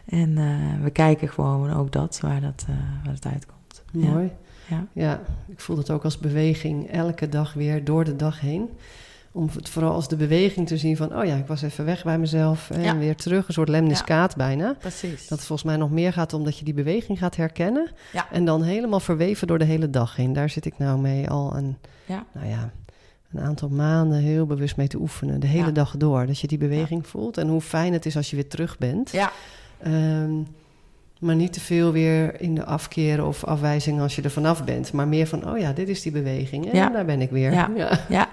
En 0.05 0.37
eh, 0.37 0.83
we 0.83 0.89
kijken 0.89 1.29
gewoon 1.29 1.73
ook 1.73 1.91
dat, 1.91 2.19
waar 2.21 2.41
dat, 2.41 2.65
eh, 2.69 2.75
waar 3.03 3.13
het 3.13 3.25
uitkomt. 3.25 3.83
Ja. 3.91 4.11
Mooi. 4.11 4.31
Ja. 4.69 4.87
Ja, 4.93 5.21
ik 5.47 5.59
voel 5.59 5.77
het 5.77 5.89
ook 5.89 6.03
als 6.03 6.17
beweging 6.17 6.89
elke 6.89 7.29
dag 7.29 7.53
weer 7.53 7.83
door 7.83 8.03
de 8.03 8.15
dag 8.15 8.39
heen. 8.39 8.69
Om 9.35 9.49
het 9.55 9.69
vooral 9.69 9.93
als 9.93 10.07
de 10.07 10.15
beweging 10.15 10.67
te 10.67 10.77
zien 10.77 10.97
van, 10.97 11.17
oh 11.17 11.25
ja, 11.25 11.35
ik 11.35 11.45
was 11.47 11.61
even 11.61 11.85
weg 11.85 12.03
bij 12.03 12.17
mezelf 12.19 12.69
en 12.69 12.81
Ja. 12.81 12.97
weer 12.97 13.15
terug. 13.15 13.47
Een 13.47 13.53
soort 13.53 13.69
lemniscaat 13.69 14.35
bijna. 14.35 14.75
Precies. 14.79 15.27
Dat 15.27 15.37
het 15.37 15.47
volgens 15.47 15.63
mij 15.67 15.77
nog 15.77 15.91
meer 15.91 16.13
gaat 16.13 16.33
omdat 16.33 16.57
je 16.57 16.65
die 16.65 16.73
beweging 16.73 17.17
gaat 17.17 17.35
herkennen. 17.35 17.91
Ja. 18.13 18.27
En 18.31 18.45
dan 18.45 18.63
helemaal 18.63 18.99
verweven 18.99 19.47
door 19.47 19.59
de 19.59 19.65
hele 19.65 19.89
dag 19.89 20.15
heen. 20.15 20.33
Daar 20.33 20.49
zit 20.49 20.65
ik 20.65 20.73
nou 20.77 20.99
mee 20.99 21.29
al 21.29 21.55
een, 21.55 21.77
nou 22.33 22.47
ja, 22.47 22.71
een 23.33 23.39
aantal 23.41 23.69
maanden 23.69 24.17
heel 24.19 24.45
bewust 24.45 24.77
mee 24.77 24.87
te 24.87 24.97
oefenen. 24.99 25.39
De 25.39 25.47
hele 25.47 25.71
dag 25.71 25.97
door. 25.97 26.25
Dat 26.25 26.39
je 26.39 26.47
die 26.47 26.57
beweging 26.57 27.07
voelt. 27.07 27.37
En 27.37 27.47
hoe 27.47 27.61
fijn 27.61 27.93
het 27.93 28.05
is 28.05 28.15
als 28.15 28.29
je 28.29 28.35
weer 28.35 28.47
terug 28.47 28.77
bent. 28.77 29.11
Ja. 29.11 29.31
Ehm, 29.81 30.31
maar 31.19 31.35
niet 31.35 31.53
te 31.53 31.59
veel 31.59 31.91
weer 31.91 32.41
in 32.41 32.55
de 32.55 32.65
afkeren 32.65 33.27
of 33.27 33.43
afwijzing 33.43 33.99
als 34.01 34.15
je 34.15 34.21
er 34.21 34.31
vanaf 34.31 34.63
bent. 34.63 34.91
Maar 34.93 35.07
meer 35.07 35.27
van, 35.27 35.49
oh 35.49 35.57
ja, 35.57 35.71
dit 35.73 35.89
is 35.89 36.01
die 36.01 36.11
beweging. 36.11 36.69
En 36.71 36.75
Ja. 36.77 36.89
daar 36.89 37.05
ben 37.05 37.21
ik 37.21 37.29
weer. 37.29 37.51
Ja. 37.51 37.69
Ja, 38.09 38.29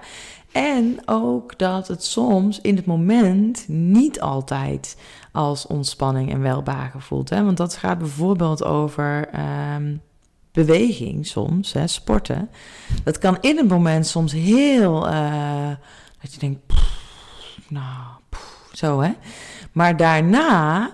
en 0.53 0.99
ook 1.05 1.59
dat 1.59 1.89
het 1.89 2.05
soms 2.05 2.61
in 2.61 2.77
het 2.77 2.87
moment 2.87 3.65
niet 3.69 4.21
altijd 4.21 4.97
als 5.33 5.67
ontspanning 5.67 6.31
en 6.33 6.41
welbehagen 6.41 7.01
voelt. 7.01 7.31
Hè? 7.31 7.45
Want 7.45 7.57
dat 7.57 7.77
gaat 7.77 7.99
bijvoorbeeld 7.99 8.65
over 8.65 9.29
ehm, 9.29 9.97
beweging 10.53 11.27
soms, 11.27 11.73
hè, 11.73 11.87
sporten. 11.87 12.51
Dat 13.05 13.19
kan 13.19 13.39
in 13.41 13.57
het 13.57 13.69
moment 13.69 14.07
soms 14.07 14.33
heel, 14.33 15.09
eh, 15.09 15.71
dat 16.21 16.35
je 16.35 16.39
denkt, 16.39 16.67
"Pff, 16.67 17.59
nou, 17.69 18.07
pff," 18.29 18.69
zo 18.73 19.01
hè. 19.01 19.11
Maar 19.73 19.97
daarna, 19.97 20.91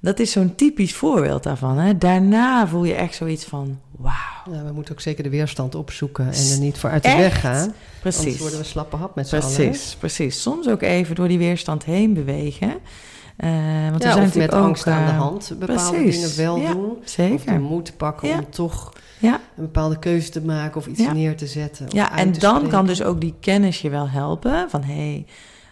dat 0.00 0.18
is 0.18 0.32
zo'n 0.32 0.54
typisch 0.54 0.94
voorbeeld 0.94 1.42
daarvan. 1.42 1.78
Hè? 1.78 1.98
Daarna 1.98 2.66
voel 2.68 2.84
je 2.84 2.94
echt 2.94 3.14
zoiets 3.14 3.44
van, 3.44 3.78
wauw. 3.96 4.54
Ja, 4.56 4.64
we 4.64 4.72
moeten 4.72 4.94
ook 4.94 5.00
zeker 5.00 5.22
de 5.22 5.30
weerstand 5.30 5.74
opzoeken 5.74 6.24
en 6.32 6.50
er 6.52 6.58
niet 6.60 6.78
voor 6.78 6.90
uit 6.90 7.02
de 7.02 7.08
Echt? 7.08 7.18
weg 7.18 7.40
gaan. 7.40 7.56
Anders 7.60 7.76
Precies. 8.00 8.38
worden 8.38 8.58
we 8.58 8.64
slappe 8.64 8.96
hap 8.96 9.14
met 9.14 9.28
z'n 9.28 9.36
allen. 9.36 9.54
Precies, 9.54 9.96
precies. 9.98 10.42
Soms 10.42 10.68
ook 10.68 10.82
even 10.82 11.14
door 11.14 11.28
die 11.28 11.38
weerstand 11.38 11.84
heen 11.84 12.14
bewegen. 12.14 12.68
Uh, 13.38 13.50
want 13.90 14.02
ja, 14.02 14.08
er 14.08 14.14
zijn 14.14 14.26
of 14.28 14.34
met 14.36 14.52
ook, 14.52 14.62
angst 14.64 14.86
aan 14.86 15.04
de 15.06 15.10
eh, 15.12 15.18
hand 15.18 15.52
bepaalde 15.58 15.90
precies. 15.96 16.14
dingen 16.20 16.36
wel 16.36 16.58
Ja, 16.58 16.72
doen. 16.72 16.90
Of 16.90 17.04
de 17.04 17.10
Zeker. 17.10 17.60
moed 17.60 17.96
pakken 17.96 18.28
Ja. 18.28 18.38
om 18.38 18.50
toch 18.50 18.92
Ja. 19.18 19.32
een 19.34 19.62
bepaalde 19.62 19.98
keuze 19.98 20.30
te 20.30 20.40
maken 20.40 20.76
of 20.80 20.86
iets 20.86 21.12
neer 21.12 21.36
te 21.36 21.46
zetten. 21.46 21.86
Ja, 21.88 22.16
en 22.16 22.32
dan 22.32 22.50
spreken. 22.54 22.68
kan 22.68 22.86
dus 22.86 23.02
ook 23.02 23.20
die 23.20 23.34
kennis 23.40 23.80
je 23.80 23.90
wel 23.90 24.08
helpen. 24.08 24.70
Van 24.70 24.82
hé, 24.82 24.94
hey, 24.94 25.26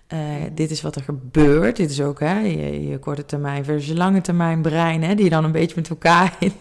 eh, 0.07 0.19
dit 0.55 0.71
is 0.71 0.83
wat 0.83 0.97
er 0.97 1.03
gebeurt. 1.03 1.77
Dit 1.77 1.91
is 1.91 2.01
ook 2.01 2.21
hè, 2.21 2.39
je, 2.39 2.89
je 2.89 2.99
korte 2.99 3.25
termijn 3.25 3.65
versus 3.65 3.89
je 3.89 3.97
lange 3.97 4.21
termijn 4.21 4.63
brein. 4.63 5.03
Hè, 5.03 5.15
die 5.15 5.31
dan 5.31 5.45
een 5.45 5.53
beetje 5.53 5.77
met 5.77 5.89
elkaar 5.89 6.37
in, 6.41 6.53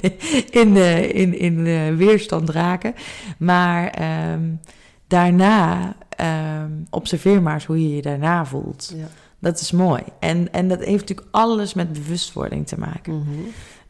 in, 0.52 0.78
in, 1.14 1.34
in 1.34 1.98
weerstand 1.98 2.50
raken. 2.50 2.94
Maar 3.38 3.88
ehm, 3.88 4.42
daarna 5.08 5.96
ehm, 6.10 6.72
observeer 6.90 7.42
maar 7.42 7.54
eens 7.54 7.66
hoe 7.66 7.90
je 7.90 7.96
je 7.96 8.02
daarna 8.02 8.46
voelt. 8.46 8.94
Ja. 8.96 9.08
Dat 9.40 9.60
is 9.60 9.72
mooi. 9.72 10.04
En, 10.20 10.54
en 10.54 10.68
dat 10.68 10.80
heeft 10.80 11.00
natuurlijk 11.00 11.28
alles 11.32 11.74
met 11.74 11.94
bewustwording 11.94 12.68
te 12.68 12.80
maken. 12.80 13.14
Mhm. 13.14 13.30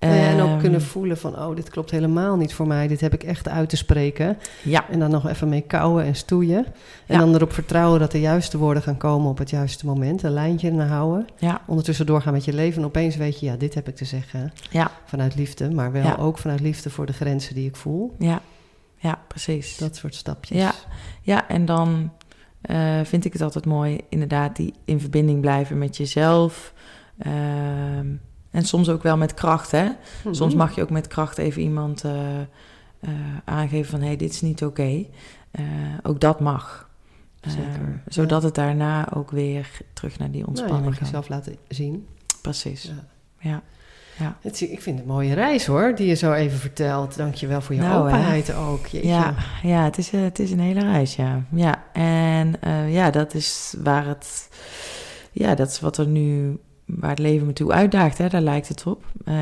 Ja, 0.07 0.27
en 0.29 0.41
ook 0.41 0.49
Ehm, 0.49 0.59
kunnen 0.59 0.81
voelen 0.81 1.17
van, 1.17 1.39
oh, 1.39 1.55
dit 1.55 1.69
klopt 1.69 1.91
helemaal 1.91 2.35
niet 2.37 2.53
voor 2.53 2.67
mij. 2.67 2.87
Dit 2.87 3.01
heb 3.01 3.13
ik 3.13 3.23
echt 3.23 3.47
uit 3.49 3.69
te 3.69 3.77
spreken. 3.77 4.37
Ja, 4.63 4.89
En 4.89 4.99
dan 4.99 5.09
nog 5.11 5.27
even 5.29 5.49
mee 5.49 5.61
kauwen 5.61 6.03
en 6.05 6.15
stoeien. 6.15 6.65
En 6.65 6.73
Ja. 7.15 7.17
dan 7.17 7.35
erop 7.35 7.53
vertrouwen 7.53 7.99
dat 7.99 8.11
de 8.11 8.19
juiste 8.19 8.57
woorden 8.57 8.83
gaan 8.83 8.97
komen 8.97 9.29
op 9.29 9.37
het 9.37 9.49
juiste 9.49 9.85
moment. 9.85 10.23
Een 10.23 10.31
lijntje 10.31 10.71
naar 10.71 10.87
houden. 10.87 11.27
ja, 11.37 11.61
Ondertussen 11.67 12.05
doorgaan 12.05 12.33
met 12.33 12.45
je 12.45 12.53
leven. 12.53 12.81
En 12.81 12.87
opeens 12.87 13.15
weet 13.15 13.39
je, 13.39 13.45
ja, 13.45 13.55
dit 13.55 13.73
heb 13.73 13.87
ik 13.87 13.95
te 13.95 14.05
zeggen. 14.05 14.53
ja, 14.69 14.91
Vanuit 15.05 15.35
liefde, 15.35 15.71
maar 15.71 15.91
wel 15.91 16.03
Ja. 16.03 16.15
ook 16.15 16.37
vanuit 16.37 16.59
liefde 16.59 16.89
voor 16.89 17.05
de 17.05 17.13
grenzen 17.13 17.55
die 17.55 17.67
ik 17.67 17.75
voel. 17.75 18.15
ja, 18.19 18.41
ja, 18.97 19.19
precies. 19.27 19.77
Dat 19.77 19.95
soort 19.95 20.15
stapjes. 20.15 20.57
Ja, 20.57 20.73
ja 21.21 21.47
en 21.47 21.65
dan 21.65 22.11
eh, 22.61 22.99
vind 23.03 23.25
ik 23.25 23.33
het 23.33 23.41
altijd 23.41 23.65
mooi, 23.65 23.99
inderdaad, 24.09 24.55
die 24.55 24.73
in 24.85 24.99
verbinding 24.99 25.41
blijven 25.41 25.77
met 25.77 25.97
jezelf. 25.97 26.73
Ehm, 27.17 28.07
en 28.55 28.65
soms 28.65 28.89
ook 28.89 29.03
wel 29.03 29.17
met 29.17 29.33
kracht, 29.33 29.71
hè? 29.71 29.83
Mhm. 30.23 30.33
Soms 30.33 30.55
mag 30.55 30.75
je 30.75 30.81
ook 30.81 30.89
met 30.89 31.07
kracht 31.07 31.37
even 31.37 31.61
iemand 31.61 32.03
eh, 32.03 32.39
eh, 32.39 33.09
aangeven 33.45 33.89
van... 33.91 33.99
hé, 33.99 34.05
hey, 34.05 34.15
dit 34.15 34.31
is 34.31 34.41
niet 34.41 34.63
oké. 34.63 35.05
Eh, 35.51 35.63
ook 36.03 36.19
dat 36.19 36.39
mag. 36.39 36.89
Zeker, 37.41 38.01
zodat 38.07 38.43
het 38.43 38.55
daarna 38.55 39.13
ook 39.13 39.31
weer 39.31 39.69
terug 39.93 40.19
naar 40.19 40.31
die 40.31 40.41
Nou, 40.41 40.51
je 40.53 40.59
ontspanning 40.61 40.85
mag 40.85 40.95
kan. 40.97 41.05
jezelf 41.05 41.29
laten 41.29 41.55
zien. 41.67 42.07
Precies, 42.41 42.91
Ja. 43.39 43.61
ja. 44.17 44.37
Het, 44.41 44.61
ik 44.61 44.81
vind 44.81 44.97
het 44.99 45.07
een 45.07 45.13
mooie 45.13 45.33
reis 45.33 45.65
hoor, 45.65 45.95
die 45.95 46.07
je 46.07 46.13
zo 46.13 46.33
even 46.33 46.57
vertelt. 46.59 47.15
Dank 47.17 47.35
je 47.35 47.47
wel 47.47 47.61
voor 47.61 47.75
je 47.75 47.81
Nou, 47.81 48.09
hè. 48.09 48.15
openheid 48.15 48.53
ook. 48.53 48.87
Jeetje. 48.87 49.07
Ja, 49.07 49.35
ja 49.63 49.83
het, 49.83 49.97
is, 49.97 50.09
het 50.11 50.39
is 50.39 50.51
een 50.51 50.59
hele 50.59 50.79
reis, 50.81 51.15
ja. 51.15 51.43
ja. 51.51 51.83
En 51.93 52.55
ja, 52.91 53.11
dat 53.11 53.33
is 53.33 53.75
waar 53.83 54.05
het... 54.07 54.49
Ja, 55.31 55.55
dat 55.55 55.69
is 55.69 55.79
wat 55.79 55.97
er 55.97 56.07
nu... 56.07 56.59
Waar 56.85 57.09
het 57.09 57.19
leven 57.19 57.47
me 57.47 57.53
toe 57.53 57.71
uitdaagt, 57.71 58.17
hè, 58.17 58.29
daar 58.29 58.41
lijkt 58.41 58.67
het 58.67 58.87
op. 58.87 59.05
Eh, 59.25 59.35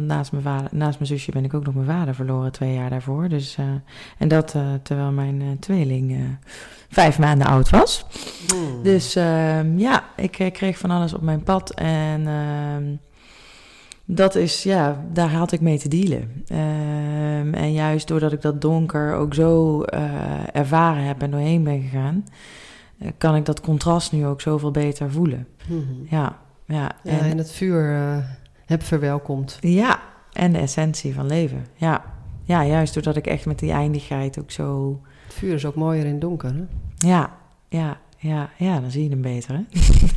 naast, 0.00 0.32
mijn 0.32 0.44
vader, 0.44 0.68
naast 0.72 0.98
mijn 0.98 1.10
zusje 1.10 1.30
ben 1.32 1.44
ik 1.44 1.54
ook 1.54 1.64
nog 1.64 1.74
mijn 1.74 1.86
vader 1.86 2.14
verloren 2.14 2.52
twee 2.52 2.74
jaar 2.74 2.90
daarvoor. 2.90 3.28
Dus, 3.28 3.56
eh, 3.56 3.64
en 4.18 4.28
dat 4.28 4.54
eh, 4.54 4.62
terwijl 4.82 5.10
mijn 5.10 5.56
tweeling 5.60 6.38
vijf 6.88 7.18
maanden 7.18 7.46
oud 7.46 7.70
was. 7.70 8.06
Hmm. 8.48 8.82
Dus 8.82 9.16
ehm, 9.16 9.78
ja, 9.78 10.04
ik 10.16 10.50
kreeg 10.52 10.78
van 10.78 10.90
alles 10.90 11.14
op 11.14 11.22
mijn 11.22 11.42
pad. 11.42 11.70
En 11.74 12.26
ehm, 12.26 12.84
dat 14.04 14.34
is, 14.34 14.62
ja, 14.62 15.04
daar 15.12 15.30
had 15.30 15.52
ik 15.52 15.60
mee 15.60 15.78
te 15.78 15.88
dealen. 15.88 16.44
Ehm, 16.46 17.54
en 17.54 17.72
juist 17.72 18.08
doordat 18.08 18.32
ik 18.32 18.42
dat 18.42 18.60
donker 18.60 19.14
ook 19.14 19.34
zo 19.34 19.82
ervaren 20.52 21.04
heb 21.04 21.22
en 21.22 21.30
doorheen 21.30 21.64
ben 21.64 21.80
gegaan, 21.80 22.24
kan 23.18 23.36
ik 23.36 23.44
dat 23.44 23.60
contrast 23.60 24.12
nu 24.12 24.26
ook 24.26 24.40
zoveel 24.40 24.70
beter 24.70 25.10
voelen. 25.10 25.46
Ja, 25.68 25.78
ja. 26.08 26.48
Ja, 26.70 26.92
en, 27.04 27.20
en 27.20 27.38
het 27.38 27.52
vuur 27.52 27.94
eh, 27.94 28.16
heb 28.66 28.82
verwelkomd. 28.82 29.58
ja, 29.60 30.00
en 30.32 30.52
de 30.52 30.58
essentie 30.58 31.14
van 31.14 31.26
leven. 31.26 31.66
Ja. 31.74 32.04
ja, 32.44 32.64
juist 32.66 32.94
doordat 32.94 33.16
ik 33.16 33.26
echt 33.26 33.46
met 33.46 33.58
die 33.58 33.72
eindigheid 33.72 34.38
ook 34.38 34.50
zo. 34.50 35.00
Het 35.24 35.34
vuur 35.34 35.54
is 35.54 35.64
ook 35.66 35.74
mooier 35.74 36.04
in 36.04 36.10
het 36.12 36.20
donker, 36.20 36.54
hè? 36.54 36.62
Ja, 37.08 37.36
ja, 37.68 37.98
ja, 38.18 38.50
ja, 38.56 38.80
dan 38.80 38.90
zie 38.90 39.02
je 39.04 39.10
hem 39.10 39.20
beter, 39.22 39.54
hè? 39.54 39.62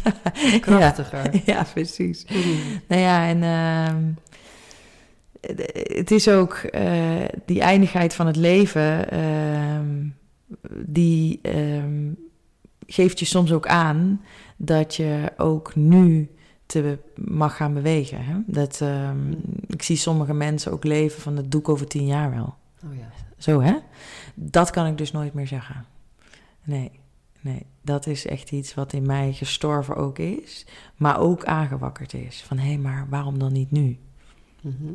Krachtiger. 0.60 1.34
Ja, 1.34 1.40
ja 1.46 1.64
precies. 1.74 2.26
Mhm. 2.30 2.40
Nou 2.88 3.02
ja, 3.02 3.28
en 3.28 3.44
ehm, 3.44 4.04
het- 5.42 5.88
het 5.98 6.12
is 6.12 6.28
ook 6.30 6.54
eh, 6.54 7.22
die 7.46 7.62
eindigheid 7.62 8.14
van 8.14 8.28
het 8.28 8.36
leven, 8.36 9.10
ehm, 9.12 10.08
die 10.86 11.40
ehm, 11.42 12.12
geeft 12.88 13.20
je 13.20 13.26
soms 13.26 13.52
ook 13.52 13.68
aan 13.68 14.22
dat 14.58 14.96
je 14.96 15.32
ook 15.38 15.76
nu 15.76 16.30
te 16.82 16.98
mag 17.16 17.56
gaan 17.56 17.74
bewegen. 17.74 18.26
Hè? 18.26 18.36
Dat, 18.46 18.82
ehm, 18.82 19.32
ik 19.68 19.82
zie 19.82 19.96
sommige 19.96 20.34
mensen 20.34 20.72
ook 20.72 20.84
leven 20.84 21.22
van 21.22 21.36
dat 21.36 21.52
doe 21.52 21.62
ik 21.62 21.70
over 21.70 21.88
tien 21.88 22.06
jaar 22.06 22.32
wel. 22.32 22.56
Oh 22.86 22.96
ja. 22.98 23.12
Zo 23.38 23.62
hè? 23.62 23.76
Dat 24.34 24.70
kan 24.70 24.86
ik 24.86 24.98
dus 24.98 25.12
nooit 25.12 25.34
meer 25.34 25.48
zeggen. 25.48 25.86
Nee, 26.64 26.92
nee. 27.42 27.66
Dat 27.82 28.08
is 28.08 28.26
echt 28.26 28.52
iets 28.52 28.74
wat 28.74 28.94
in 28.94 29.06
mij 29.06 29.34
gestorven 29.34 29.96
ook 29.96 30.20
is, 30.20 30.66
maar 30.96 31.20
ook 31.20 31.46
aangewakkerd 31.46 32.14
is. 32.14 32.44
Van 32.48 32.58
hé, 32.58 32.68
hey, 32.68 32.78
maar 32.78 33.08
waarom 33.10 33.40
dan 33.40 33.54
niet 33.54 33.72
nu? 33.72 33.98
Mhm. 34.62 34.94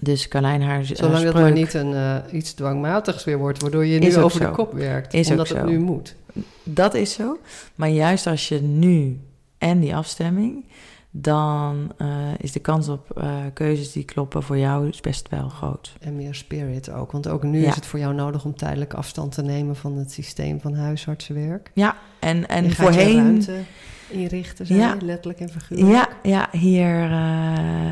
Dus 0.00 0.28
Carlijn 0.28 0.62
haar 0.62 0.84
Zolang 0.84 1.14
haar 1.14 1.24
dat 1.24 1.34
maar 1.34 1.52
niet 1.52 1.74
een, 1.74 1.94
eh, 1.94 2.32
iets 2.32 2.52
dwangmatigs 2.52 3.24
weer 3.24 3.38
wordt, 3.38 3.62
waardoor 3.62 3.86
je 3.86 3.98
nu 3.98 4.16
over 4.16 4.40
zo. 4.40 4.46
de 4.46 4.54
kop 4.54 4.72
werkt. 4.72 5.14
Is 5.14 5.30
omdat 5.30 5.48
het 5.48 5.64
nu 5.64 5.78
moet. 5.78 6.14
Dat 6.62 6.94
is 6.94 7.12
zo. 7.12 7.38
Maar 7.74 7.88
juist 7.88 8.26
als 8.26 8.48
je 8.48 8.60
nu 8.60 9.20
en 9.58 9.80
die 9.80 9.96
afstemming, 9.96 10.64
dan 11.10 11.92
eh, 11.98 12.08
is 12.38 12.52
de 12.52 12.60
kans 12.60 12.88
op 12.88 13.10
eh, 13.16 13.36
keuzes 13.54 13.92
die 13.92 14.04
kloppen 14.04 14.42
voor 14.42 14.58
jou 14.58 14.88
is 14.88 15.00
best 15.00 15.28
wel 15.28 15.48
groot. 15.48 15.96
En 16.00 16.16
meer 16.16 16.34
spirit 16.34 16.90
ook. 16.90 17.12
Want 17.12 17.28
ook 17.28 17.42
nu 17.42 17.60
Ja. 17.60 17.68
is 17.68 17.74
het 17.74 17.86
voor 17.86 17.98
jou 17.98 18.14
nodig 18.14 18.44
om 18.44 18.56
tijdelijk 18.56 18.94
afstand 18.94 19.32
te 19.32 19.42
nemen 19.42 19.76
van 19.76 19.96
het 19.96 20.12
systeem 20.12 20.60
van 20.60 20.74
huisartsenwerk. 20.74 21.70
Ja, 21.74 21.96
en, 22.20 22.48
en 22.48 22.64
je 22.64 22.70
gaat 22.70 22.76
je 22.78 22.82
voorheen. 23.00 23.16
ruimte 23.24 23.60
inrichten, 24.08 24.76
Ja. 24.76 24.96
letterlijk 25.02 25.40
en 25.40 25.48
figuurlijk. 25.48 25.90
Ja, 25.90 26.08
ja, 26.22 26.48
hier. 26.58 27.02
eh, 27.04 27.10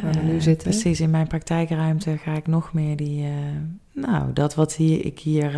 Waar 0.03 0.13
we 0.13 0.21
nu 0.23 0.41
zitten. 0.41 0.71
Precies, 0.71 1.01
in 1.01 1.11
mijn 1.11 1.27
praktijkruimte 1.27 2.17
ga 2.19 2.33
ik 2.33 2.47
nog 2.47 2.73
meer 2.73 2.97
die. 2.97 3.27
nou, 3.93 4.33
dat 4.33 4.55
wat 4.55 4.75
hier, 4.75 5.05
ik 5.05 5.19
hier 5.19 5.53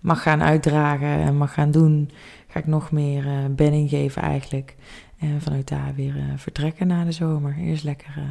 mag 0.00 0.22
gaan 0.22 0.42
uitdragen 0.42 1.08
en 1.08 1.36
mag 1.36 1.52
gaan 1.54 1.70
doen, 1.70 2.10
ga 2.48 2.58
ik 2.58 2.66
nog 2.66 2.90
meer 2.90 3.24
benning 3.54 3.88
geven 3.88 4.22
eigenlijk. 4.22 4.74
En 5.18 5.40
vanuit 5.40 5.68
daar 5.68 5.94
weer 5.94 6.16
eh, 6.16 6.24
vertrekken 6.36 6.86
na 6.86 7.04
de 7.04 7.12
zomer. 7.12 7.56
Eerst 7.56 7.84
lekker 7.84 8.14
eh, 8.16 8.24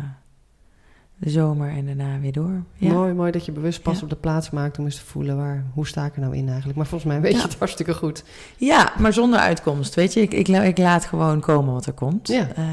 de 1.19 1.29
zomer 1.29 1.69
en 1.69 1.85
daarna 1.85 2.19
weer 2.19 2.31
door. 2.31 2.63
Ja. 2.73 2.93
Mooi, 2.93 3.13
mooi 3.13 3.31
dat 3.31 3.45
je 3.45 3.51
bewust 3.51 3.81
pas 3.81 3.97
Ja. 3.97 4.03
op 4.03 4.09
de 4.09 4.15
plaats 4.15 4.49
maakt 4.49 4.79
om 4.79 4.85
eens 4.85 4.95
te 4.95 5.05
voelen 5.05 5.37
waar, 5.37 5.65
hoe 5.73 5.87
sta 5.87 6.05
ik 6.05 6.15
er 6.15 6.21
nou 6.21 6.35
in 6.35 6.47
eigenlijk. 6.47 6.77
Maar 6.77 6.87
volgens 6.87 7.11
mij 7.11 7.21
weet 7.21 7.35
je 7.35 7.41
het 7.41 7.55
hartstikke 7.57 7.93
goed. 7.93 8.23
ja, 8.57 8.93
maar 8.99 9.13
zonder 9.13 9.39
uitkomst. 9.39 9.95
Weet 9.95 10.13
je, 10.13 10.21
ik, 10.21 10.33
ik, 10.33 10.47
ik 10.47 10.77
laat 10.77 11.05
gewoon 11.05 11.39
komen 11.39 11.73
wat 11.73 11.85
er 11.85 11.93
komt. 11.93 12.27
Ja. 12.27 12.47
Eh, 12.55 12.65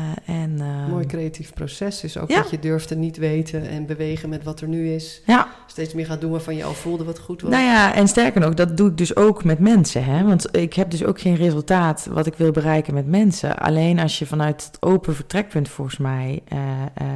en, 0.43 0.61
eh, 0.61 0.89
Mooi 0.91 1.07
creatief 1.07 1.53
proces 1.55 2.05
is 2.05 2.19
ook 2.19 2.29
dat 2.29 2.51
je 2.51 2.59
durft 2.59 2.89
te 2.89 2.95
niet 2.95 3.17
weten 3.17 3.69
en 3.69 3.87
bewegen 3.87 4.29
met 4.29 4.45
wat 4.45 4.61
er 4.61 4.69
nu 4.69 4.89
is. 4.93 5.23
Ja, 5.27 5.49
Steeds 5.67 5.95
meer 5.95 6.07
gaat 6.07 6.21
doen 6.21 6.31
waarvan 6.31 6.57
je 6.57 6.65
al 6.65 6.73
voelde 6.75 7.05
wat 7.05 7.19
goed 7.19 7.43
was. 7.43 7.51
Nou 7.51 7.63
ja, 7.65 7.95
en 7.95 8.09
sterker 8.09 8.41
nog, 8.41 8.55
dat 8.55 8.77
doe 8.77 8.91
ik 8.91 8.97
dus 8.99 9.17
ook 9.17 9.45
met 9.45 9.59
mensen. 9.59 10.05
Hè? 10.05 10.25
Want 10.25 10.57
ik 10.57 10.75
heb 10.75 10.91
dus 10.91 11.05
ook 11.05 11.21
geen 11.21 11.37
resultaat 11.37 12.09
wat 12.11 12.27
ik 12.27 12.35
wil 12.35 12.51
bereiken 12.51 12.95
met 12.95 13.07
mensen. 13.07 13.57
Alleen 13.59 13.99
als 13.99 14.19
je 14.19 14.27
vanuit 14.27 14.65
het 14.65 14.83
open 14.83 15.15
vertrekpunt 15.15 15.69
volgens 15.69 15.97
mij 15.99 16.43
eh, 16.49 16.59
eh, 16.95 17.07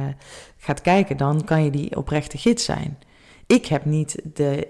gaat 0.59 0.81
kijken, 0.81 1.17
dan 1.17 1.43
kan 1.43 1.63
je 1.63 1.71
die 1.71 1.95
oprechte 1.97 2.37
gids 2.37 2.65
zijn. 2.65 2.97
Ik 3.47 3.65
heb 3.65 3.85
niet 3.85 4.21
de, 4.33 4.67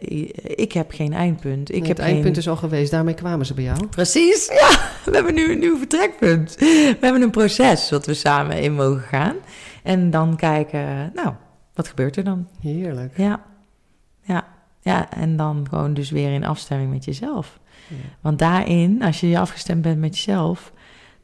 ik 0.56 0.72
heb 0.72 0.92
geen 0.92 1.14
eindpunt. 1.14 1.70
Ik 1.70 1.80
Nee, 1.80 1.88
heb 1.88 1.98
het 1.98 2.06
eindpunt 2.06 2.34
geen... 2.34 2.44
is 2.44 2.50
al 2.50 2.56
geweest, 2.56 2.92
daarmee 2.92 3.14
kwamen 3.14 3.46
ze 3.46 3.54
bij 3.54 3.64
jou. 3.64 3.88
Precies, 3.88 4.48
ja. 4.62 4.70
We 5.06 5.12
hebben 5.12 5.34
nu 5.34 5.52
een 5.52 5.60
nieuw 5.60 5.78
vertrekpunt. 5.78 6.56
We 6.60 6.98
hebben 7.02 7.22
een 7.22 7.30
proces 7.32 7.90
wat 7.90 8.06
we 8.06 8.14
samen 8.14 8.62
in 8.62 8.74
mogen 8.74 9.02
gaan. 9.02 9.36
En 9.84 10.10
dan 10.10 10.36
kijken, 10.36 11.12
nou, 11.14 11.34
wat 11.74 11.88
gebeurt 11.88 12.16
er 12.16 12.24
dan? 12.24 12.48
Heerlijk. 12.62 13.18
Ja, 13.18 13.44
ja, 14.22 14.48
ja. 14.82 15.12
En 15.12 15.38
dan 15.38 15.68
gewoon 15.70 15.94
dus 15.94 16.10
weer 16.10 16.34
in 16.34 16.46
afstemming 16.46 16.92
met 16.92 17.06
jezelf. 17.06 17.60
Ja. 17.88 17.96
Want 18.22 18.40
daarin, 18.40 19.04
als 19.04 19.20
je 19.20 19.30
je 19.30 19.40
afgestemd 19.40 19.82
bent 19.82 20.00
met 20.00 20.16
jezelf, 20.16 20.72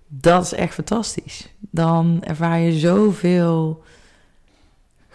dat 0.07 0.43
is 0.43 0.53
echt 0.53 0.73
fantastisch. 0.73 1.53
Dan 1.59 2.23
ervaar 2.23 2.59
je 2.59 2.79
zoveel 2.79 3.83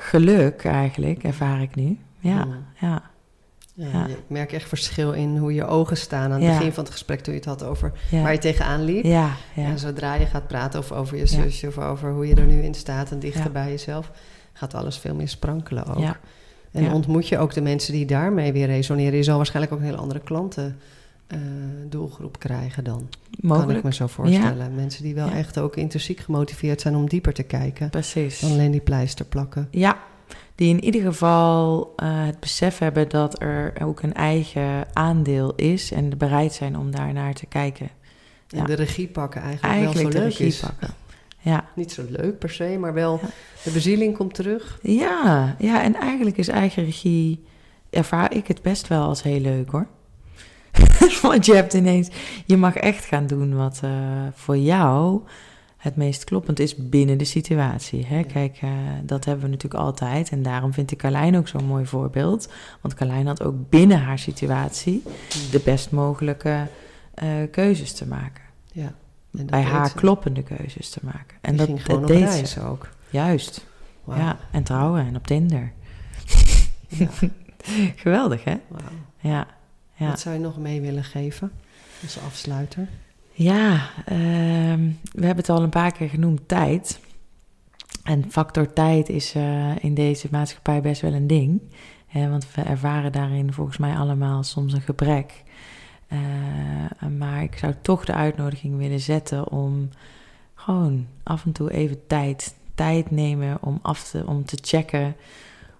geluk 0.00 0.64
eigenlijk, 0.64 1.22
ervaar 1.22 1.62
ik 1.62 1.74
nu. 1.74 1.98
Ja, 2.18 2.44
Mm. 2.44 2.64
ja, 2.80 3.02
Ja, 3.74 4.06
Ik 4.06 4.16
merk 4.26 4.52
echt 4.52 4.68
verschil 4.68 5.12
in 5.12 5.36
hoe 5.36 5.54
je 5.54 5.64
ogen 5.66 5.96
staan 5.96 6.32
aan 6.32 6.40
het 6.42 6.56
begin 6.56 6.72
van 6.72 6.84
het 6.84 6.92
gesprek 6.92 7.20
toen 7.20 7.32
je 7.34 7.38
het 7.40 7.48
had 7.48 7.62
over 7.64 7.92
waar 8.10 8.32
je 8.32 8.38
tegenaan 8.38 8.82
liep. 8.84 9.04
Ja, 9.04 9.30
ja, 9.54 9.64
En 9.64 9.78
zodra 9.78 10.14
je 10.14 10.26
gaat 10.26 10.46
praten 10.46 10.80
of 10.80 10.92
over 10.92 11.16
je 11.16 11.26
zusje 11.26 11.66
of 11.66 11.78
over 11.78 12.12
hoe 12.12 12.26
je 12.26 12.34
er 12.34 12.46
nu 12.46 12.62
in 12.62 12.74
staat 12.74 13.10
en 13.10 13.18
dichter 13.18 13.52
bij 13.52 13.68
jezelf, 13.70 14.10
gaat 14.52 14.74
alles 14.74 14.98
veel 14.98 15.14
meer 15.14 15.28
sprankelen 15.28 15.86
ook. 15.86 15.98
ja, 15.98 16.16
En 16.72 16.92
ontmoet 16.92 17.28
je 17.28 17.38
ook 17.38 17.52
de 17.54 17.60
mensen 17.62 17.92
die 17.92 18.06
daarmee 18.06 18.52
weer 18.52 18.66
resoneren. 18.66 19.16
Je 19.16 19.22
zal 19.22 19.36
waarschijnlijk 19.36 19.74
ook 19.74 19.80
hele 19.80 19.96
andere 19.96 20.20
klanten 20.20 20.78
eh, 21.30 21.38
doelgroep 21.88 22.38
krijgen 22.38 22.84
dan. 22.84 23.08
Mogelijk. 23.40 23.68
Kan 23.68 23.76
ik 23.78 23.82
me 23.84 23.92
zo 23.94 24.06
voorstellen. 24.06 24.74
Mensen 24.74 25.02
die 25.02 25.14
wel 25.14 25.26
Ja. 25.26 25.34
echt 25.34 25.58
ook 25.58 25.76
intrinsiek 25.76 26.20
gemotiveerd 26.20 26.80
zijn 26.80 26.96
om 26.96 27.08
dieper 27.08 27.32
te 27.32 27.42
kijken. 27.42 27.90
Precies. 27.90 28.40
Dan 28.40 28.50
alleen 28.50 28.70
die 28.70 28.80
pleister 28.80 29.24
plakken. 29.24 29.68
Ja, 29.70 29.98
die 30.54 30.68
in 30.68 30.84
ieder 30.84 31.02
geval 31.02 31.92
eh, 31.96 32.24
het 32.26 32.40
besef 32.40 32.78
hebben 32.78 33.08
dat 33.08 33.42
er 33.42 33.72
ook 33.82 34.02
een 34.02 34.14
eigen 34.14 34.86
aandeel 34.96 35.54
is 35.54 35.92
en 35.92 36.18
bereid 36.18 36.52
zijn 36.52 36.78
om 36.78 36.90
daar 36.90 37.12
naar 37.12 37.34
te 37.34 37.46
kijken. 37.46 37.88
En 38.48 38.58
Ja. 38.58 38.64
de 38.64 38.74
regie 38.74 39.08
pakken 39.08 39.40
eigenlijk, 39.42 39.74
Eigenlijk 39.74 40.02
wel 40.02 40.10
de 40.12 40.16
zo 40.18 40.22
leuk 40.24 40.28
regie 40.38 40.46
is. 40.46 40.60
pakken. 40.60 40.88
Ja. 41.42 41.64
Niet 41.74 41.92
zo 41.92 42.02
leuk 42.08 42.38
per 42.38 42.50
se, 42.50 42.76
maar 42.80 42.94
wel 42.94 43.18
Ja. 43.22 43.28
de 43.64 43.70
bezieling 43.70 44.16
komt 44.16 44.34
terug. 44.34 44.78
Ja, 44.82 45.54
ja, 45.58 45.82
en 45.82 45.94
eigenlijk 45.94 46.36
is 46.36 46.48
eigen 46.48 46.84
regie, 46.84 47.44
ervaar 47.90 48.34
ik 48.34 48.46
het 48.46 48.62
best 48.62 48.88
wel 48.88 49.02
als 49.02 49.22
heel 49.22 49.40
leuk 49.40 49.70
hoor. 49.70 49.86
Want 51.22 51.46
je 51.46 51.54
hebt 51.54 51.74
ineens, 51.74 52.08
je 52.46 52.56
mag 52.56 52.74
echt 52.74 53.04
gaan 53.04 53.26
doen 53.26 53.56
wat 53.56 53.80
eh, 53.84 53.90
voor 54.34 54.56
jou 54.56 55.22
het 55.76 55.96
meest 55.96 56.24
kloppend 56.24 56.58
is 56.58 56.74
binnen 56.76 57.18
de 57.18 57.24
situatie. 57.24 58.06
Hè? 58.06 58.22
Kijk, 58.22 58.58
eh, 58.60 58.70
dat 59.02 59.24
hebben 59.24 59.44
we 59.44 59.50
natuurlijk 59.50 59.82
altijd. 59.82 60.30
En 60.30 60.42
daarom 60.42 60.72
vind 60.72 60.90
ik 60.90 60.98
Carlijn 60.98 61.36
ook 61.36 61.48
zo'n 61.48 61.64
mooi 61.64 61.86
voorbeeld. 61.86 62.48
Want 62.80 62.94
Carlijn 62.94 63.26
had 63.26 63.42
ook 63.42 63.54
binnen 63.68 64.00
haar 64.00 64.18
situatie 64.18 65.02
de 65.50 65.60
best 65.64 65.90
mogelijke 65.90 66.66
eh, 67.14 67.28
keuzes 67.50 67.92
te 67.92 68.06
maken. 68.06 68.42
Ja. 68.72 68.94
Bij 69.30 69.62
haar 69.62 69.88
ze. 69.88 69.94
kloppende 69.94 70.42
keuzes 70.42 70.90
te 70.90 71.00
maken. 71.02 71.36
En 71.40 71.56
Die 71.56 71.82
dat, 71.86 72.06
deed 72.06 72.28
reis 72.28 72.50
ze. 72.50 72.62
ook. 72.62 72.88
Juist. 73.10 73.66
Ja, 74.06 74.38
en 74.50 74.62
trouwen 74.62 75.06
en 75.06 75.16
op 75.16 75.26
Tinder. 75.26 75.72
Ja. 76.88 77.08
Geweldig, 77.96 78.44
hè? 78.44 78.56
Ja. 79.18 79.46
Ja, 80.00 80.08
Wat 80.08 80.20
zou 80.20 80.34
je 80.34 80.40
nog 80.40 80.58
mee 80.58 80.80
willen 80.80 81.04
geven 81.04 81.52
als 82.02 82.18
afsluiter? 82.18 82.88
ja 83.32 83.88
ehm, 84.04 84.90
we 85.12 85.26
hebben 85.26 85.36
het 85.36 85.48
al 85.48 85.62
een 85.62 85.70
paar 85.70 85.92
keer 85.92 86.08
genoemd, 86.08 86.48
tijd. 86.48 87.00
En 88.04 88.30
factor 88.30 88.72
tijd 88.72 89.08
is 89.08 89.34
eh, 89.34 89.84
in 89.84 89.94
deze 89.94 90.28
maatschappij 90.30 90.80
best 90.80 91.00
wel 91.00 91.12
een 91.12 91.26
ding. 91.26 91.60
Hè, 92.06 92.30
want 92.30 92.54
we 92.54 92.62
ervaren 92.62 93.12
daarin 93.12 93.52
volgens 93.52 93.76
mij 93.76 93.94
allemaal 93.94 94.42
soms 94.42 94.72
een 94.72 94.80
gebrek. 94.80 95.42
Eh, 96.08 96.18
maar 97.18 97.42
ik 97.42 97.58
zou 97.58 97.74
toch 97.82 98.04
de 98.04 98.14
uitnodiging 98.14 98.76
willen 98.76 99.00
zetten 99.00 99.50
om 99.50 99.88
gewoon 100.54 101.06
af 101.22 101.44
en 101.44 101.52
toe 101.52 101.72
even 101.72 102.06
tijd, 102.06 102.54
tijd 102.74 103.10
nemen 103.10 103.58
om, 103.60 103.78
af 103.82 104.10
te, 104.10 104.26
om 104.26 104.44
te 104.44 104.58
checken 104.60 105.16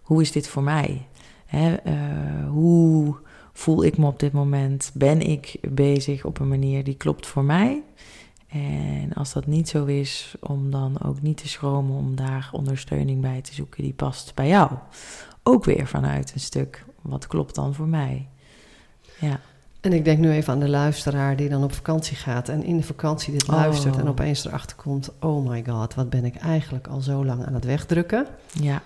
hoe 0.02 0.22
is 0.22 0.32
dit 0.32 0.48
voor 0.48 0.62
mij? 0.62 1.06
Hè, 1.46 1.74
eh, 1.74 1.94
hoe 2.48 3.16
voel 3.60 3.84
ik 3.84 3.98
me 3.98 4.06
op 4.06 4.18
dit 4.18 4.32
moment? 4.32 4.90
Ben 4.94 5.20
ik 5.20 5.56
bezig 5.68 6.24
op 6.24 6.38
een 6.38 6.48
manier 6.48 6.84
die 6.84 6.94
klopt 6.94 7.26
voor 7.26 7.44
mij? 7.44 7.82
En 8.48 9.12
als 9.14 9.32
dat 9.32 9.46
niet 9.46 9.68
zo 9.68 9.84
is, 9.84 10.34
om 10.40 10.70
dan 10.70 11.02
ook 11.04 11.22
niet 11.22 11.36
te 11.36 11.48
schromen 11.48 11.96
om 11.96 12.16
daar 12.16 12.48
ondersteuning 12.52 13.20
bij 13.20 13.40
te 13.40 13.54
zoeken 13.54 13.82
die 13.82 13.92
past 13.92 14.34
bij 14.34 14.48
jou. 14.48 14.70
Ook 15.42 15.64
weer 15.64 15.86
vanuit 15.86 16.32
een 16.34 16.40
stuk, 16.40 16.84
wat 17.00 17.26
klopt 17.26 17.54
dan 17.54 17.74
voor 17.74 17.86
mij? 17.86 18.28
Ja, 19.20 19.40
En 19.80 19.92
ik 19.92 20.04
denk 20.04 20.18
nu 20.18 20.30
even 20.30 20.52
aan 20.52 20.60
de 20.60 20.68
luisteraar 20.68 21.36
die 21.36 21.48
dan 21.48 21.64
op 21.64 21.72
vakantie 21.72 22.16
gaat 22.16 22.48
en 22.48 22.64
in 22.64 22.76
de 22.76 22.82
vakantie 22.82 23.32
dit 23.32 23.48
Oh. 23.48 23.54
luistert 23.54 23.96
en 23.96 24.08
opeens 24.08 24.44
erachter 24.46 24.76
komt: 24.76 25.10
oh 25.20 25.48
my 25.48 25.64
god, 25.66 25.94
wat 25.94 26.10
ben 26.10 26.24
ik 26.24 26.36
eigenlijk 26.36 26.86
al 26.86 27.00
zo 27.00 27.24
lang 27.24 27.46
aan 27.46 27.54
het 27.54 27.64
wegdrukken? 27.64 28.26
ja, 28.52 28.82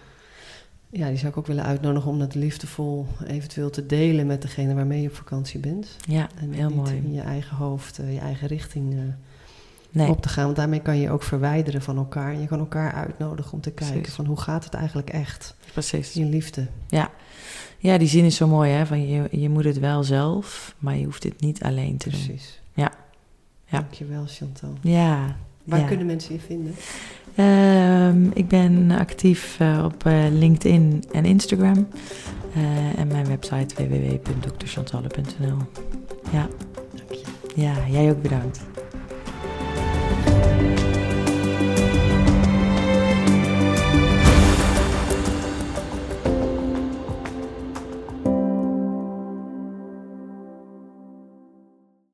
Ja, 0.96 1.08
die 1.08 1.16
zou 1.16 1.30
ik 1.30 1.36
ook 1.36 1.46
willen 1.46 1.64
uitnodigen 1.64 2.10
om 2.10 2.18
dat 2.18 2.34
liefdevol 2.34 3.06
eventueel 3.26 3.70
te 3.70 3.86
delen 3.86 4.26
met 4.26 4.42
degene 4.42 4.74
waarmee 4.74 5.02
je 5.02 5.08
op 5.08 5.14
vakantie 5.14 5.60
bent. 5.60 5.96
ja 6.08 6.28
En 6.40 6.52
heel 6.52 6.66
niet 6.68 6.76
mooi. 6.76 6.96
in 6.96 7.12
je 7.12 7.20
eigen 7.20 7.56
hoofd, 7.56 7.98
eh, 7.98 8.12
je 8.14 8.20
eigen 8.20 8.48
richting 8.48 8.92
eh, 8.92 8.98
Nee, 9.90 10.08
op 10.08 10.22
te 10.22 10.28
gaan. 10.28 10.44
Want 10.44 10.56
daarmee 10.56 10.80
kan 10.80 10.96
je 10.98 11.10
ook 11.10 11.22
verwijderen 11.22 11.82
van 11.82 11.96
elkaar. 11.96 12.32
En 12.32 12.40
je 12.40 12.46
kan 12.46 12.58
elkaar 12.58 12.92
uitnodigen 12.92 13.52
om 13.52 13.60
te 13.60 13.70
kijken 13.70 13.96
Precies. 13.96 14.14
van 14.14 14.24
hoe 14.26 14.40
gaat 14.40 14.64
het 14.64 14.74
eigenlijk 14.74 15.10
echt? 15.10 15.54
precies. 15.72 16.12
Je 16.12 16.24
liefde. 16.24 16.66
Ja, 17.78 17.98
die 17.98 18.08
zin 18.08 18.24
is 18.24 18.36
zo 18.36 18.46
mooi, 18.48 18.70
hè? 18.70 18.86
Van 18.86 19.06
je, 19.06 19.28
je 19.30 19.48
moet 19.48 19.64
het 19.64 19.78
wel 19.78 20.02
zelf, 20.04 20.74
maar 20.78 20.96
je 20.96 21.04
hoeft 21.04 21.22
het 21.22 21.40
niet 21.40 21.62
alleen 21.62 21.96
te 21.96 22.10
doen. 22.10 22.24
Precies. 22.24 22.60
Ja. 22.72 22.92
Ja. 23.64 23.78
Dankjewel 23.78 24.24
Chantal. 24.26 24.72
Ja. 24.80 25.36
Waar 25.64 25.80
ja. 25.80 25.86
kunnen 25.86 26.06
mensen 26.06 26.34
je 26.34 26.40
vinden? 26.40 26.74
Ehm, 27.34 28.24
ik 28.34 28.48
ben 28.48 28.90
actief 28.90 29.56
eh, 29.60 29.82
op 29.84 30.06
eh, 30.06 30.24
LinkedIn 30.30 31.04
en 31.12 31.24
Instagram. 31.24 31.88
Eh, 32.54 32.98
en 32.98 33.06
mijn 33.06 33.26
website 33.26 33.74
www.drchantalle.nl. 33.88 35.56
Ja. 36.32 36.48
Dank 36.94 37.10
je. 37.10 37.24
ja, 37.54 37.74
jij 37.90 38.10
ook 38.10 38.22
bedankt. 38.22 38.60